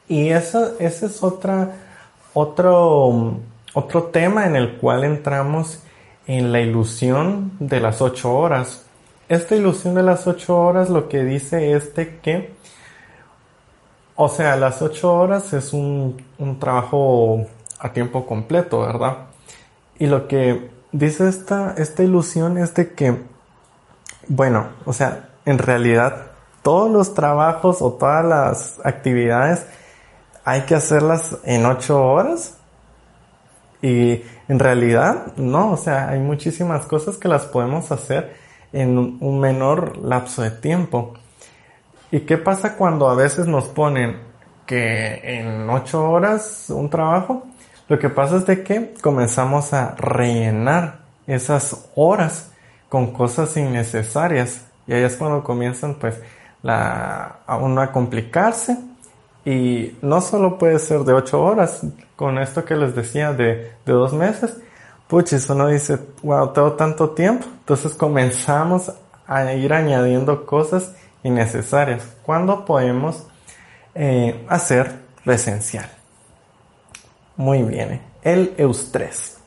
Y 0.06 0.28
eso, 0.28 0.78
ese 0.78 1.06
es 1.06 1.24
otra, 1.24 1.72
otro, 2.34 3.40
otro 3.72 4.02
tema 4.04 4.46
en 4.46 4.54
el 4.54 4.76
cual 4.76 5.02
entramos 5.02 5.82
en 6.28 6.52
la 6.52 6.60
ilusión 6.60 7.50
de 7.58 7.80
las 7.80 8.00
ocho 8.00 8.32
horas 8.32 8.83
esta 9.28 9.56
ilusión 9.56 9.94
de 9.94 10.02
las 10.02 10.26
ocho 10.26 10.58
horas 10.58 10.90
lo 10.90 11.08
que 11.08 11.24
dice 11.24 11.72
este 11.74 12.18
que, 12.18 12.54
o 14.16 14.28
sea, 14.28 14.56
las 14.56 14.82
ocho 14.82 15.14
horas 15.14 15.52
es 15.52 15.72
un, 15.72 16.22
un 16.38 16.58
trabajo 16.58 17.46
a 17.78 17.92
tiempo 17.92 18.26
completo, 18.26 18.80
¿verdad? 18.80 19.26
Y 19.98 20.06
lo 20.06 20.28
que 20.28 20.70
dice 20.92 21.28
esta, 21.28 21.74
esta 21.76 22.02
ilusión 22.02 22.58
es 22.58 22.74
de 22.74 22.92
que, 22.92 23.22
bueno, 24.28 24.68
o 24.84 24.92
sea, 24.92 25.30
en 25.44 25.58
realidad 25.58 26.26
todos 26.62 26.90
los 26.90 27.14
trabajos 27.14 27.82
o 27.82 27.92
todas 27.92 28.24
las 28.24 28.80
actividades 28.84 29.66
hay 30.44 30.62
que 30.62 30.74
hacerlas 30.74 31.36
en 31.44 31.66
ocho 31.66 32.02
horas. 32.02 32.58
Y 33.82 34.22
en 34.48 34.58
realidad, 34.58 35.34
no, 35.36 35.72
o 35.72 35.76
sea, 35.76 36.08
hay 36.08 36.20
muchísimas 36.20 36.86
cosas 36.86 37.16
que 37.18 37.28
las 37.28 37.44
podemos 37.44 37.92
hacer 37.92 38.34
en 38.74 38.98
un 39.20 39.40
menor 39.40 39.96
lapso 39.98 40.42
de 40.42 40.50
tiempo. 40.50 41.14
¿Y 42.10 42.20
qué 42.20 42.36
pasa 42.36 42.76
cuando 42.76 43.08
a 43.08 43.14
veces 43.14 43.46
nos 43.46 43.68
ponen 43.68 44.18
que 44.66 45.20
en 45.22 45.70
ocho 45.70 46.10
horas 46.10 46.66
un 46.70 46.90
trabajo? 46.90 47.46
Lo 47.88 47.98
que 47.98 48.08
pasa 48.08 48.36
es 48.36 48.46
de 48.46 48.64
que 48.64 48.94
comenzamos 49.00 49.72
a 49.72 49.94
rellenar 49.94 51.04
esas 51.26 51.88
horas 51.94 52.50
con 52.88 53.12
cosas 53.12 53.56
innecesarias 53.56 54.66
y 54.86 54.92
ahí 54.92 55.04
es 55.04 55.16
cuando 55.16 55.44
comienzan 55.44 55.94
pues 55.94 56.20
la, 56.62 57.40
a 57.46 57.56
uno 57.56 57.80
a 57.80 57.92
complicarse 57.92 58.76
y 59.44 59.96
no 60.02 60.20
solo 60.20 60.58
puede 60.58 60.78
ser 60.78 61.00
de 61.00 61.12
ocho 61.12 61.42
horas 61.42 61.82
con 62.16 62.38
esto 62.38 62.64
que 62.64 62.74
les 62.74 62.94
decía 62.94 63.32
de, 63.32 63.72
de 63.84 63.92
dos 63.92 64.12
meses 64.12 64.56
puchis, 65.14 65.48
uno 65.48 65.68
dice, 65.68 65.96
wow, 66.24 66.52
tengo 66.52 66.72
tanto 66.72 67.10
tiempo. 67.10 67.46
Entonces 67.60 67.94
comenzamos 67.94 68.92
a 69.28 69.52
ir 69.52 69.72
añadiendo 69.72 70.44
cosas 70.44 70.92
innecesarias. 71.22 72.16
¿Cuándo 72.24 72.64
podemos 72.64 73.24
eh, 73.94 74.44
hacer 74.48 74.92
lo 75.24 75.32
esencial? 75.32 75.88
Muy 77.36 77.62
bien, 77.62 78.02
el 78.24 78.54
eustrés. 78.58 79.38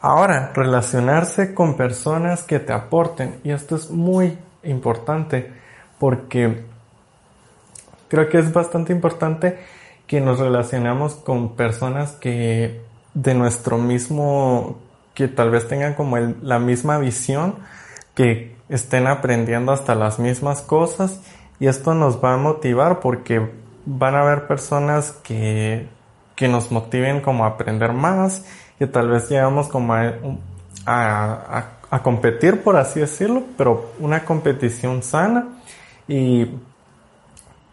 Ahora, 0.00 0.52
relacionarse 0.54 1.52
con 1.52 1.76
personas 1.76 2.44
que 2.44 2.60
te 2.60 2.72
aporten. 2.72 3.40
Y 3.42 3.50
esto 3.50 3.74
es 3.74 3.90
muy 3.90 4.38
importante 4.62 5.52
porque 5.98 6.64
creo 8.06 8.28
que 8.28 8.38
es 8.38 8.52
bastante 8.52 8.92
importante 8.92 9.58
que 10.06 10.20
nos 10.20 10.38
relacionamos 10.38 11.16
con 11.16 11.56
personas 11.56 12.12
que 12.12 12.83
de 13.14 13.34
nuestro 13.34 13.78
mismo, 13.78 14.78
que 15.14 15.28
tal 15.28 15.50
vez 15.50 15.68
tengan 15.68 15.94
como 15.94 16.18
la 16.18 16.58
misma 16.58 16.98
visión, 16.98 17.56
que 18.14 18.56
estén 18.68 19.06
aprendiendo 19.06 19.72
hasta 19.72 19.94
las 19.94 20.18
mismas 20.18 20.62
cosas. 20.62 21.20
Y 21.60 21.68
esto 21.68 21.94
nos 21.94 22.22
va 22.22 22.34
a 22.34 22.36
motivar 22.36 23.00
porque 23.00 23.50
van 23.86 24.14
a 24.14 24.22
haber 24.22 24.46
personas 24.46 25.12
que, 25.22 25.88
que 26.34 26.48
nos 26.48 26.70
motiven 26.70 27.20
como 27.20 27.44
a 27.44 27.48
aprender 27.48 27.92
más, 27.92 28.44
que 28.78 28.86
tal 28.86 29.08
vez 29.08 29.28
llegamos 29.30 29.68
como 29.68 29.94
a, 29.94 30.14
a, 30.86 32.02
competir, 32.02 32.62
por 32.62 32.76
así 32.76 33.00
decirlo, 33.00 33.44
pero 33.56 33.92
una 34.00 34.24
competición 34.24 35.02
sana. 35.02 35.46
Y, 36.08 36.50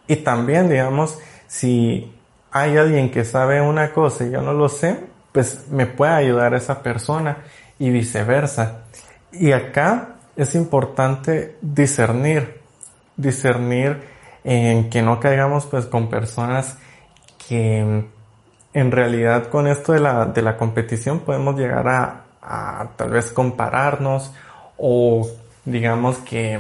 y 0.08 0.16
también, 0.18 0.70
digamos, 0.70 1.18
si 1.48 2.14
hay 2.52 2.78
alguien 2.78 3.10
que 3.10 3.26
sabe 3.26 3.62
una 3.62 3.92
cosa 3.94 4.26
y 4.26 4.32
yo 4.32 4.42
no 4.42 4.54
lo 4.54 4.70
sé, 4.70 5.11
pues 5.32 5.68
me 5.70 5.86
puede 5.86 6.14
ayudar 6.14 6.54
esa 6.54 6.82
persona 6.82 7.38
y 7.80 7.90
viceversa. 7.90 8.84
Y 9.32 9.52
acá 9.52 10.16
es 10.36 10.56
importante 10.56 11.58
discernir, 11.62 12.62
discernir 13.16 14.02
en 14.44 14.90
que 14.90 15.02
no 15.02 15.20
caigamos 15.20 15.66
pues 15.66 15.86
con 15.86 16.10
personas 16.10 16.78
que 17.48 18.06
en 18.74 18.92
realidad 18.92 19.48
con 19.48 19.68
esto 19.68 19.94
de 19.94 20.00
la, 20.00 20.26
de 20.26 20.42
la 20.42 20.58
competición 20.58 21.20
podemos 21.20 21.56
llegar 21.58 21.88
a, 21.88 22.24
a 22.42 22.90
tal 22.96 23.12
vez 23.12 23.32
compararnos 23.32 24.32
o 24.78 25.28
digamos 25.66 26.18
que 26.20 26.60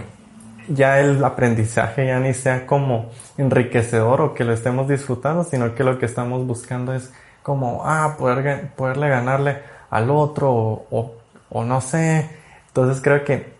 ya 0.68 1.00
el 1.00 1.24
aprendizaje 1.24 2.08
ya 2.08 2.20
ni 2.20 2.34
sea 2.34 2.66
como 2.68 3.10
enriquecedor 3.38 4.22
o 4.22 4.34
que 4.34 4.44
lo 4.44 4.54
estemos 4.54 4.88
disfrutando, 4.88 5.44
sino 5.44 5.74
que 5.74 5.84
lo 5.84 5.98
que 5.98 6.06
estamos 6.06 6.46
buscando 6.46 6.94
es 6.94 7.12
como, 7.44 7.82
ah, 7.86 8.16
poder, 8.18 8.72
poderle 8.76 9.10
ganarle 9.10 9.62
al 9.90 10.10
otro 10.10 10.52
o, 10.90 11.64
no 11.64 11.82
sé. 11.82 12.30
Entonces 12.68 13.02
creo 13.02 13.24
que 13.24 13.54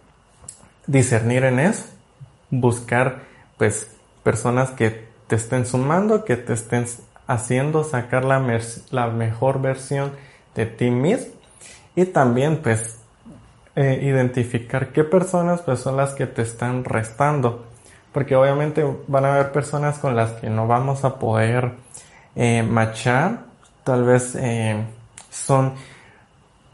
discernir 0.88 1.44
en 1.44 1.60
eso, 1.60 1.86
buscar 2.50 3.24
pues 3.58 3.96
personas 4.24 4.72
que 4.72 5.08
te 5.28 5.36
estén 5.36 5.66
sumando, 5.66 6.26
que 6.26 6.38
te 6.38 6.54
estén 6.54 6.86
haciendo 7.28 7.84
sacar 7.84 8.26
la, 8.26 8.42
la 8.92 9.08
mejor 9.08 9.62
versión 9.62 10.12
de 10.56 10.66
ti 10.66 10.90
mismo 10.90 11.34
y 11.96 12.06
también 12.06 12.58
pues 12.58 12.98
eh, 13.76 14.00
identificar 14.02 14.92
qué 14.92 15.04
personas 15.04 15.62
pues 15.62 15.80
son 15.80 15.98
las 15.98 16.14
que 16.14 16.28
te 16.28 16.42
están 16.42 16.84
restando 16.84 17.66
porque 18.12 18.36
obviamente 18.36 18.86
van 19.08 19.26
a 19.26 19.34
haber 19.34 19.52
personas 19.52 19.98
con 20.00 20.16
las 20.16 20.32
que 20.34 20.50
no 20.50 20.68
vamos 20.68 21.06
a 21.06 21.20
poder 21.20 21.74
eh, 22.36 22.64
machar 22.64 23.51
tal 23.84 24.04
vez 24.04 24.36
eh, 24.36 24.84
son 25.30 25.74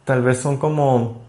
tal 0.05 0.21
vez 0.23 0.39
son 0.39 0.57
como 0.57 1.21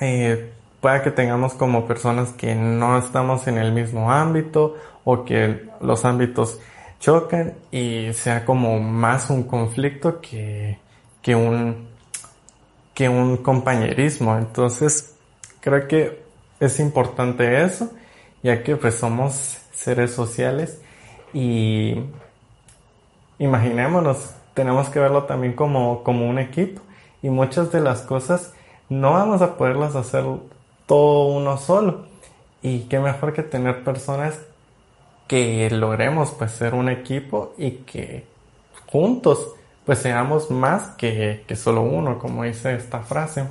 eh, 0.00 0.52
pueda 0.80 1.02
que 1.02 1.10
tengamos 1.10 1.54
como 1.54 1.86
personas 1.86 2.32
que 2.32 2.54
no 2.54 2.98
estamos 2.98 3.46
en 3.46 3.58
el 3.58 3.72
mismo 3.72 4.10
ámbito 4.10 4.76
o 5.04 5.24
que 5.24 5.68
los 5.80 6.04
ámbitos 6.04 6.58
chocan 7.00 7.54
y 7.70 8.12
sea 8.12 8.44
como 8.44 8.78
más 8.80 9.30
un 9.30 9.44
conflicto 9.44 10.20
que, 10.20 10.78
que 11.20 11.34
un 11.34 11.88
que 12.94 13.08
un 13.08 13.38
compañerismo. 13.38 14.36
Entonces 14.36 15.14
creo 15.60 15.88
que 15.88 16.22
es 16.60 16.78
importante 16.78 17.62
eso 17.64 17.90
ya 18.42 18.62
que 18.62 18.76
pues 18.76 18.96
somos 18.96 19.58
seres 19.72 20.12
sociales 20.12 20.80
y 21.32 21.94
imaginémonos 23.38 24.34
tenemos 24.54 24.88
que 24.88 24.98
verlo 24.98 25.24
también 25.24 25.54
como, 25.54 26.02
como 26.02 26.28
un 26.28 26.38
equipo. 26.38 26.80
Y 27.22 27.30
muchas 27.30 27.70
de 27.72 27.80
las 27.80 28.02
cosas 28.02 28.52
no 28.88 29.12
vamos 29.12 29.42
a 29.42 29.56
poderlas 29.56 29.94
hacer 29.96 30.24
todo 30.86 31.26
uno 31.26 31.56
solo. 31.56 32.06
Y 32.62 32.80
qué 32.84 32.98
mejor 32.98 33.32
que 33.32 33.42
tener 33.42 33.84
personas 33.84 34.40
que 35.28 35.70
logremos 35.70 36.32
pues 36.32 36.52
ser 36.52 36.74
un 36.74 36.88
equipo 36.88 37.54
y 37.56 37.70
que 37.86 38.26
juntos 38.86 39.54
pues 39.86 39.98
seamos 39.98 40.50
más 40.50 40.90
que, 40.96 41.44
que 41.46 41.56
solo 41.56 41.82
uno 41.82 42.18
como 42.18 42.44
dice 42.44 42.74
esta 42.74 43.00
frase. 43.00 43.46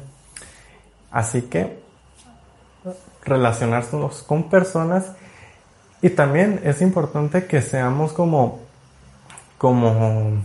Así 1.11 1.43
que 1.43 1.79
relacionarnos 3.23 4.23
con 4.23 4.49
personas. 4.49 5.13
Y 6.01 6.09
también 6.09 6.61
es 6.63 6.81
importante 6.81 7.45
que 7.45 7.61
seamos 7.61 8.13
como 8.13 8.59
como 9.57 10.43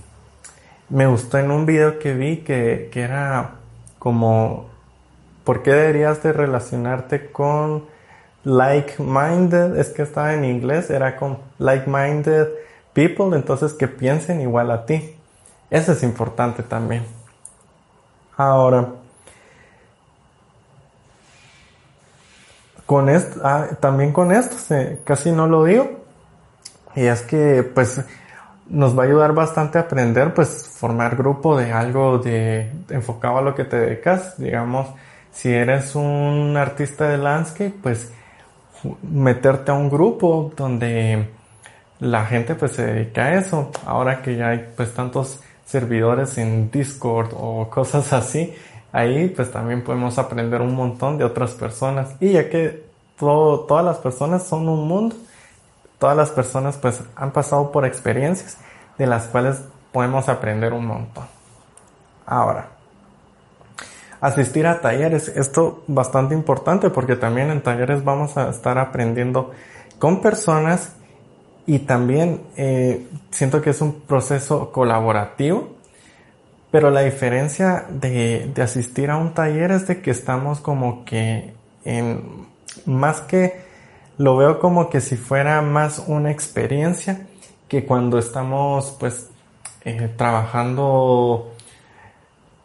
me 0.88 1.06
gustó 1.06 1.38
en 1.38 1.50
un 1.50 1.66
video 1.66 1.98
que 1.98 2.14
vi 2.14 2.38
que, 2.38 2.90
que 2.92 3.02
era 3.02 3.56
como, 3.98 4.68
¿por 5.44 5.62
qué 5.62 5.72
deberías 5.72 6.22
de 6.22 6.32
relacionarte 6.32 7.30
con 7.30 7.84
like-minded? 8.44 9.76
Es 9.76 9.88
que 9.88 10.02
estaba 10.02 10.34
en 10.34 10.44
inglés, 10.44 10.90
era 10.90 11.16
con 11.16 11.38
like-minded 11.58 12.48
people, 12.92 13.36
entonces 13.36 13.74
que 13.74 13.88
piensen 13.88 14.40
igual 14.40 14.70
a 14.70 14.86
ti. 14.86 15.16
Eso 15.70 15.92
es 15.92 16.02
importante 16.02 16.62
también. 16.62 17.04
Ahora, 18.36 18.88
con 22.86 23.08
esto, 23.08 23.40
ah, 23.42 23.66
también 23.80 24.12
con 24.12 24.30
esto, 24.30 24.56
casi 25.04 25.32
no 25.32 25.48
lo 25.48 25.64
digo, 25.64 26.04
y 26.94 27.06
es 27.06 27.22
que 27.22 27.62
pues 27.62 28.00
nos 28.68 28.98
va 28.98 29.02
a 29.04 29.06
ayudar 29.06 29.32
bastante 29.32 29.78
a 29.78 29.82
aprender, 29.82 30.34
pues 30.34 30.68
formar 30.68 31.16
grupo 31.16 31.56
de 31.56 31.72
algo 31.72 32.18
de 32.18 32.70
enfocado 32.90 33.38
a 33.38 33.42
lo 33.42 33.54
que 33.54 33.64
te 33.64 33.78
dedicas. 33.78 34.38
Digamos, 34.38 34.88
si 35.32 35.52
eres 35.52 35.94
un 35.94 36.56
artista 36.56 37.08
de 37.08 37.18
landscape, 37.18 37.74
pues 37.82 38.12
meterte 39.02 39.70
a 39.70 39.74
un 39.74 39.88
grupo 39.88 40.52
donde 40.56 41.28
la 42.00 42.26
gente 42.26 42.54
pues 42.54 42.72
se 42.72 42.86
dedica 42.86 43.26
a 43.26 43.38
eso. 43.38 43.70
Ahora 43.84 44.22
que 44.22 44.36
ya 44.36 44.48
hay 44.48 44.72
pues 44.76 44.92
tantos 44.94 45.40
servidores 45.64 46.38
en 46.38 46.70
Discord 46.70 47.30
o 47.34 47.68
cosas 47.70 48.12
así, 48.12 48.54
ahí 48.92 49.28
pues 49.28 49.50
también 49.50 49.82
podemos 49.82 50.18
aprender 50.18 50.60
un 50.60 50.74
montón 50.74 51.18
de 51.18 51.24
otras 51.24 51.52
personas. 51.52 52.16
Y 52.20 52.32
ya 52.32 52.48
que 52.48 52.84
todo, 53.18 53.60
todas 53.60 53.84
las 53.84 53.98
personas 53.98 54.46
son 54.46 54.68
un 54.68 54.86
mundo, 54.86 55.16
todas 55.98 56.16
las 56.16 56.30
personas 56.30 56.76
pues 56.76 57.02
han 57.14 57.32
pasado 57.32 57.72
por 57.72 57.84
experiencias 57.84 58.58
de 58.98 59.06
las 59.06 59.26
cuales 59.26 59.62
podemos 59.92 60.28
aprender 60.28 60.72
un 60.72 60.86
montón. 60.86 61.24
Ahora, 62.26 62.68
asistir 64.20 64.66
a 64.66 64.80
talleres, 64.80 65.28
esto 65.28 65.84
bastante 65.86 66.34
importante 66.34 66.90
porque 66.90 67.16
también 67.16 67.50
en 67.50 67.62
talleres 67.62 68.04
vamos 68.04 68.36
a 68.36 68.50
estar 68.50 68.78
aprendiendo 68.78 69.52
con 69.98 70.20
personas 70.20 70.92
y 71.66 71.80
también 71.80 72.42
eh, 72.56 73.06
siento 73.30 73.60
que 73.60 73.70
es 73.70 73.80
un 73.80 74.00
proceso 74.02 74.70
colaborativo, 74.70 75.76
pero 76.70 76.90
la 76.90 77.00
diferencia 77.00 77.86
de, 77.88 78.50
de 78.54 78.62
asistir 78.62 79.10
a 79.10 79.16
un 79.16 79.34
taller 79.34 79.70
es 79.70 79.86
de 79.86 80.00
que 80.00 80.10
estamos 80.10 80.60
como 80.60 81.04
que 81.04 81.54
en 81.84 82.46
más 82.84 83.20
que 83.22 83.65
lo 84.18 84.36
veo 84.36 84.58
como 84.58 84.88
que 84.88 85.00
si 85.00 85.16
fuera 85.16 85.60
más 85.62 86.02
una 86.06 86.30
experiencia 86.30 87.26
que 87.68 87.84
cuando 87.84 88.18
estamos 88.18 88.96
pues 88.98 89.28
eh, 89.84 90.10
trabajando 90.16 91.52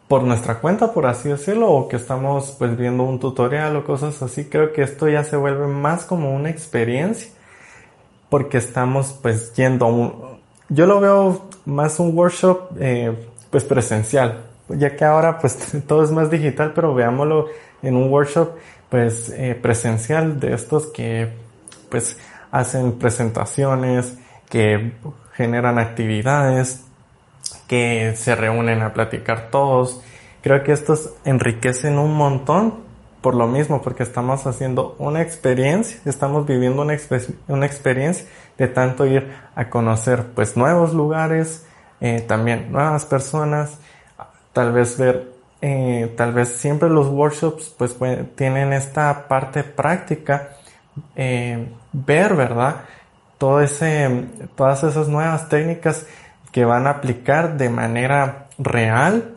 por 0.08 0.22
nuestra 0.24 0.60
cuenta, 0.60 0.92
por 0.92 1.06
así 1.06 1.28
decirlo, 1.28 1.70
o 1.70 1.88
que 1.88 1.96
estamos 1.96 2.54
pues 2.58 2.76
viendo 2.76 3.02
un 3.02 3.18
tutorial 3.18 3.76
o 3.76 3.84
cosas 3.84 4.22
así, 4.22 4.44
creo 4.44 4.72
que 4.72 4.82
esto 4.82 5.08
ya 5.08 5.24
se 5.24 5.36
vuelve 5.36 5.66
más 5.66 6.04
como 6.04 6.34
una 6.34 6.50
experiencia, 6.50 7.30
porque 8.28 8.58
estamos 8.58 9.18
pues 9.22 9.54
yendo 9.54 9.86
a 9.86 9.88
un, 9.88 10.14
yo 10.68 10.86
lo 10.86 11.00
veo 11.00 11.48
más 11.64 11.98
un 11.98 12.16
workshop 12.16 12.72
eh, 12.78 13.26
pues 13.50 13.64
presencial, 13.64 14.44
ya 14.68 14.96
que 14.96 15.04
ahora 15.04 15.38
pues 15.38 15.56
todo 15.86 16.04
es 16.04 16.10
más 16.10 16.30
digital, 16.30 16.72
pero 16.74 16.94
veámoslo 16.94 17.46
en 17.82 17.96
un 17.96 18.10
workshop 18.10 18.50
pues 18.90 19.30
eh, 19.30 19.54
presencial 19.54 20.38
de 20.38 20.52
estos 20.52 20.86
que 20.88 21.41
pues 21.92 22.16
hacen 22.50 22.98
presentaciones, 22.98 24.18
que 24.48 24.92
generan 25.34 25.78
actividades, 25.78 26.84
que 27.68 28.14
se 28.16 28.34
reúnen 28.34 28.82
a 28.82 28.92
platicar 28.92 29.50
todos. 29.50 30.02
Creo 30.42 30.64
que 30.64 30.72
estos 30.72 31.10
enriquecen 31.24 31.98
un 31.98 32.14
montón 32.14 32.80
por 33.20 33.36
lo 33.36 33.46
mismo, 33.46 33.80
porque 33.82 34.02
estamos 34.02 34.46
haciendo 34.46 34.96
una 34.98 35.22
experiencia, 35.22 36.00
estamos 36.06 36.44
viviendo 36.44 36.82
una, 36.82 36.96
una 37.46 37.66
experiencia 37.66 38.26
de 38.58 38.66
tanto 38.66 39.06
ir 39.06 39.32
a 39.54 39.70
conocer 39.70 40.26
pues 40.34 40.56
nuevos 40.56 40.92
lugares, 40.92 41.64
eh, 42.00 42.20
también 42.20 42.72
nuevas 42.72 43.06
personas, 43.06 43.78
tal 44.52 44.72
vez 44.72 44.98
ver, 44.98 45.32
eh, 45.60 46.12
tal 46.16 46.32
vez 46.32 46.48
siempre 46.48 46.90
los 46.90 47.06
workshops 47.06 47.72
pues, 47.78 47.96
tienen 48.34 48.72
esta 48.72 49.28
parte 49.28 49.62
práctica, 49.62 50.56
eh, 51.14 51.68
ver, 51.92 52.34
¿verdad? 52.34 52.82
todo 53.42 53.60
ese, 53.60 54.26
todas 54.54 54.84
esas 54.84 55.08
nuevas 55.08 55.48
técnicas 55.48 56.06
que 56.52 56.64
van 56.64 56.86
a 56.86 56.90
aplicar 56.90 57.56
de 57.56 57.70
manera 57.70 58.46
real 58.56 59.34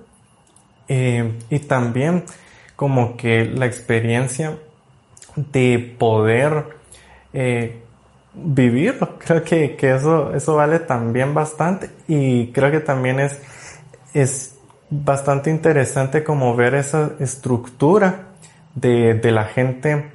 eh, 0.88 1.40
y 1.50 1.58
también 1.58 2.24
como 2.76 3.18
que 3.18 3.46
la 3.46 3.66
experiencia 3.66 4.60
de 5.36 5.96
poder 5.98 6.78
eh, 7.34 7.82
vivirlo. 8.36 9.18
Creo 9.18 9.44
que, 9.44 9.76
eso, 9.82 10.36
eso 10.36 10.56
vale 10.56 10.78
también 10.78 11.34
bastante 11.34 11.90
y 12.08 12.52
creo 12.52 12.70
que 12.70 12.82
también 12.82 13.20
es, 13.20 13.42
es 14.14 14.56
bastante 14.92 15.50
interesante 15.50 16.24
como 16.24 16.56
ver 16.56 16.76
esa 16.76 17.14
estructura 17.20 18.26
de, 18.76 19.16
de 19.16 19.32
la 19.32 19.46
gente 19.46 20.12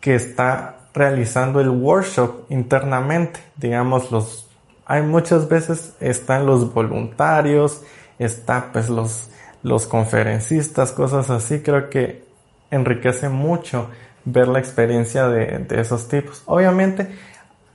que 0.00 0.14
está 0.14 0.77
realizando 0.98 1.60
el 1.60 1.70
workshop 1.70 2.50
internamente. 2.50 3.40
Digamos, 3.56 4.10
los, 4.10 4.48
hay 4.84 5.02
muchas 5.02 5.48
veces 5.48 5.94
están 6.00 6.46
los 6.46 6.72
voluntarios, 6.74 7.82
está 8.18 8.70
pues 8.72 8.88
los, 8.90 9.30
los 9.62 9.86
conferencistas, 9.86 10.92
cosas 10.92 11.30
así. 11.30 11.60
Creo 11.60 11.88
que 11.88 12.24
enriquece 12.70 13.28
mucho 13.28 13.88
ver 14.24 14.48
la 14.48 14.58
experiencia 14.58 15.28
de, 15.28 15.58
de 15.58 15.80
esos 15.80 16.08
tipos. 16.08 16.42
Obviamente, 16.46 17.08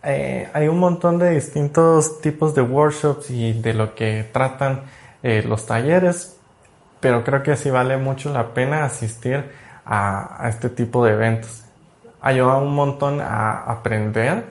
eh, 0.04 0.50
hay 0.54 0.68
un 0.68 0.80
montón 0.80 1.18
de 1.18 1.32
distintos 1.32 2.20
tipos 2.20 2.54
de 2.54 2.62
workshops 2.62 3.30
y 3.30 3.54
de 3.54 3.74
lo 3.74 3.96
que 3.96 4.30
tratan 4.32 4.82
eh, 5.24 5.44
los 5.48 5.66
talleres, 5.66 6.38
pero 7.00 7.24
creo 7.24 7.42
que 7.42 7.56
sí 7.56 7.70
vale 7.70 7.96
mucho 7.98 8.32
la 8.34 8.54
pena 8.54 8.84
asistir 8.84 9.50
a, 9.86 10.46
a 10.46 10.50
este 10.50 10.70
tipo 10.70 11.06
de 11.06 11.14
eventos. 11.14 11.63
Ayuda 12.24 12.58
un 12.58 12.74
montón 12.74 13.22
a 13.22 13.64
aprender 13.66 14.46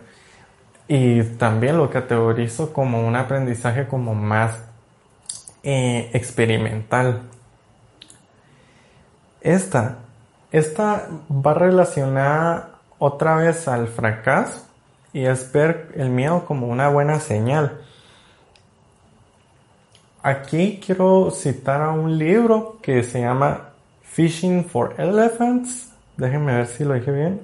y 0.87 1.23
también 1.23 1.79
lo 1.79 1.91
categorizo 1.91 2.73
como 2.73 3.05
un 3.05 3.16
aprendizaje 3.16 3.89
como 3.89 4.14
más 4.14 4.62
eh, 5.62 6.11
experimental. 6.12 7.23
Esta, 9.41 10.01
esta 10.51 11.09
va 11.31 11.55
relacionada 11.55 12.79
otra 12.99 13.37
vez 13.37 13.66
al 13.68 13.89
fracaso 13.89 14.66
y 15.12 15.25
es 15.25 15.51
ver 15.51 15.93
el 15.97 16.11
miedo 16.11 16.45
como 16.45 16.68
una 16.68 16.89
buena 16.89 17.20
señal. 17.20 17.81
Aquí 20.23 20.79
quiero 20.85 21.31
citar 21.31 21.81
a 21.81 21.91
un 21.91 22.18
libro 22.18 22.79
que 22.83 23.03
se 23.03 23.20
llama 23.20 23.70
Fishing 24.03 24.64
for 24.64 24.95
Elephants. 24.99 25.91
Déjenme 26.16 26.54
ver 26.54 26.66
si 26.66 26.84
lo 26.84 26.94
dije 26.94 27.10
bien. 27.10 27.40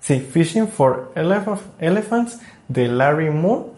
sí, 0.00 0.20
Fishing 0.20 0.68
for 0.68 1.12
Elephants 1.14 2.38
de 2.68 2.88
Larry 2.88 3.30
Moore. 3.30 3.70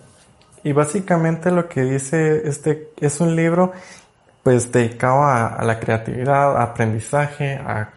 Y 0.65 0.73
básicamente 0.73 1.51
lo 1.51 1.69
que 1.69 1.83
dice 1.83 2.49
este 2.49 2.91
es 3.01 3.21
un 3.21 3.37
libro 3.37 3.73
pues 4.43 4.73
dedicado 4.73 5.25
a, 5.25 5.63
la 5.63 5.79
creatividad, 5.79 6.57
a 6.57 6.63
aprendizaje, 6.63 7.55
a, 7.57 7.91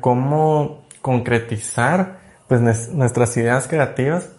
cómo 0.00 0.84
concretizar 1.02 2.18
pues 2.48 2.60
nuestras 2.92 3.36
ideas 3.36 3.68
creativas. 3.68 4.30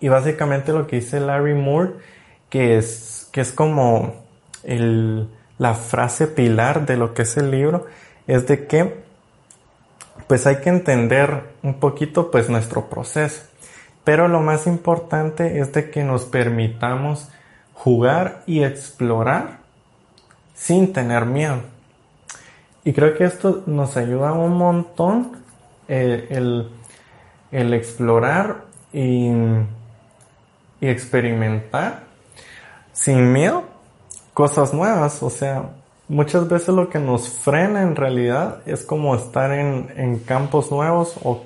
Y 0.00 0.08
básicamente 0.08 0.72
lo 0.72 0.86
que 0.86 0.96
dice 0.96 1.18
Larry 1.18 1.54
Moore, 1.54 1.92
que 2.50 2.76
es, 2.76 3.28
que 3.32 3.40
es 3.40 3.52
como 3.52 4.22
la 5.58 5.74
frase 5.74 6.26
pilar 6.26 6.86
de 6.86 6.96
lo 6.96 7.14
que 7.14 7.22
es 7.22 7.36
el 7.36 7.50
libro, 7.50 7.86
es 8.26 8.46
de 8.46 8.66
que 8.66 9.03
pues 10.26 10.46
hay 10.46 10.56
que 10.56 10.70
entender 10.70 11.54
un 11.62 11.74
poquito 11.74 12.30
pues 12.30 12.48
nuestro 12.48 12.88
proceso. 12.88 13.42
Pero 14.04 14.28
lo 14.28 14.40
más 14.40 14.66
importante 14.66 15.58
es 15.60 15.72
de 15.72 15.90
que 15.90 16.04
nos 16.04 16.24
permitamos 16.24 17.28
jugar 17.72 18.42
y 18.46 18.62
explorar 18.62 19.58
sin 20.54 20.92
tener 20.92 21.26
miedo. 21.26 21.60
Y 22.84 22.92
creo 22.92 23.16
que 23.16 23.24
esto 23.24 23.62
nos 23.66 23.96
ayuda 23.96 24.32
un 24.32 24.56
montón 24.56 25.38
eh, 25.88 26.26
el, 26.30 27.74
explorar 27.74 28.64
y, 28.92 29.30
y 30.80 30.88
experimentar 30.88 32.04
sin 32.92 33.32
miedo 33.32 33.64
cosas 34.34 34.74
nuevas. 34.74 35.22
O 35.22 35.30
sea, 35.30 35.70
muchas 36.08 36.48
veces 36.48 36.68
lo 36.68 36.88
que 36.90 36.98
nos 36.98 37.28
frena 37.28 37.82
en 37.82 37.96
realidad 37.96 38.60
es 38.66 38.84
como 38.84 39.14
estar 39.14 39.52
en, 39.52 39.92
en 39.96 40.18
campos 40.18 40.70
nuevos 40.70 41.14
o 41.22 41.44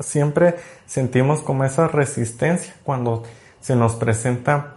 siempre 0.00 0.56
sentimos 0.86 1.40
como 1.40 1.64
esa 1.64 1.88
resistencia 1.88 2.74
cuando 2.84 3.22
se 3.60 3.76
nos 3.76 3.94
presenta 3.94 4.74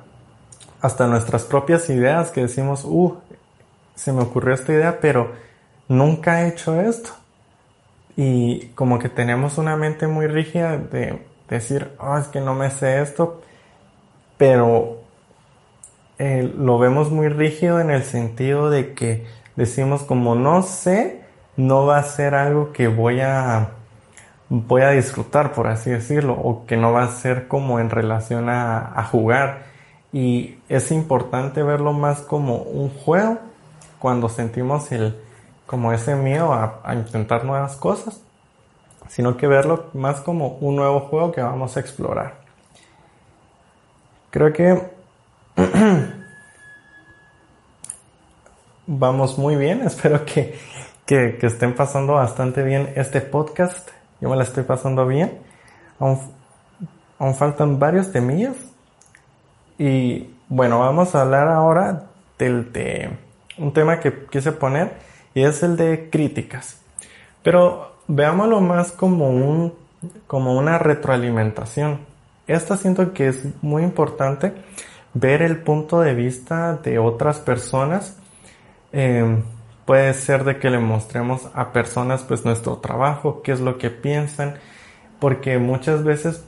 hasta 0.82 1.08
nuestras 1.08 1.44
propias 1.44 1.90
ideas 1.90 2.32
que 2.32 2.42
decimos, 2.42 2.84
uh, 2.86 3.18
se 3.96 4.14
me 4.14 4.22
ocurrió 4.22 4.54
esta 4.54 4.74
idea, 4.74 5.00
pero 5.00 5.32
nunca 5.88 6.44
he 6.44 6.50
hecho 6.50 6.80
esto 6.80 7.12
y 8.16 8.68
como 8.76 9.00
que 9.00 9.10
tenemos 9.10 9.58
una 9.58 9.76
mente 9.76 10.08
muy 10.08 10.28
rígida 10.28 10.78
de 10.78 11.26
decir, 11.50 11.92
oh, 12.00 12.18
es 12.18 12.28
que 12.28 12.40
no 12.40 12.54
me 12.54 12.70
sé 12.70 13.02
esto, 13.02 13.42
pero 14.38 15.05
eh, 16.20 16.54
lo 16.58 16.80
vemos 16.80 17.12
muy 17.12 17.30
rígido 17.30 17.80
en 17.80 17.92
el 17.92 18.04
sentido 18.04 18.70
de 18.70 18.94
que 18.94 19.26
decimos 19.56 20.04
como 20.04 20.36
no 20.36 20.62
sé, 20.62 21.22
no 21.58 21.86
va 21.86 21.98
a 21.98 22.04
ser 22.04 22.36
algo 22.36 22.72
que 22.74 22.88
voy 22.88 23.22
a 23.22 23.72
voy 24.50 24.84
a 24.84 24.92
disfrutar, 24.92 25.54
por 25.54 25.68
así 25.68 25.90
decirlo, 25.90 26.34
o 26.34 26.66
que 26.66 26.78
no 26.78 26.92
va 26.92 27.04
a 27.04 27.08
ser 27.08 27.48
como 27.48 27.80
en 27.80 27.90
relación 27.90 28.50
a, 28.50 29.00
a 29.00 29.04
jugar. 29.04 29.64
Y 30.14 30.60
es 30.70 30.92
importante 30.92 31.64
verlo 31.64 31.94
más 31.94 32.22
como 32.22 32.58
un 32.58 32.90
juego 32.90 33.40
cuando 34.00 34.30
sentimos 34.30 34.92
el, 34.92 35.16
como 35.66 35.92
ese 35.92 36.16
miedo 36.16 36.54
a, 36.54 36.82
intentar 36.94 37.44
nuevas 37.44 37.76
cosas, 37.76 38.22
sino 39.08 39.38
que 39.38 39.48
verlo 39.48 39.90
más 39.94 40.22
como 40.22 40.58
un 40.62 40.76
nuevo 40.76 41.02
juego 41.02 41.32
que 41.32 41.42
vamos 41.42 41.76
a 41.76 41.80
explorar. 41.80 42.36
Creo 44.30 44.54
que 44.54 44.95
vamos 48.88 49.38
muy 49.38 49.56
bien, 49.56 49.84
espero 49.84 50.26
que, 50.26 50.58
que, 51.06 51.38
estén 51.42 51.76
pasando 51.76 52.14
bastante 52.14 52.64
bien 52.64 52.92
este 52.96 53.22
podcast. 53.22 53.90
Yo 54.20 54.30
me 54.30 54.36
la 54.36 54.44
estoy 54.44 54.64
pasando 54.64 55.08
bien. 55.08 55.40
Aún, 56.00 56.20
aún 57.20 57.36
faltan 57.36 57.78
varios 57.80 58.12
temillas. 58.12 58.56
Y 59.78 60.30
bueno, 60.50 60.80
vamos 60.80 61.16
a 61.16 61.22
hablar 61.22 61.48
ahora 61.48 62.08
del 62.38 62.74
de 62.74 63.18
un 63.58 63.72
tema 63.72 64.02
que 64.02 64.26
quise 64.26 64.52
poner 64.52 64.98
y 65.34 65.44
es 65.44 65.64
el 65.64 65.78
de 65.78 66.10
críticas. 66.10 66.82
Pero 67.44 67.96
veámoslo 68.08 68.60
más 68.60 68.92
como 68.92 69.30
un 69.30 69.74
como 70.28 70.58
una 70.58 70.80
retroalimentación. 70.80 72.00
Esta 72.46 72.76
siento 72.78 73.14
que 73.14 73.30
es 73.30 73.64
muy 73.64 73.84
importante 73.84 74.54
ver 75.16 75.42
el 75.42 75.58
punto 75.58 76.02
de 76.02 76.14
vista 76.14 76.76
de 76.76 77.00
otras 77.00 77.40
personas. 77.40 78.18
Em, 78.92 79.42
puede 79.86 80.14
ser 80.14 80.44
de 80.44 80.60
que 80.60 80.70
le 80.70 80.80
mostremos 80.80 81.50
a 81.56 81.72
personas 81.72 82.24
pues 82.24 82.46
nuestro 82.46 82.78
trabajo, 82.78 83.42
qué 83.42 83.52
es 83.54 83.60
lo 83.60 83.78
que 83.78 83.90
piensan, 83.90 84.56
porque 85.20 85.58
muchas 85.58 86.04
veces 86.04 86.44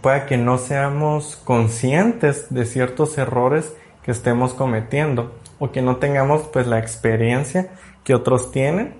puede 0.00 0.26
que 0.26 0.36
no 0.36 0.58
seamos 0.58 1.36
conscientes 1.44 2.52
de 2.52 2.66
ciertos 2.66 3.18
errores 3.18 3.74
que 4.02 4.10
estemos 4.10 4.52
cometiendo 4.54 5.34
o 5.58 5.72
que 5.72 5.82
no 5.82 5.96
tengamos 5.96 6.42
pues 6.52 6.66
la 6.66 6.78
experiencia 6.78 7.70
que 8.04 8.14
otros 8.14 8.52
tienen 8.52 8.94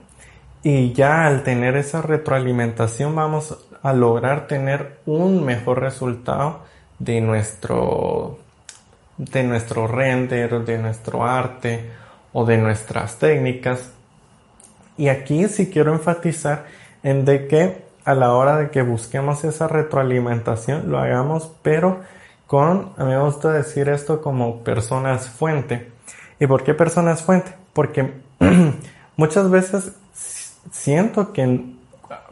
y 0.62 0.92
ya 0.92 1.26
al 1.26 1.42
tener 1.42 1.76
esa 1.76 2.00
retroalimentación 2.00 3.14
vamos 3.14 3.58
a 3.82 3.92
lograr 3.92 4.46
tener 4.46 5.00
un 5.04 5.44
mejor 5.44 5.80
resultado 5.80 6.60
de 6.98 7.20
nuestro 7.20 8.38
de 9.16 9.42
nuestro 9.42 9.86
render, 9.86 10.64
de 10.64 10.78
nuestro 10.78 11.24
arte 11.24 11.90
o 12.32 12.44
de 12.44 12.58
nuestras 12.58 13.18
técnicas. 13.18 13.92
Y 14.96 15.08
aquí 15.08 15.48
sí 15.48 15.70
quiero 15.70 15.92
enfatizar 15.92 16.66
en 17.02 17.24
de 17.24 17.46
que 17.46 17.84
a 18.04 18.14
la 18.14 18.32
hora 18.32 18.56
de 18.56 18.70
que 18.70 18.82
busquemos 18.82 19.44
esa 19.44 19.66
retroalimentación 19.66 20.90
lo 20.90 20.98
hagamos 20.98 21.50
pero 21.62 22.00
con, 22.46 22.92
a 22.98 23.04
mí 23.04 23.10
me 23.10 23.20
gusta 23.20 23.50
decir 23.52 23.88
esto 23.88 24.20
como 24.20 24.62
personas 24.62 25.28
fuente. 25.28 25.90
¿Y 26.38 26.46
por 26.46 26.62
qué 26.62 26.74
personas 26.74 27.22
fuente? 27.22 27.54
Porque 27.72 28.12
muchas 29.16 29.50
veces 29.50 29.92
siento 30.70 31.32
que 31.32 31.74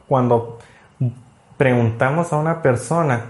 cuando 0.07 0.59
preguntamos 1.57 2.33
a 2.33 2.37
una 2.37 2.61
persona 2.61 3.25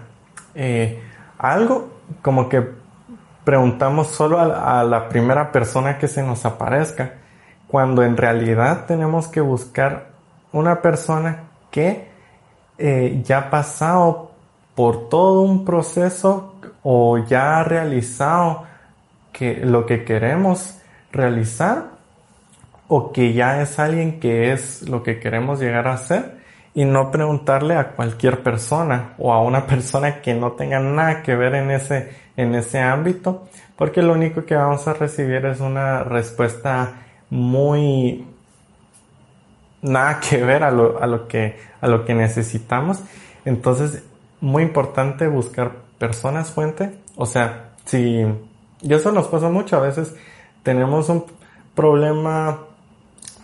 eh, 0.54 1.00
algo, 1.38 1.90
como 2.20 2.48
que 2.48 2.81
preguntamos 3.44 4.08
solo 4.08 4.38
a, 4.40 4.82
la 4.84 5.08
primera 5.08 5.52
persona 5.52 5.98
que 5.98 6.08
se 6.08 6.22
nos 6.22 6.44
aparezca, 6.44 7.14
cuando 7.68 8.02
en 8.02 8.16
realidad 8.16 8.86
tenemos 8.86 9.28
que 9.28 9.40
buscar 9.40 10.10
una 10.52 10.82
persona 10.82 11.44
que 11.70 12.08
eh, 12.78 13.20
ya 13.24 13.38
ha 13.38 13.50
pasado 13.50 14.32
por 14.74 15.08
todo 15.08 15.42
un 15.42 15.64
proceso 15.64 16.54
o 16.82 17.18
ya 17.18 17.58
ha 17.58 17.64
realizado 17.64 18.64
lo 19.62 19.86
que 19.86 20.04
queremos 20.04 20.78
realizar 21.10 21.86
o 22.88 23.12
que 23.12 23.32
ya 23.32 23.60
es 23.62 23.78
alguien 23.78 24.20
que 24.20 24.52
es 24.52 24.88
lo 24.88 25.02
que 25.02 25.18
queremos 25.18 25.60
llegar 25.60 25.88
a 25.88 25.96
ser 25.96 26.41
y 26.74 26.84
no 26.84 27.10
preguntarle 27.10 27.76
a 27.76 27.92
cualquier 27.92 28.42
persona 28.42 29.14
o 29.18 29.32
a 29.32 29.42
una 29.42 29.66
persona 29.66 30.20
que 30.20 30.34
no 30.34 30.52
tenga 30.52 30.80
nada 30.80 31.22
que 31.22 31.34
ver 31.36 31.54
en 31.54 31.70
ese, 31.70 32.10
en 32.36 32.54
ese 32.54 32.80
ámbito, 32.80 33.48
porque 33.76 34.02
lo 34.02 34.12
único 34.12 34.44
que 34.44 34.54
vamos 34.54 34.86
a 34.88 34.94
recibir 34.94 35.44
es 35.46 35.60
una 35.60 36.04
respuesta 36.04 36.92
muy 37.30 38.26
nada 39.82 40.20
que 40.20 40.42
ver 40.42 40.62
a 40.62 40.70
lo, 40.70 41.02
a 41.02 41.06
lo 41.06 41.26
que, 41.26 41.58
a 41.80 41.88
lo 41.88 42.04
que 42.04 42.14
necesitamos. 42.14 43.02
Entonces, 43.44 44.04
muy 44.40 44.62
importante 44.62 45.26
buscar 45.28 45.72
personas 45.98 46.50
fuente. 46.50 46.98
O 47.16 47.26
sea, 47.26 47.70
si, 47.84 48.24
y 48.80 48.94
eso 48.94 49.12
nos 49.12 49.28
pasa 49.28 49.48
mucho, 49.48 49.76
a 49.76 49.80
veces 49.80 50.14
tenemos 50.62 51.08
un 51.08 51.24
problema 51.74 52.58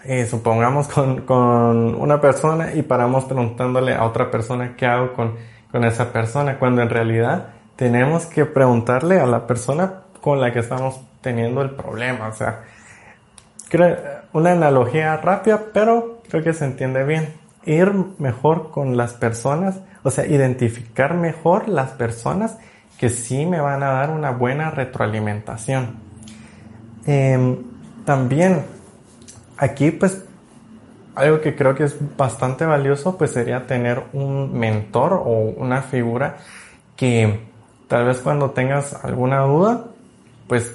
eh, 0.04 0.26
supongamos 0.26 0.88
con, 0.88 1.22
con, 1.22 1.94
una 1.94 2.20
persona 2.20 2.74
y 2.74 2.82
paramos 2.82 3.24
preguntándole 3.24 3.94
a 3.94 4.04
otra 4.04 4.30
persona 4.30 4.74
qué 4.76 4.86
hago 4.86 5.12
con, 5.12 5.34
con 5.70 5.84
esa 5.84 6.12
persona, 6.12 6.58
cuando 6.58 6.82
en 6.82 6.90
realidad 6.90 7.48
tenemos 7.76 8.26
que 8.26 8.44
preguntarle 8.44 9.20
a 9.20 9.26
la 9.26 9.46
persona 9.46 10.02
con 10.20 10.40
la 10.40 10.52
que 10.52 10.60
estamos 10.60 11.00
teniendo 11.20 11.62
el 11.62 11.70
problema. 11.70 12.28
O 12.28 12.32
sea, 12.32 12.64
una 14.32 14.52
analogía 14.52 15.16
rápida, 15.16 15.60
pero 15.72 16.22
creo 16.28 16.42
que 16.42 16.52
se 16.52 16.64
entiende 16.64 17.04
bien. 17.04 17.34
Ir 17.64 17.92
mejor 18.18 18.70
con 18.70 18.96
las 18.96 19.12
personas, 19.12 19.80
o 20.02 20.10
sea, 20.10 20.26
identificar 20.26 21.14
mejor 21.14 21.68
las 21.68 21.90
personas 21.90 22.56
que 22.98 23.10
sí 23.10 23.46
me 23.46 23.60
van 23.60 23.82
a 23.82 23.92
dar 23.92 24.10
una 24.10 24.30
buena 24.30 24.70
retroalimentación. 24.70 25.96
Em, 27.06 27.58
también 28.04 28.64
aquí 29.58 29.90
pues 29.90 30.24
algo 31.14 31.40
que 31.40 31.56
creo 31.56 31.74
que 31.74 31.84
es 31.84 31.96
bastante 32.16 32.64
valioso 32.64 33.18
pues 33.18 33.32
sería 33.32 33.66
tener 33.66 34.04
un 34.12 34.58
mentor 34.58 35.14
o 35.14 35.52
una 35.56 35.82
figura 35.82 36.36
que 36.96 37.40
tal 37.88 38.06
vez 38.06 38.18
cuando 38.18 38.50
tengas 38.50 39.04
alguna 39.04 39.40
duda 39.40 39.84
pues 40.46 40.72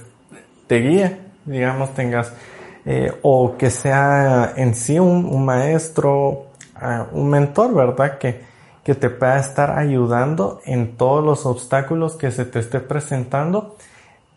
te 0.68 0.80
guíe, 0.80 1.18
digamos 1.46 1.94
tengas 1.94 2.34
eh, 2.86 3.14
o 3.22 3.56
que 3.58 3.70
sea 3.70 4.54
en 4.58 4.76
sí 4.76 5.00
un, 5.00 5.46
maestro, 5.46 6.48
ah, 6.76 7.08
un 7.14 7.30
mentor, 7.30 7.74
¿verdad? 7.74 8.18
Que, 8.18 8.42
que 8.84 8.94
te 8.94 9.10
pueda 9.10 9.40
estar 9.40 9.78
ayudando 9.80 10.60
en 10.66 10.98
todos 10.98 11.24
los 11.24 11.46
obstáculos 11.46 12.18
que 12.18 12.32
se 12.32 12.44
te 12.44 12.60
esté 12.60 12.82
presentando, 12.82 13.78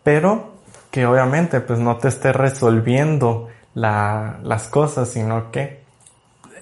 pero 0.05 0.53
que 0.93 1.07
obviamente 1.07 1.61
pues 1.61 1.81
no 1.81 1.97
te 1.97 2.09
esté 2.09 2.33
resolviendo 2.33 3.49
las 3.77 4.69
cosas, 4.69 5.11
sino 5.11 5.51
que 5.51 5.83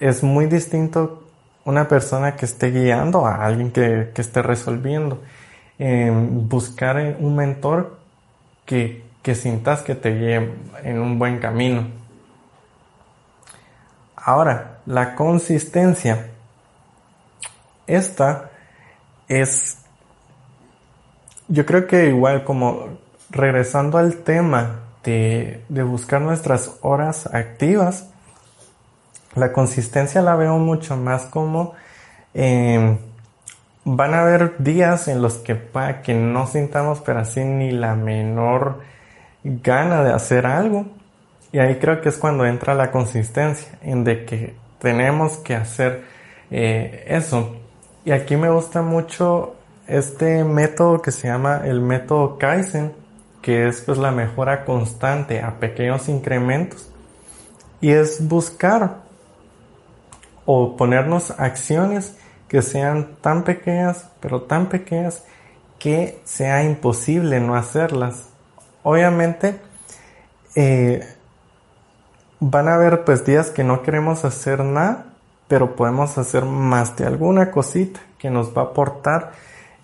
es 0.01 0.21
muy 0.21 0.47
distinto 0.47 1.23
una 1.63 1.87
persona 1.87 2.35
que 2.35 2.45
esté 2.45 2.71
guiando 2.71 3.25
a 3.25 3.45
alguien 3.45 3.71
que, 3.71 4.11
esté 4.15 4.41
resolviendo. 4.41 5.21
buscar 5.79 6.97
un 7.19 7.35
mentor 7.35 7.97
que, 8.65 9.03
que 9.23 9.33
sintas 9.33 9.81
que 9.81 9.95
te 9.95 10.13
guíe 10.13 10.53
en 10.83 10.99
un 10.99 11.17
buen 11.17 11.39
camino. 11.39 11.87
Ahora, 14.17 14.79
la 14.85 15.15
consistencia. 15.15 16.31
Esta 17.87 18.49
es, 19.29 19.77
yo 21.47 21.65
creo 21.65 21.87
que 21.87 22.07
igual 22.07 22.43
como 22.43 22.97
regresando 23.29 23.97
al 23.97 24.17
tema 24.17 24.84
de, 25.05 25.83
buscar 25.83 26.21
nuestras 26.21 26.77
horas 26.81 27.27
activas, 27.33 28.09
la 29.35 29.51
consistencia 29.51 30.21
la 30.21 30.35
veo 30.35 30.57
mucho 30.57 30.97
más 30.97 31.25
como 31.25 31.73
em, 32.33 32.97
van 33.83 34.13
a 34.13 34.21
haber 34.21 34.57
días 34.57 35.07
en 35.07 35.21
los 35.21 35.35
que 35.35 35.59
que 36.03 36.13
no 36.13 36.47
sintamos 36.47 37.01
pero 37.01 37.19
así 37.19 37.43
ni 37.43 37.71
la 37.71 37.95
menor 37.95 38.81
gana 39.43 40.03
de 40.03 40.11
hacer 40.11 40.45
algo. 40.45 40.85
Y 41.51 41.59
ahí 41.59 41.75
creo 41.75 42.01
que 42.01 42.09
es 42.09 42.17
cuando 42.17 42.45
entra 42.45 42.73
la 42.73 42.91
consistencia 42.91 43.77
en 43.81 44.03
de 44.03 44.25
que 44.25 44.55
tenemos 44.79 45.37
que 45.37 45.55
hacer 45.55 46.03
eh, 46.51 47.05
eso. 47.07 47.55
Y 48.03 48.11
aquí 48.11 48.35
me 48.35 48.49
gusta 48.49 48.81
mucho 48.81 49.55
este 49.87 50.43
método 50.43 51.01
que 51.01 51.11
se 51.11 51.27
llama 51.27 51.61
el 51.63 51.79
método 51.79 52.37
Kaizen 52.37 53.04
que 53.45 53.67
es 53.67 53.81
pues 53.81 53.99
la 53.99 54.09
mejora 54.09 54.65
constante 54.65 55.39
a 55.39 55.59
pequeños 55.59 56.09
incrementos 56.09 56.89
y 57.79 57.91
es 57.91 58.27
buscar 58.27 59.03
o 60.47 60.75
ponernos 60.75 61.29
acciones 61.29 62.17
que 62.47 62.63
sean 62.63 63.17
tan 63.21 63.43
pequeñas 63.43 64.09
pero 64.19 64.41
tan 64.41 64.65
pequeñas 64.65 65.25
que 65.77 66.19
sea 66.23 66.63
imposible 66.63 67.39
no 67.39 67.55
hacerlas. 67.55 68.29
Obviamente 68.81 69.59
eh, 70.55 71.07
van 72.39 72.67
a 72.67 72.73
haber 72.73 73.05
pues 73.05 73.25
días 73.25 73.51
que 73.51 73.63
no 73.63 73.83
queremos 73.83 74.25
hacer 74.25 74.63
nada 74.63 75.13
pero 75.47 75.75
podemos 75.75 76.17
hacer 76.17 76.45
más 76.45 76.95
de 76.95 77.05
alguna 77.05 77.51
cosita 77.51 77.99
que 78.17 78.31
nos 78.31 78.57
va 78.57 78.63
a 78.63 78.65
aportar 78.65 79.33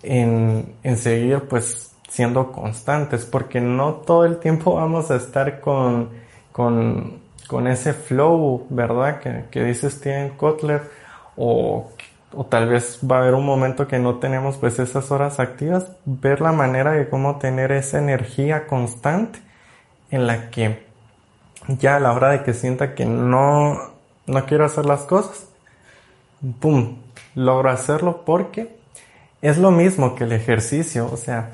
en, 0.02 0.74
en 0.82 0.96
seguir 0.96 1.42
pues 1.48 1.91
siendo 2.12 2.52
constantes, 2.52 3.24
porque 3.24 3.58
no 3.62 3.94
todo 3.94 4.26
el 4.26 4.36
tiempo 4.36 4.74
vamos 4.74 5.10
a 5.10 5.16
estar 5.16 5.62
con, 5.62 6.10
con, 6.52 7.20
con 7.46 7.66
ese 7.66 7.94
flow, 7.94 8.66
¿verdad? 8.68 9.18
Que, 9.20 9.46
que 9.50 9.64
dice 9.64 9.88
Steven 9.88 10.36
Kotler, 10.36 10.82
o, 11.38 11.90
o, 12.34 12.44
tal 12.44 12.68
vez 12.68 13.00
va 13.10 13.16
a 13.16 13.20
haber 13.20 13.32
un 13.32 13.46
momento 13.46 13.88
que 13.88 13.98
no 13.98 14.16
tenemos 14.16 14.58
pues 14.58 14.78
esas 14.78 15.10
horas 15.10 15.40
activas, 15.40 15.90
ver 16.04 16.42
la 16.42 16.52
manera 16.52 16.92
de 16.92 17.08
cómo 17.08 17.38
tener 17.38 17.72
esa 17.72 17.98
energía 17.98 18.66
constante 18.66 19.38
en 20.10 20.26
la 20.26 20.50
que 20.50 20.84
ya 21.68 21.96
a 21.96 22.00
la 22.00 22.12
hora 22.12 22.28
de 22.28 22.42
que 22.42 22.52
sienta 22.52 22.94
que 22.94 23.06
no, 23.06 23.78
no 24.26 24.44
quiero 24.44 24.66
hacer 24.66 24.84
las 24.84 25.04
cosas, 25.04 25.46
¡pum! 26.60 26.98
Logro 27.34 27.70
hacerlo 27.70 28.22
porque 28.26 28.76
es 29.40 29.56
lo 29.56 29.70
mismo 29.70 30.14
que 30.14 30.24
el 30.24 30.32
ejercicio, 30.32 31.08
o 31.10 31.16
sea, 31.16 31.52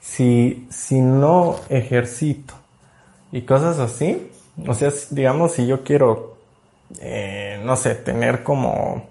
si, 0.00 0.66
si 0.70 1.00
no 1.00 1.56
ejercito 1.68 2.54
y 3.32 3.42
cosas 3.42 3.78
así, 3.78 4.30
o 4.66 4.74
sea, 4.74 4.90
digamos, 5.10 5.52
si 5.52 5.66
yo 5.66 5.84
quiero, 5.84 6.36
eh, 7.00 7.60
no 7.64 7.76
sé, 7.76 7.94
tener 7.94 8.42
como 8.42 9.06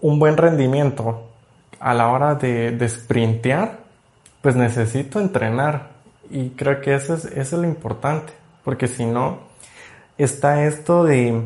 un 0.00 0.18
buen 0.18 0.36
rendimiento 0.36 1.24
a 1.80 1.94
la 1.94 2.08
hora 2.08 2.34
de, 2.34 2.72
de 2.72 2.88
sprintear, 2.88 3.80
pues 4.40 4.56
necesito 4.56 5.20
entrenar. 5.20 5.90
Y 6.30 6.50
creo 6.50 6.80
que 6.80 6.94
eso 6.94 7.14
es, 7.14 7.24
es 7.24 7.52
lo 7.52 7.64
importante, 7.64 8.32
porque 8.64 8.86
si 8.86 9.04
no, 9.04 9.38
está 10.18 10.64
esto 10.64 11.04
de, 11.04 11.42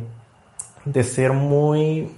de 0.85 1.05
ser 1.05 1.33
muy, 1.33 2.11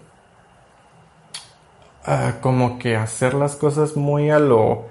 ah, 2.05 2.35
como 2.41 2.79
que 2.79 2.97
hacer 2.97 3.35
las 3.35 3.57
cosas 3.57 3.97
muy 3.97 4.31
a 4.31 4.39
lo, 4.39 4.87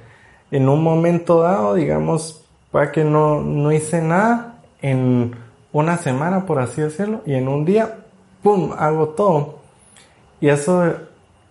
en 0.54 0.70
un 0.70 0.84
momento 0.84 1.42
dado, 1.42 1.74
digamos, 1.74 2.46
para 2.72 2.92
que 2.92 3.04
no, 3.04 3.42
no 3.42 3.72
hice 3.72 4.04
nada 4.04 4.60
en 4.84 5.36
una 5.72 5.98
semana, 5.98 6.46
por 6.46 6.60
así 6.60 6.80
decirlo, 6.80 7.24
y 7.26 7.34
en 7.34 7.48
un 7.48 7.66
día, 7.66 7.98
¡pum!, 8.44 8.72
hago 8.78 9.10
todo. 9.10 9.62
Y 10.40 10.50
eso, 10.50 10.94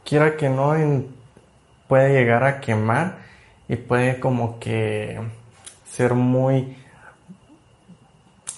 quiera 0.04 0.36
que 0.36 0.48
no, 0.48 0.76
puede 1.88 2.12
llegar 2.12 2.44
a 2.44 2.60
quemar 2.60 3.18
y 3.68 3.74
puede 3.74 4.20
como 4.20 4.60
que 4.60 5.20
ser 5.84 6.14
muy, 6.14 6.76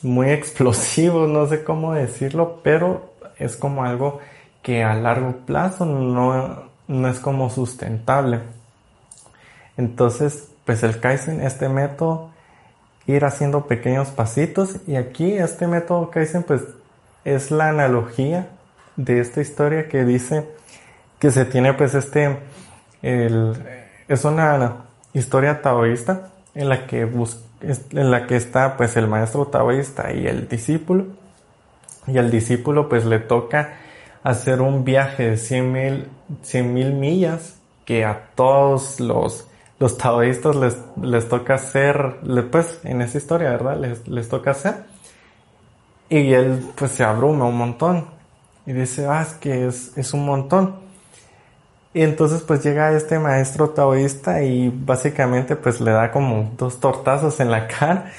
muy 0.03 0.28
explosivo, 0.30 1.26
no 1.26 1.47
sé 1.47 1.64
cómo 1.64 1.95
decirlo, 1.95 2.61
pero 2.62 3.14
es 3.38 3.57
como 3.57 3.82
algo 3.82 4.20
que 4.61 4.84
a 4.84 4.95
largo 4.95 5.38
plazo 5.47 5.86
no, 5.86 6.64
no 6.86 7.09
es 7.09 7.18
como 7.18 7.49
sustentable. 7.49 8.42
Entonces, 9.76 10.48
pues 10.64 10.82
el 10.82 11.00
Kaizen, 11.00 11.40
este 11.40 11.68
método, 11.68 12.30
ir 13.06 13.24
haciendo 13.24 13.66
pequeños 13.66 14.08
pasitos. 14.08 14.76
Y 14.86 14.96
aquí 14.96 15.32
este 15.32 15.66
método 15.66 16.10
Kaizen 16.10 16.42
pues 16.42 16.62
es 17.24 17.50
la 17.50 17.68
analogía 17.68 18.48
de 18.96 19.20
esta 19.20 19.40
historia 19.40 19.88
que 19.88 20.04
dice 20.04 20.48
que 21.18 21.30
se 21.30 21.44
tiene 21.44 21.74
pues 21.74 21.94
este, 21.94 22.38
es 23.02 24.24
una 24.24 24.84
historia 25.12 25.62
taoísta 25.62 26.30
en 26.54 26.68
la 26.68 26.86
que 26.86 27.00
en 27.02 28.10
la 28.10 28.26
que 28.26 28.36
está 28.36 28.76
pues 28.76 28.96
el 28.96 29.06
maestro 29.06 29.46
taoísta 29.46 30.12
y 30.12 30.26
el 30.26 30.48
discípulo. 30.48 31.06
Y 32.06 32.18
al 32.18 32.30
discípulo 32.30 32.88
pues 32.88 33.06
le 33.06 33.18
toca 33.18 33.76
hacer 34.22 34.60
un 34.60 34.84
viaje 34.84 35.30
de 35.30 35.36
100 35.36 35.72
mil, 35.72 36.08
100 36.42 36.74
mil 36.74 36.92
millas 36.92 37.56
que 37.84 38.04
a 38.04 38.28
todos 38.34 39.00
los 39.00 39.46
los 39.78 39.98
taoístas 39.98 40.56
les, 40.56 40.76
les 41.00 41.28
toca 41.28 41.54
hacer, 41.54 42.16
pues 42.50 42.80
en 42.84 43.02
esa 43.02 43.18
historia, 43.18 43.50
¿verdad? 43.50 43.78
Les, 43.78 44.06
les 44.08 44.28
toca 44.28 44.52
hacer. 44.52 44.84
Y 46.08 46.32
él 46.32 46.64
pues 46.76 46.92
se 46.92 47.04
abruma 47.04 47.46
un 47.46 47.56
montón. 47.56 48.06
Y 48.66 48.72
dice, 48.72 49.06
ah, 49.06 49.22
es 49.22 49.34
que 49.34 49.66
es, 49.66 49.96
es 49.96 50.14
un 50.14 50.24
montón. 50.24 50.76
Y 51.92 52.02
entonces 52.02 52.42
pues 52.42 52.62
llega 52.64 52.92
este 52.92 53.18
maestro 53.18 53.70
taoísta 53.70 54.42
y 54.42 54.68
básicamente 54.68 55.54
pues 55.54 55.80
le 55.80 55.92
da 55.92 56.10
como 56.10 56.52
dos 56.56 56.80
tortazos 56.80 57.38
en 57.40 57.50
la 57.50 57.68
cara 57.68 58.10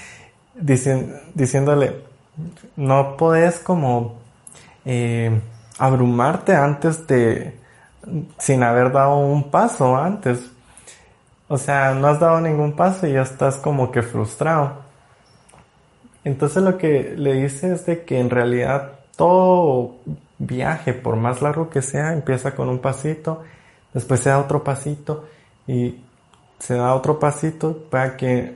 diciéndole, 0.55 2.03
no 2.77 3.17
puedes 3.17 3.59
como 3.59 4.15
eh, 4.85 5.41
abrumarte 5.77 6.55
antes 6.55 7.05
de, 7.07 7.57
sin 8.37 8.63
haber 8.63 8.91
dado 8.91 9.17
un 9.17 9.51
paso 9.51 9.97
antes. 9.97 10.51
O 11.47 11.57
sea, 11.57 11.93
no 11.93 12.07
has 12.07 12.19
dado 12.19 12.41
ningún 12.41 12.75
paso 12.75 13.07
y 13.07 13.13
ya 13.13 13.21
estás 13.21 13.57
como 13.57 13.91
que 13.91 14.01
frustrado. 14.01 14.83
Entonces 16.23 16.63
lo 16.63 16.77
que 16.77 17.13
le 17.15 17.33
dice 17.33 17.73
es 17.73 17.85
de 17.85 18.03
que 18.03 18.19
en 18.19 18.29
realidad 18.29 18.99
todo 19.15 19.95
viaje, 20.39 20.93
por 20.93 21.15
más 21.15 21.41
largo 21.41 21.69
que 21.69 21.81
sea, 21.81 22.13
empieza 22.13 22.55
con 22.55 22.67
un 22.67 22.79
pasito, 22.79 23.43
después 23.93 24.21
se 24.21 24.29
da 24.29 24.39
otro 24.39 24.63
pasito 24.63 25.25
y 25.67 26.01
se 26.59 26.75
da 26.75 26.95
otro 26.95 27.19
pasito 27.19 27.77
para 27.89 28.17
que 28.17 28.55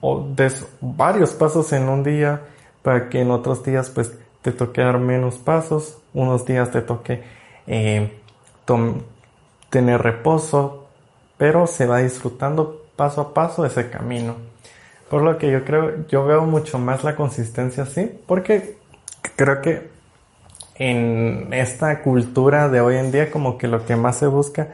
o 0.00 0.20
des 0.20 0.66
varios 0.80 1.32
pasos 1.32 1.72
en 1.72 1.88
un 1.88 2.04
día 2.04 2.42
para 2.82 3.08
que 3.08 3.20
en 3.20 3.30
otros 3.32 3.64
días 3.64 3.90
pues 3.90 4.16
te 4.42 4.52
toque 4.52 4.80
dar 4.80 5.00
menos 5.00 5.38
pasos, 5.38 5.98
unos 6.14 6.46
días 6.46 6.70
te 6.70 6.82
toque 6.82 7.24
eh, 7.66 8.16
tener 9.70 10.02
reposo, 10.02 10.85
pero 11.36 11.66
se 11.66 11.86
va 11.86 11.98
disfrutando 11.98 12.86
paso 12.96 13.20
a 13.20 13.34
paso 13.34 13.64
ese 13.64 13.90
camino. 13.90 14.36
Por 15.10 15.22
lo 15.22 15.38
que 15.38 15.50
yo 15.50 15.64
creo, 15.64 16.06
yo 16.08 16.24
veo 16.24 16.42
mucho 16.42 16.78
más 16.78 17.04
la 17.04 17.14
consistencia 17.14 17.84
así, 17.84 18.10
porque 18.26 18.78
creo 19.36 19.60
que 19.60 19.88
en 20.74 21.52
esta 21.52 22.02
cultura 22.02 22.68
de 22.68 22.80
hoy 22.80 22.96
en 22.96 23.12
día 23.12 23.30
como 23.30 23.56
que 23.56 23.68
lo 23.68 23.84
que 23.84 23.96
más 23.96 24.16
se 24.16 24.26
busca 24.26 24.68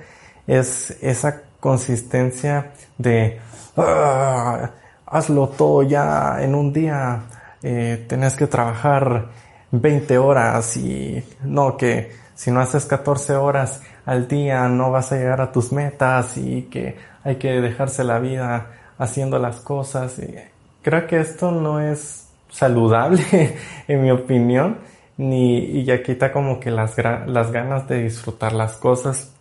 es 0.47 0.97
esa 1.01 1.43
consistencia 1.61 2.73
de 2.99 3.41
ah, 3.77 4.71
hazlo 5.07 5.49
todo 5.49 5.83
ya 5.83 6.39
en 6.41 6.55
un 6.55 6.73
día, 6.73 7.23
eh, 7.63 8.05
tenés 8.09 8.35
que 8.35 8.47
trabajar 8.47 9.29
20 9.71 10.19
horas 10.19 10.77
y 10.77 11.25
no 11.45 11.77
que 11.77 12.13
si 12.35 12.51
no 12.51 12.61
haces 12.61 12.87
14 12.87 13.35
horas 13.35 13.83
al 14.05 14.29
día 14.29 14.69
no 14.69 14.91
vas 14.91 15.13
a 15.13 15.17
llegar 15.17 15.41
a 15.41 15.53
tus 15.53 15.73
metas 15.73 16.37
y 16.37 16.63
que 16.63 16.97
hay 17.25 17.37
que 17.37 17.61
dejarse 17.61 18.05
la 18.05 18.19
vida 18.19 18.67
haciendo 18.99 19.39
las 19.39 19.61
cosas. 19.61 20.19
Y 20.19 20.35
creo 20.83 21.07
que 21.07 21.21
esto 21.21 21.51
no 21.51 21.81
es 21.81 22.29
saludable 22.51 23.57
en 23.89 24.03
mi 24.03 24.11
opinión 24.11 24.79
ni 25.17 25.59
y 25.59 25.85
ya 25.85 26.03
quita 26.03 26.33
como 26.33 26.59
que 26.59 26.71
las, 26.71 26.97
las 26.99 27.51
ganas 27.53 27.89
de 27.89 28.03
disfrutar 28.03 28.53
las 28.53 28.77
cosas. 28.77 29.33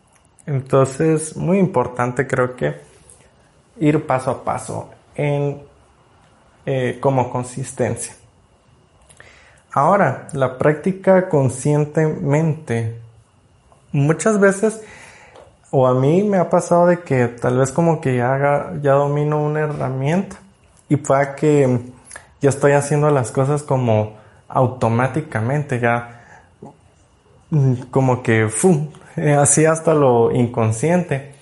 Entonces, 0.45 1.35
muy 1.37 1.59
importante 1.59 2.27
creo 2.27 2.55
que 2.55 2.75
ir 3.79 4.05
paso 4.05 4.31
a 4.31 4.43
paso 4.43 4.89
en, 5.15 5.61
eh, 6.65 6.97
como 6.99 7.29
consistencia. 7.31 8.13
Ahora, 9.73 10.27
la 10.33 10.57
práctica 10.57 11.29
conscientemente. 11.29 13.00
Muchas 13.91 14.39
veces, 14.39 14.81
o 15.69 15.87
a 15.87 15.93
mí 15.93 16.23
me 16.23 16.37
ha 16.37 16.49
pasado 16.49 16.87
de 16.87 17.01
que 17.01 17.27
tal 17.27 17.57
vez 17.57 17.71
como 17.71 18.01
que 18.01 18.17
ya, 18.17 18.33
haga, 18.33 18.73
ya 18.81 18.93
domino 18.93 19.41
una 19.41 19.61
herramienta 19.61 20.37
y 20.89 20.97
para 20.97 21.35
que 21.35 21.79
ya 22.41 22.49
estoy 22.49 22.73
haciendo 22.73 23.09
las 23.11 23.31
cosas 23.31 23.63
como 23.63 24.17
automáticamente, 24.47 25.79
ya 25.79 26.21
mm, 27.49 27.73
como 27.91 28.23
que. 28.23 28.49
Eh, 29.17 29.33
así 29.33 29.65
hasta 29.65 29.93
lo 29.93 30.31
inconsciente. 30.31 31.33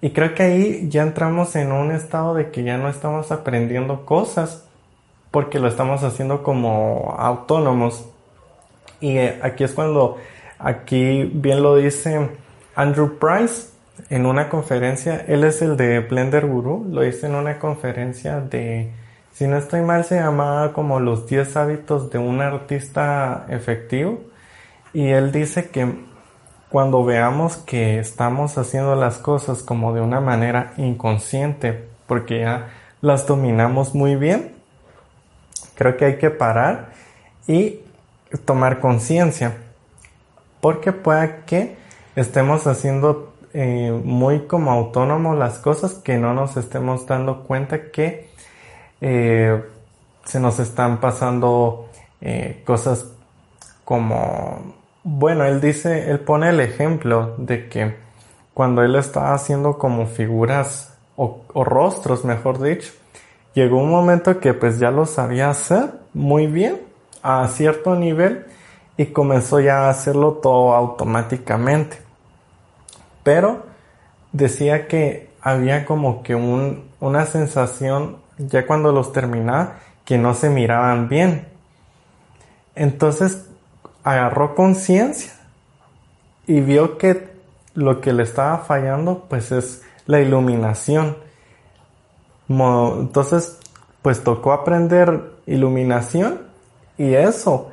Y 0.00 0.10
creo 0.10 0.34
que 0.34 0.42
ahí 0.42 0.88
ya 0.88 1.02
entramos 1.02 1.54
en 1.56 1.72
un 1.72 1.92
estado 1.92 2.34
de 2.34 2.50
que 2.50 2.62
ya 2.62 2.78
no 2.78 2.88
estamos 2.88 3.30
aprendiendo 3.30 4.06
cosas 4.06 4.64
porque 5.30 5.58
lo 5.58 5.68
estamos 5.68 6.02
haciendo 6.02 6.42
como 6.42 7.14
autónomos. 7.18 8.06
Y 9.00 9.18
eh, 9.18 9.38
aquí 9.42 9.64
es 9.64 9.72
cuando, 9.72 10.16
aquí 10.60 11.24
bien 11.34 11.62
lo 11.62 11.76
dice 11.76 12.30
Andrew 12.74 13.18
Price 13.18 13.70
en 14.08 14.26
una 14.26 14.48
conferencia, 14.48 15.24
él 15.28 15.44
es 15.44 15.62
el 15.62 15.76
de 15.76 16.00
Blender 16.00 16.46
Guru, 16.46 16.86
lo 16.90 17.02
dice 17.02 17.26
en 17.26 17.34
una 17.34 17.58
conferencia 17.58 18.40
de 18.40 18.92
si 19.32 19.46
no 19.46 19.56
estoy 19.56 19.80
mal, 19.80 20.04
se 20.04 20.16
llamaba 20.16 20.72
como 20.74 21.00
los 21.00 21.26
10 21.26 21.56
hábitos 21.56 22.10
de 22.10 22.18
un 22.18 22.42
artista 22.42 23.46
efectivo. 23.48 24.20
Y 24.92 25.08
él 25.08 25.32
dice 25.32 25.70
que 25.70 25.94
cuando 26.68 27.04
veamos 27.04 27.56
que 27.56 27.98
estamos 27.98 28.58
haciendo 28.58 28.96
las 28.96 29.18
cosas 29.18 29.62
como 29.62 29.94
de 29.94 30.02
una 30.02 30.20
manera 30.20 30.74
inconsciente, 30.76 31.88
porque 32.06 32.40
ya 32.40 32.68
las 33.00 33.26
dominamos 33.26 33.94
muy 33.94 34.16
bien, 34.16 34.52
creo 35.74 35.96
que 35.96 36.04
hay 36.04 36.18
que 36.18 36.28
parar 36.28 36.90
y 37.46 37.80
tomar 38.44 38.78
conciencia. 38.80 39.54
Porque 40.60 40.92
puede 40.92 41.42
que 41.46 41.76
estemos 42.16 42.66
haciendo 42.66 43.32
eh, 43.52 43.98
muy 44.04 44.46
como 44.46 44.70
autónomos 44.70 45.36
las 45.36 45.58
cosas 45.58 45.94
que 45.94 46.18
no 46.18 46.34
nos 46.34 46.56
estemos 46.56 47.06
dando 47.06 47.42
cuenta 47.44 47.90
que 47.90 48.30
eh, 49.00 49.62
se 50.24 50.38
nos 50.38 50.58
están 50.60 51.00
pasando 51.00 51.88
eh, 52.20 52.62
cosas 52.64 53.06
como, 53.84 54.74
bueno, 55.02 55.44
él 55.44 55.60
dice, 55.60 56.10
él 56.10 56.20
pone 56.20 56.50
el 56.50 56.60
ejemplo 56.60 57.34
de 57.38 57.68
que 57.68 57.96
cuando 58.54 58.82
él 58.82 58.94
estaba 58.94 59.34
haciendo 59.34 59.78
como 59.78 60.06
figuras 60.06 60.94
o, 61.16 61.40
rostros, 61.54 62.24
mejor 62.24 62.62
dicho, 62.62 62.92
llegó 63.54 63.78
un 63.78 63.90
momento 63.90 64.38
que 64.38 64.54
pues 64.54 64.78
ya 64.78 64.90
lo 64.90 65.06
sabía 65.06 65.50
hacer 65.50 65.90
muy 66.14 66.46
bien 66.46 66.80
a 67.22 67.48
cierto 67.48 67.96
nivel 67.96 68.46
y 69.00 69.06
comenzó 69.06 69.60
ya 69.60 69.86
a 69.86 69.88
hacerlo 69.88 70.40
todo 70.42 70.74
automáticamente. 70.74 71.96
Pero 73.22 73.64
decía 74.30 74.88
que 74.88 75.30
había 75.40 75.86
como 75.86 76.22
que 76.22 76.34
un, 76.34 76.84
una 77.00 77.24
sensación 77.24 78.18
ya 78.36 78.66
cuando 78.66 78.92
los 78.92 79.10
terminaba, 79.10 79.78
que 80.04 80.18
no 80.18 80.34
se 80.34 80.50
miraban 80.50 81.08
bien. 81.08 81.48
Entonces 82.74 83.46
agarró 84.04 84.54
conciencia 84.54 85.32
y 86.46 86.60
vio 86.60 86.98
que 86.98 87.30
lo 87.72 88.02
que 88.02 88.12
le 88.12 88.24
estaba 88.24 88.58
fallando 88.58 89.24
pues 89.30 89.50
es 89.50 89.82
la 90.04 90.20
iluminación. 90.20 91.16
Entonces 92.50 93.58
pues 94.02 94.22
tocó 94.22 94.52
aprender 94.52 95.22
iluminación 95.46 96.42
y 96.98 97.14
eso 97.14 97.70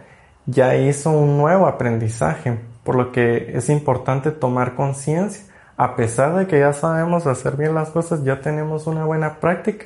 ya 0.48 0.76
hizo 0.78 1.12
un 1.12 1.38
nuevo 1.38 1.68
aprendizaje, 1.68 2.58
por 2.84 2.95
lo 2.95 3.12
que 3.12 3.52
es 3.56 3.70
importante 3.70 4.32
tomar 4.32 4.76
conciencia. 4.76 5.43
A 5.76 5.95
pesar 5.95 6.36
de 6.36 6.48
que 6.48 6.60
ya 6.60 6.74
sabemos 6.74 7.28
hacer 7.28 7.58
bien 7.58 7.76
las 7.76 7.89
cosas, 7.89 8.24
ya 8.24 8.41
tenemos 8.41 8.88
una 8.88 9.06
buena 9.06 9.36
práctica, 9.36 9.86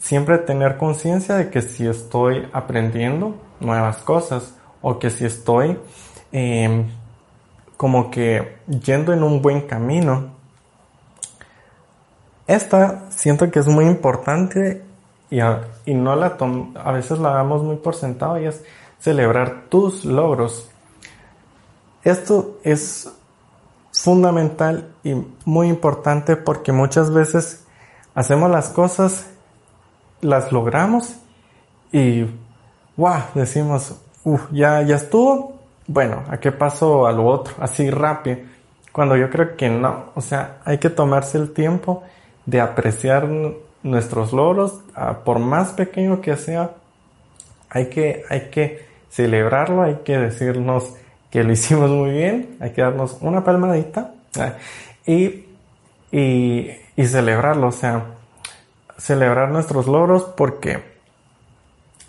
siempre 0.00 0.38
tener 0.38 0.78
conciencia 0.78 1.36
de 1.36 1.50
que 1.50 1.62
si 1.62 1.86
estoy 1.86 2.48
aprendiendo 2.52 3.36
nuevas 3.60 3.98
cosas 3.98 4.56
o 4.80 4.98
que 4.98 5.10
si 5.10 5.26
estoy 5.26 5.78
em, 6.32 6.86
como 7.76 8.10
que 8.10 8.56
yendo 8.66 9.12
en 9.12 9.22
un 9.22 9.42
buen 9.42 9.60
camino. 9.60 10.34
Esta 12.46 13.10
siento 13.10 13.50
que 13.50 13.58
es 13.58 13.68
muy 13.68 13.84
importante 13.84 14.82
y, 15.30 15.40
y 15.84 15.94
no 15.94 16.16
la 16.16 16.36
a 16.76 16.92
veces 16.92 17.18
la 17.18 17.30
damos 17.30 17.62
muy 17.62 17.76
por 17.76 17.94
sentado 17.94 18.40
y 18.40 18.46
es 18.46 18.64
celebrar 19.06 19.66
tus 19.68 20.04
logros. 20.04 20.68
Esto 22.02 22.58
es 22.64 23.08
fundamental 23.92 24.88
y 25.04 25.14
muy 25.44 25.68
importante 25.68 26.34
porque 26.34 26.72
muchas 26.72 27.14
veces 27.14 27.64
hacemos 28.16 28.50
las 28.50 28.70
cosas 28.70 29.30
las 30.20 30.50
logramos 30.50 31.14
y, 31.92 32.24
wow, 32.96 33.20
decimos, 33.36 33.94
uff, 34.24 34.50
ya, 34.50 34.82
ya 34.82 34.96
estuvo. 34.96 35.54
Bueno, 35.86 36.24
¿a 36.28 36.38
qué 36.38 36.50
paso 36.50 37.06
a 37.06 37.12
lo 37.12 37.26
otro? 37.26 37.54
Así 37.60 37.88
rápido. 37.90 38.38
Cuando 38.90 39.16
yo 39.16 39.30
creo 39.30 39.56
que 39.56 39.70
no, 39.70 40.06
o 40.16 40.20
sea, 40.20 40.58
hay 40.64 40.78
que 40.78 40.90
tomarse 40.90 41.38
el 41.38 41.52
tiempo 41.52 42.02
de 42.44 42.60
apreciar 42.60 43.28
nuestros 43.84 44.32
logros, 44.32 44.80
por 45.24 45.38
más 45.38 45.74
pequeño 45.74 46.20
que 46.20 46.36
sea, 46.36 46.72
hay 47.70 47.88
que, 47.88 48.24
hay 48.28 48.50
que 48.50 48.85
celebrarlo, 49.16 49.82
hay 49.82 50.00
que 50.04 50.18
decirnos 50.18 50.94
que 51.30 51.42
lo 51.42 51.52
hicimos 51.52 51.90
muy 51.90 52.10
bien, 52.10 52.56
hay 52.60 52.72
que 52.72 52.82
darnos 52.82 53.16
una 53.22 53.42
palmadita 53.42 54.12
y, 55.06 55.46
y, 56.12 56.70
y 56.94 57.06
celebrarlo, 57.06 57.68
o 57.68 57.72
sea, 57.72 58.04
celebrar 58.98 59.50
nuestros 59.50 59.86
logros 59.86 60.24
porque 60.36 60.82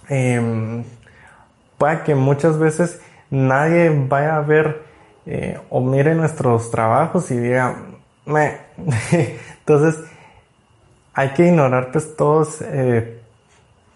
eh, 0.10 0.84
que 2.04 2.16
muchas 2.16 2.60
veces 2.60 3.00
nadie 3.30 3.90
vaya 3.90 4.36
a 4.36 4.42
ver 4.42 4.84
eh, 5.26 5.58
o 5.70 5.80
mire 5.80 6.14
nuestros 6.14 6.72
trabajos 6.72 7.32
y 7.32 7.38
diga, 7.38 7.78
me. 8.26 8.58
entonces 9.60 10.04
hay 11.14 11.30
que 11.30 11.48
ignorar 11.48 11.90
pues 11.94 12.18
todos, 12.18 12.62
eh, 12.62 13.22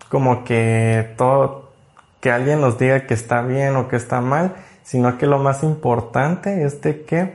como 0.08 0.46
que 0.46 1.14
todo, 1.18 1.61
que 2.22 2.32
alguien 2.32 2.62
nos 2.62 2.78
diga 2.78 3.06
que 3.08 3.14
está 3.14 3.42
bien 3.42 3.76
o 3.76 3.88
que 3.88 3.98
está 3.98 4.22
mal, 4.22 4.56
sino 4.84 5.18
que 5.18 5.28
lo 5.28 5.40
más 5.40 5.64
importante 5.64 6.64
es 6.64 6.82
de 6.82 7.04
que 7.04 7.34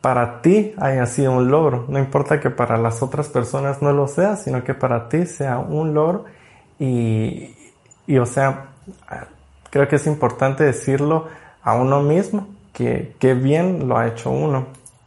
para 0.00 0.40
ti 0.40 0.74
haya 0.78 1.06
sido 1.06 1.32
un 1.32 1.50
logro. 1.50 1.84
No 1.88 1.98
importa 1.98 2.40
que 2.40 2.50
para 2.50 2.76
las 2.78 3.02
otras 3.02 3.28
personas 3.28 3.82
no 3.82 3.92
lo 3.92 4.06
sea, 4.06 4.36
sino 4.36 4.62
que 4.62 4.74
para 4.74 5.08
ti 5.08 5.26
sea 5.26 5.58
un 5.58 5.94
logro 5.94 6.24
y, 6.78 7.54
y 8.06 8.18
o 8.18 8.26
sea, 8.26 8.66
creo 9.70 9.88
que 9.88 9.96
es 9.96 10.06
importante 10.06 10.62
decirlo 10.64 11.26
a 11.62 11.74
uno 11.74 12.02
mismo, 12.02 12.46
que, 12.72 13.16
que 13.18 13.34
bien 13.34 13.88
lo 13.88 13.98
ha 13.98 14.06
hecho 14.06 14.30
uno. 14.30 14.66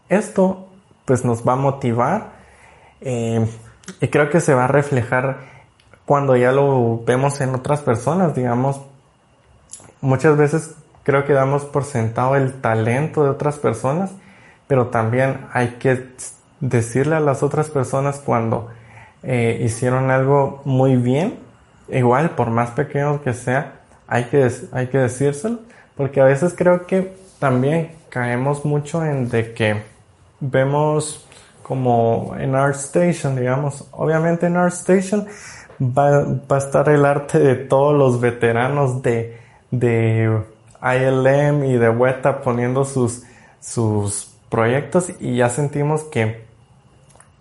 Esto 0.10 0.68
pues 1.06 1.24
nos 1.24 1.48
va 1.48 1.54
a 1.54 1.58
motivar 1.58 2.32
eh, 3.00 3.46
y 4.02 4.08
creo 4.08 4.30
que 4.30 4.42
se 4.42 4.54
va 4.54 4.66
a 4.66 4.68
reflejar 4.68 5.38
cuando 6.06 6.36
ya 6.36 6.52
lo 6.52 7.04
vemos 7.06 7.40
en 7.42 7.54
otras 7.54 7.82
personas, 7.82 8.34
digamos, 8.34 8.82
muchas 10.02 10.38
veces 10.38 10.76
creo 11.04 11.26
que 11.26 11.34
damos 11.34 11.66
por 11.66 11.84
sentado 11.84 12.36
el 12.36 12.54
talento 12.62 13.24
de 13.24 13.30
otras 13.30 13.58
personas 13.58 14.12
pero 14.68 14.88
también 14.88 15.48
hay 15.54 15.78
que 15.80 16.10
decirle 16.60 17.16
a 17.16 17.20
las 17.20 17.42
otras 17.42 17.70
personas 17.70 18.20
cuando 18.24 18.70
eh, 19.24 19.62
hicieron 19.64 20.12
algo 20.12 20.62
muy 20.66 20.96
bien, 20.96 21.40
igual 21.90 22.32
por 22.32 22.50
más 22.50 22.72
pequeño 22.72 23.22
que 23.22 23.34
sea, 23.34 23.80
hay 24.08 24.26
que, 24.26 24.50
hay 24.72 24.88
que 24.88 24.98
decírselo, 24.98 25.60
porque 25.96 26.22
a 26.22 26.26
veces 26.26 26.54
creo 26.56 26.86
que 26.86 27.16
también 27.40 27.92
caemos 28.10 28.66
mucho 28.66 29.04
en 29.04 29.30
de 29.30 29.54
que 29.54 29.82
vemos 30.40 31.28
como 31.64 32.36
en 32.38 32.56
ArtStation, 32.56 33.36
digamos, 33.36 33.88
obviamente 33.92 34.48
en 34.48 34.58
ArtStation 34.58 35.28
va, 35.82 36.24
va 36.24 36.56
a 36.56 36.60
estar 36.60 36.88
el 36.90 37.06
arte 37.06 37.40
de 37.40 37.56
todos 37.56 37.94
los 37.94 38.22
veteranos 38.22 39.02
de, 39.02 39.38
de 39.72 40.44
ILM 40.82 41.64
y 41.66 41.78
de 41.78 41.90
Weta 41.90 42.42
poniendo 42.42 42.86
sus, 42.86 43.24
sus 43.60 44.32
proyectos 44.50 45.12
y 45.20 45.38
ya 45.38 45.50
sentimos 45.50 46.04
que 46.04 46.46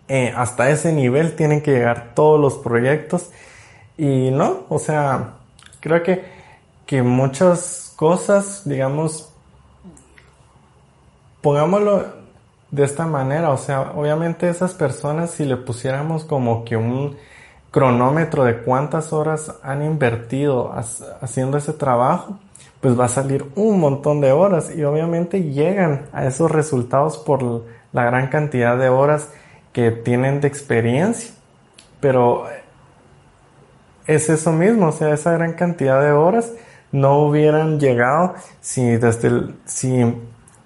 eh, 0.08 0.32
hasta 0.36 0.70
ese 0.70 0.92
nivel 0.92 1.34
tienen 1.34 1.62
que 1.62 1.72
llegar 1.72 2.12
todos 2.14 2.40
los 2.40 2.54
proyectos. 2.58 3.30
Y 3.98 4.30
no, 4.30 4.64
o 4.68 4.78
sea, 4.78 5.34
creo 5.80 6.02
que, 6.02 6.24
que 6.86 7.02
muchas 7.02 7.92
cosas, 7.96 8.62
digamos, 8.64 9.32
pongámoslo 11.40 12.06
de 12.70 12.84
esta 12.84 13.06
manera, 13.06 13.50
o 13.50 13.56
sea, 13.56 13.92
obviamente 13.94 14.48
esas 14.48 14.74
personas 14.74 15.30
si 15.30 15.44
le 15.44 15.56
pusiéramos 15.56 16.24
como 16.24 16.64
que 16.64 16.76
un 16.76 17.16
cronómetro 17.76 18.44
de 18.44 18.62
cuántas 18.62 19.12
horas 19.12 19.52
han 19.62 19.82
invertido 19.82 20.72
haciendo 21.20 21.58
ese 21.58 21.74
trabajo, 21.74 22.38
pues 22.80 22.98
va 22.98 23.04
a 23.04 23.08
salir 23.08 23.44
un 23.54 23.78
montón 23.78 24.22
de 24.22 24.32
horas 24.32 24.74
y 24.74 24.82
obviamente 24.82 25.42
llegan 25.42 26.06
a 26.14 26.24
esos 26.24 26.50
resultados 26.50 27.18
por 27.18 27.66
la 27.92 28.04
gran 28.04 28.28
cantidad 28.28 28.78
de 28.78 28.88
horas 28.88 29.28
que 29.74 29.90
tienen 29.90 30.40
de 30.40 30.48
experiencia. 30.48 31.32
Pero 32.00 32.46
es 34.06 34.30
eso 34.30 34.52
mismo, 34.52 34.86
o 34.86 34.92
sea, 34.92 35.12
esa 35.12 35.32
gran 35.32 35.52
cantidad 35.52 36.00
de 36.00 36.12
horas 36.12 36.54
no 36.92 37.18
hubieran 37.26 37.78
llegado 37.78 38.36
si 38.62 38.98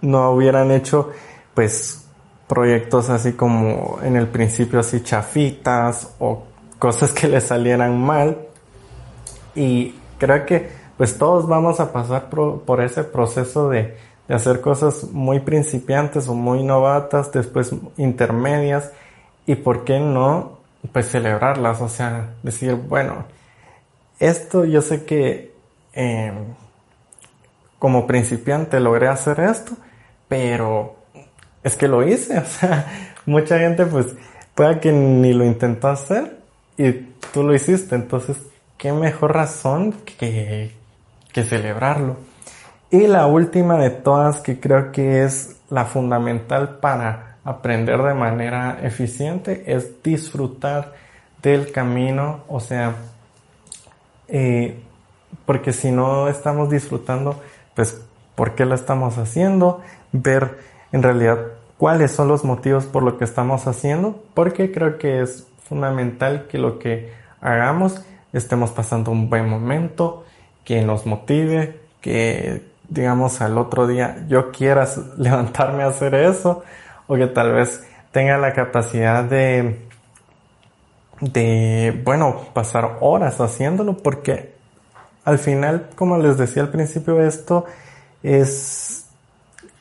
no 0.01 0.31
hubieran 0.31 0.71
hecho 0.71 1.11
pues 1.55 2.07
proyectos 2.47 3.11
así 3.11 3.33
como 3.33 3.99
en 4.05 4.15
el 4.15 4.29
principio 4.29 4.79
así 4.79 5.03
chafitas 5.03 6.15
o 6.21 6.50
cosas 6.81 7.12
que 7.12 7.28
le 7.28 7.41
salieran 7.41 8.01
mal. 8.01 8.39
Y 9.55 9.95
creo 10.18 10.45
que 10.45 10.81
pues 10.97 11.16
todos 11.16 11.49
vamos 11.49 11.81
a 11.81 11.93
pasar 11.93 12.28
por, 12.28 12.81
ese 12.83 13.05
proceso 13.05 13.70
de, 13.70 13.97
hacer 14.28 14.61
cosas 14.61 15.05
muy 15.12 15.41
principiantes 15.41 16.28
o 16.28 16.35
muy 16.35 16.62
novatas, 16.62 17.33
después 17.33 17.74
intermedias, 17.97 18.93
y 19.47 19.55
por 19.55 19.85
qué 19.85 19.99
no, 19.99 20.59
pues 20.93 21.09
celebrarlas, 21.09 21.81
o 21.81 21.89
sea, 21.89 22.35
decir, 22.43 22.74
bueno, 22.74 23.24
esto 24.18 24.66
yo 24.66 24.83
sé 24.83 25.05
que 25.05 25.55
em, 25.95 26.35
como 27.78 28.07
principiante 28.07 28.78
logré 28.78 29.09
hacer 29.09 29.41
esto, 29.41 29.72
pero 30.28 30.97
es 31.64 31.76
que 31.76 31.89
lo 31.89 32.07
hice, 32.07 32.39
o 32.41 32.45
sea, 32.45 32.87
mucha 33.24 33.59
gente 33.59 33.87
pues 33.87 34.07
puede 34.55 34.81
que 34.81 34.93
ni 34.93 35.33
lo 35.33 35.47
intentó 35.47 35.89
hacer 35.89 36.39
y 36.77 36.93
tú 37.33 37.43
lo 37.43 37.55
hiciste, 37.55 37.95
entonces, 37.95 38.37
qué 38.79 38.93
mejor 38.93 39.35
razón 39.35 39.93
que, 39.93 40.73
que 41.33 41.45
celebrarlo. 41.45 42.16
Y 42.91 43.07
la 43.07 43.27
última 43.27 43.77
de 43.77 43.91
todas, 43.91 44.41
que 44.41 44.59
creo 44.59 44.91
que 44.91 45.25
es 45.25 45.57
la 45.71 45.85
fundamental 45.85 46.79
para 46.79 47.37
aprender 47.45 48.03
de 48.03 48.14
manera 48.14 48.79
eficiente, 48.83 49.62
es 49.66 50.03
disfrutar 50.03 50.95
del 51.43 51.73
camino, 51.73 52.41
o 52.49 52.61
sea, 52.61 52.95
eh, 54.29 54.81
porque 55.47 55.73
si 55.73 55.91
no 55.91 56.29
estamos 56.29 56.71
disfrutando, 56.71 57.41
pues, 57.75 58.01
¿por 58.35 58.55
qué 58.55 58.64
lo 58.64 58.75
estamos 58.75 59.18
haciendo? 59.18 59.81
Ver 60.12 60.59
en 60.93 61.03
realidad 61.03 61.39
cuáles 61.79 62.11
son 62.11 62.29
los 62.29 62.45
motivos 62.45 62.87
por 62.87 63.03
lo 63.03 63.18
que 63.18 63.25
estamos 63.25 63.66
haciendo, 63.66 64.23
porque 64.35 64.73
creo 64.73 64.99
que 64.99 65.23
es 65.23 65.47
fundamental 65.71 66.49
que 66.49 66.59
lo 66.59 66.81
que 66.81 67.12
hagamos 67.41 68.05
estemos 68.33 68.73
pasando 68.73 69.12
un 69.12 69.31
buen 69.31 69.49
momento, 69.49 70.25
que 70.64 70.83
nos 70.83 71.07
motive, 71.07 71.81
que 72.01 72.71
digamos 72.89 73.41
al 73.41 73.57
otro 73.57 73.87
día 73.87 74.27
yo 74.29 74.51
quiera 74.51 74.87
levantarme 75.16 75.85
a 75.85 75.87
hacer 75.87 76.14
eso 76.14 76.62
o 77.07 77.14
que 77.14 77.29
tal 77.29 77.53
vez 77.53 77.87
tenga 78.11 78.37
la 78.37 78.53
capacidad 78.53 79.25
de 79.25 79.87
de 81.21 82.01
bueno 82.05 82.47
pasar 82.53 82.97
horas 83.01 83.41
haciéndolo 83.41 83.97
porque 83.99 84.55
al 85.25 85.39
final 85.39 85.91
como 85.95 86.18
les 86.18 86.37
decía 86.37 86.62
al 86.62 86.71
principio 86.71 87.23
esto 87.23 87.66
es 88.23 89.07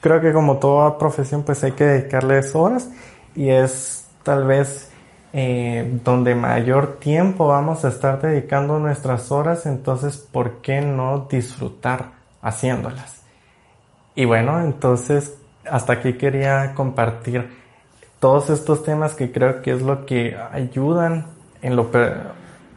creo 0.02 0.22
que 0.22 0.34
como 0.34 0.58
toda 0.58 1.00
profesión 1.00 1.44
pues 1.44 1.64
hay 1.64 1.72
que 1.72 1.86
dedicarles 1.86 2.54
horas 2.54 2.90
y 3.36 3.50
es 3.50 4.06
tal 4.24 4.46
vez 4.46 4.89
eh, 5.32 6.00
donde 6.04 6.34
mayor 6.34 6.98
tiempo 7.00 7.48
vamos 7.48 7.86
a 7.86 7.90
estar 7.90 8.20
dedicando 8.22 8.80
nuestras 8.80 9.32
horas, 9.32 9.66
entonces, 9.66 10.18
¿por 10.18 10.62
qué 10.62 10.82
no 10.82 11.28
disfrutar 11.30 12.12
haciéndolas? 12.42 13.22
Y 14.16 14.26
bueno, 14.26 14.60
entonces, 14.62 15.38
hasta 15.70 15.94
aquí 15.94 16.14
quería 16.14 16.74
compartir 16.74 17.50
todos 18.20 18.50
estos 18.50 18.84
temas 18.84 19.14
que 19.14 19.32
creo 19.32 19.62
que 19.62 19.72
es 19.72 19.82
lo 19.82 20.06
que 20.06 20.36
ayudan 20.52 21.28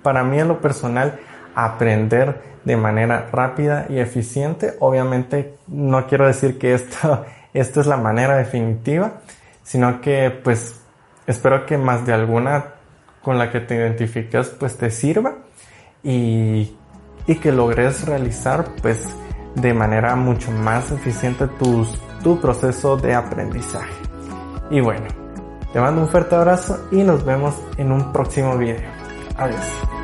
para 0.03 0.23
mí 0.23 0.39
en 0.39 0.49
lo 0.49 0.61
personal 0.61 1.19
a 1.55 1.65
aprender 1.65 2.53
de 2.65 2.77
manera 2.77 3.29
rápida 3.33 3.87
y 3.89 3.99
eficiente. 3.99 4.75
Obviamente 4.79 5.57
no 5.67 6.07
quiero 6.07 6.27
decir 6.27 6.59
que 6.59 6.75
esto, 6.75 7.25
esta 7.55 7.81
es 7.81 7.87
la 7.87 7.97
manera 7.97 8.37
definitiva, 8.37 9.15
sino 9.63 10.01
que 10.01 10.31
pues 10.31 10.82
espero 11.27 11.67
que 11.67 11.79
más 11.79 12.07
de 12.07 12.13
alguna 12.13 12.75
con 13.23 13.39
la 13.39 13.51
que 13.51 13.61
te 13.61 13.77
identificas 13.77 14.49
pues 14.49 14.77
te 14.77 14.91
sirva 14.91 15.37
y, 16.03 16.77
y 17.27 17.35
que 17.37 17.53
logres 17.53 18.07
realizar 18.07 18.65
pues 18.83 19.07
de 19.55 19.75
manera 19.75 20.17
mucho 20.17 20.51
más 20.51 20.91
eficiente 20.91 21.47
tu 21.49 22.41
proceso 22.41 22.97
de 22.97 23.15
aprendizaje. 23.15 23.93
Y 24.71 24.81
bueno, 24.81 25.07
te 25.73 25.81
mando 25.81 26.03
un 26.03 26.09
fuerte 26.09 26.35
abrazo 26.35 26.89
y 26.91 27.03
nos 27.03 27.25
vemos 27.25 27.55
en 27.77 27.93
un 27.93 28.13
próximo 28.13 28.57
video. 28.57 28.91
Adiós. 29.37 30.02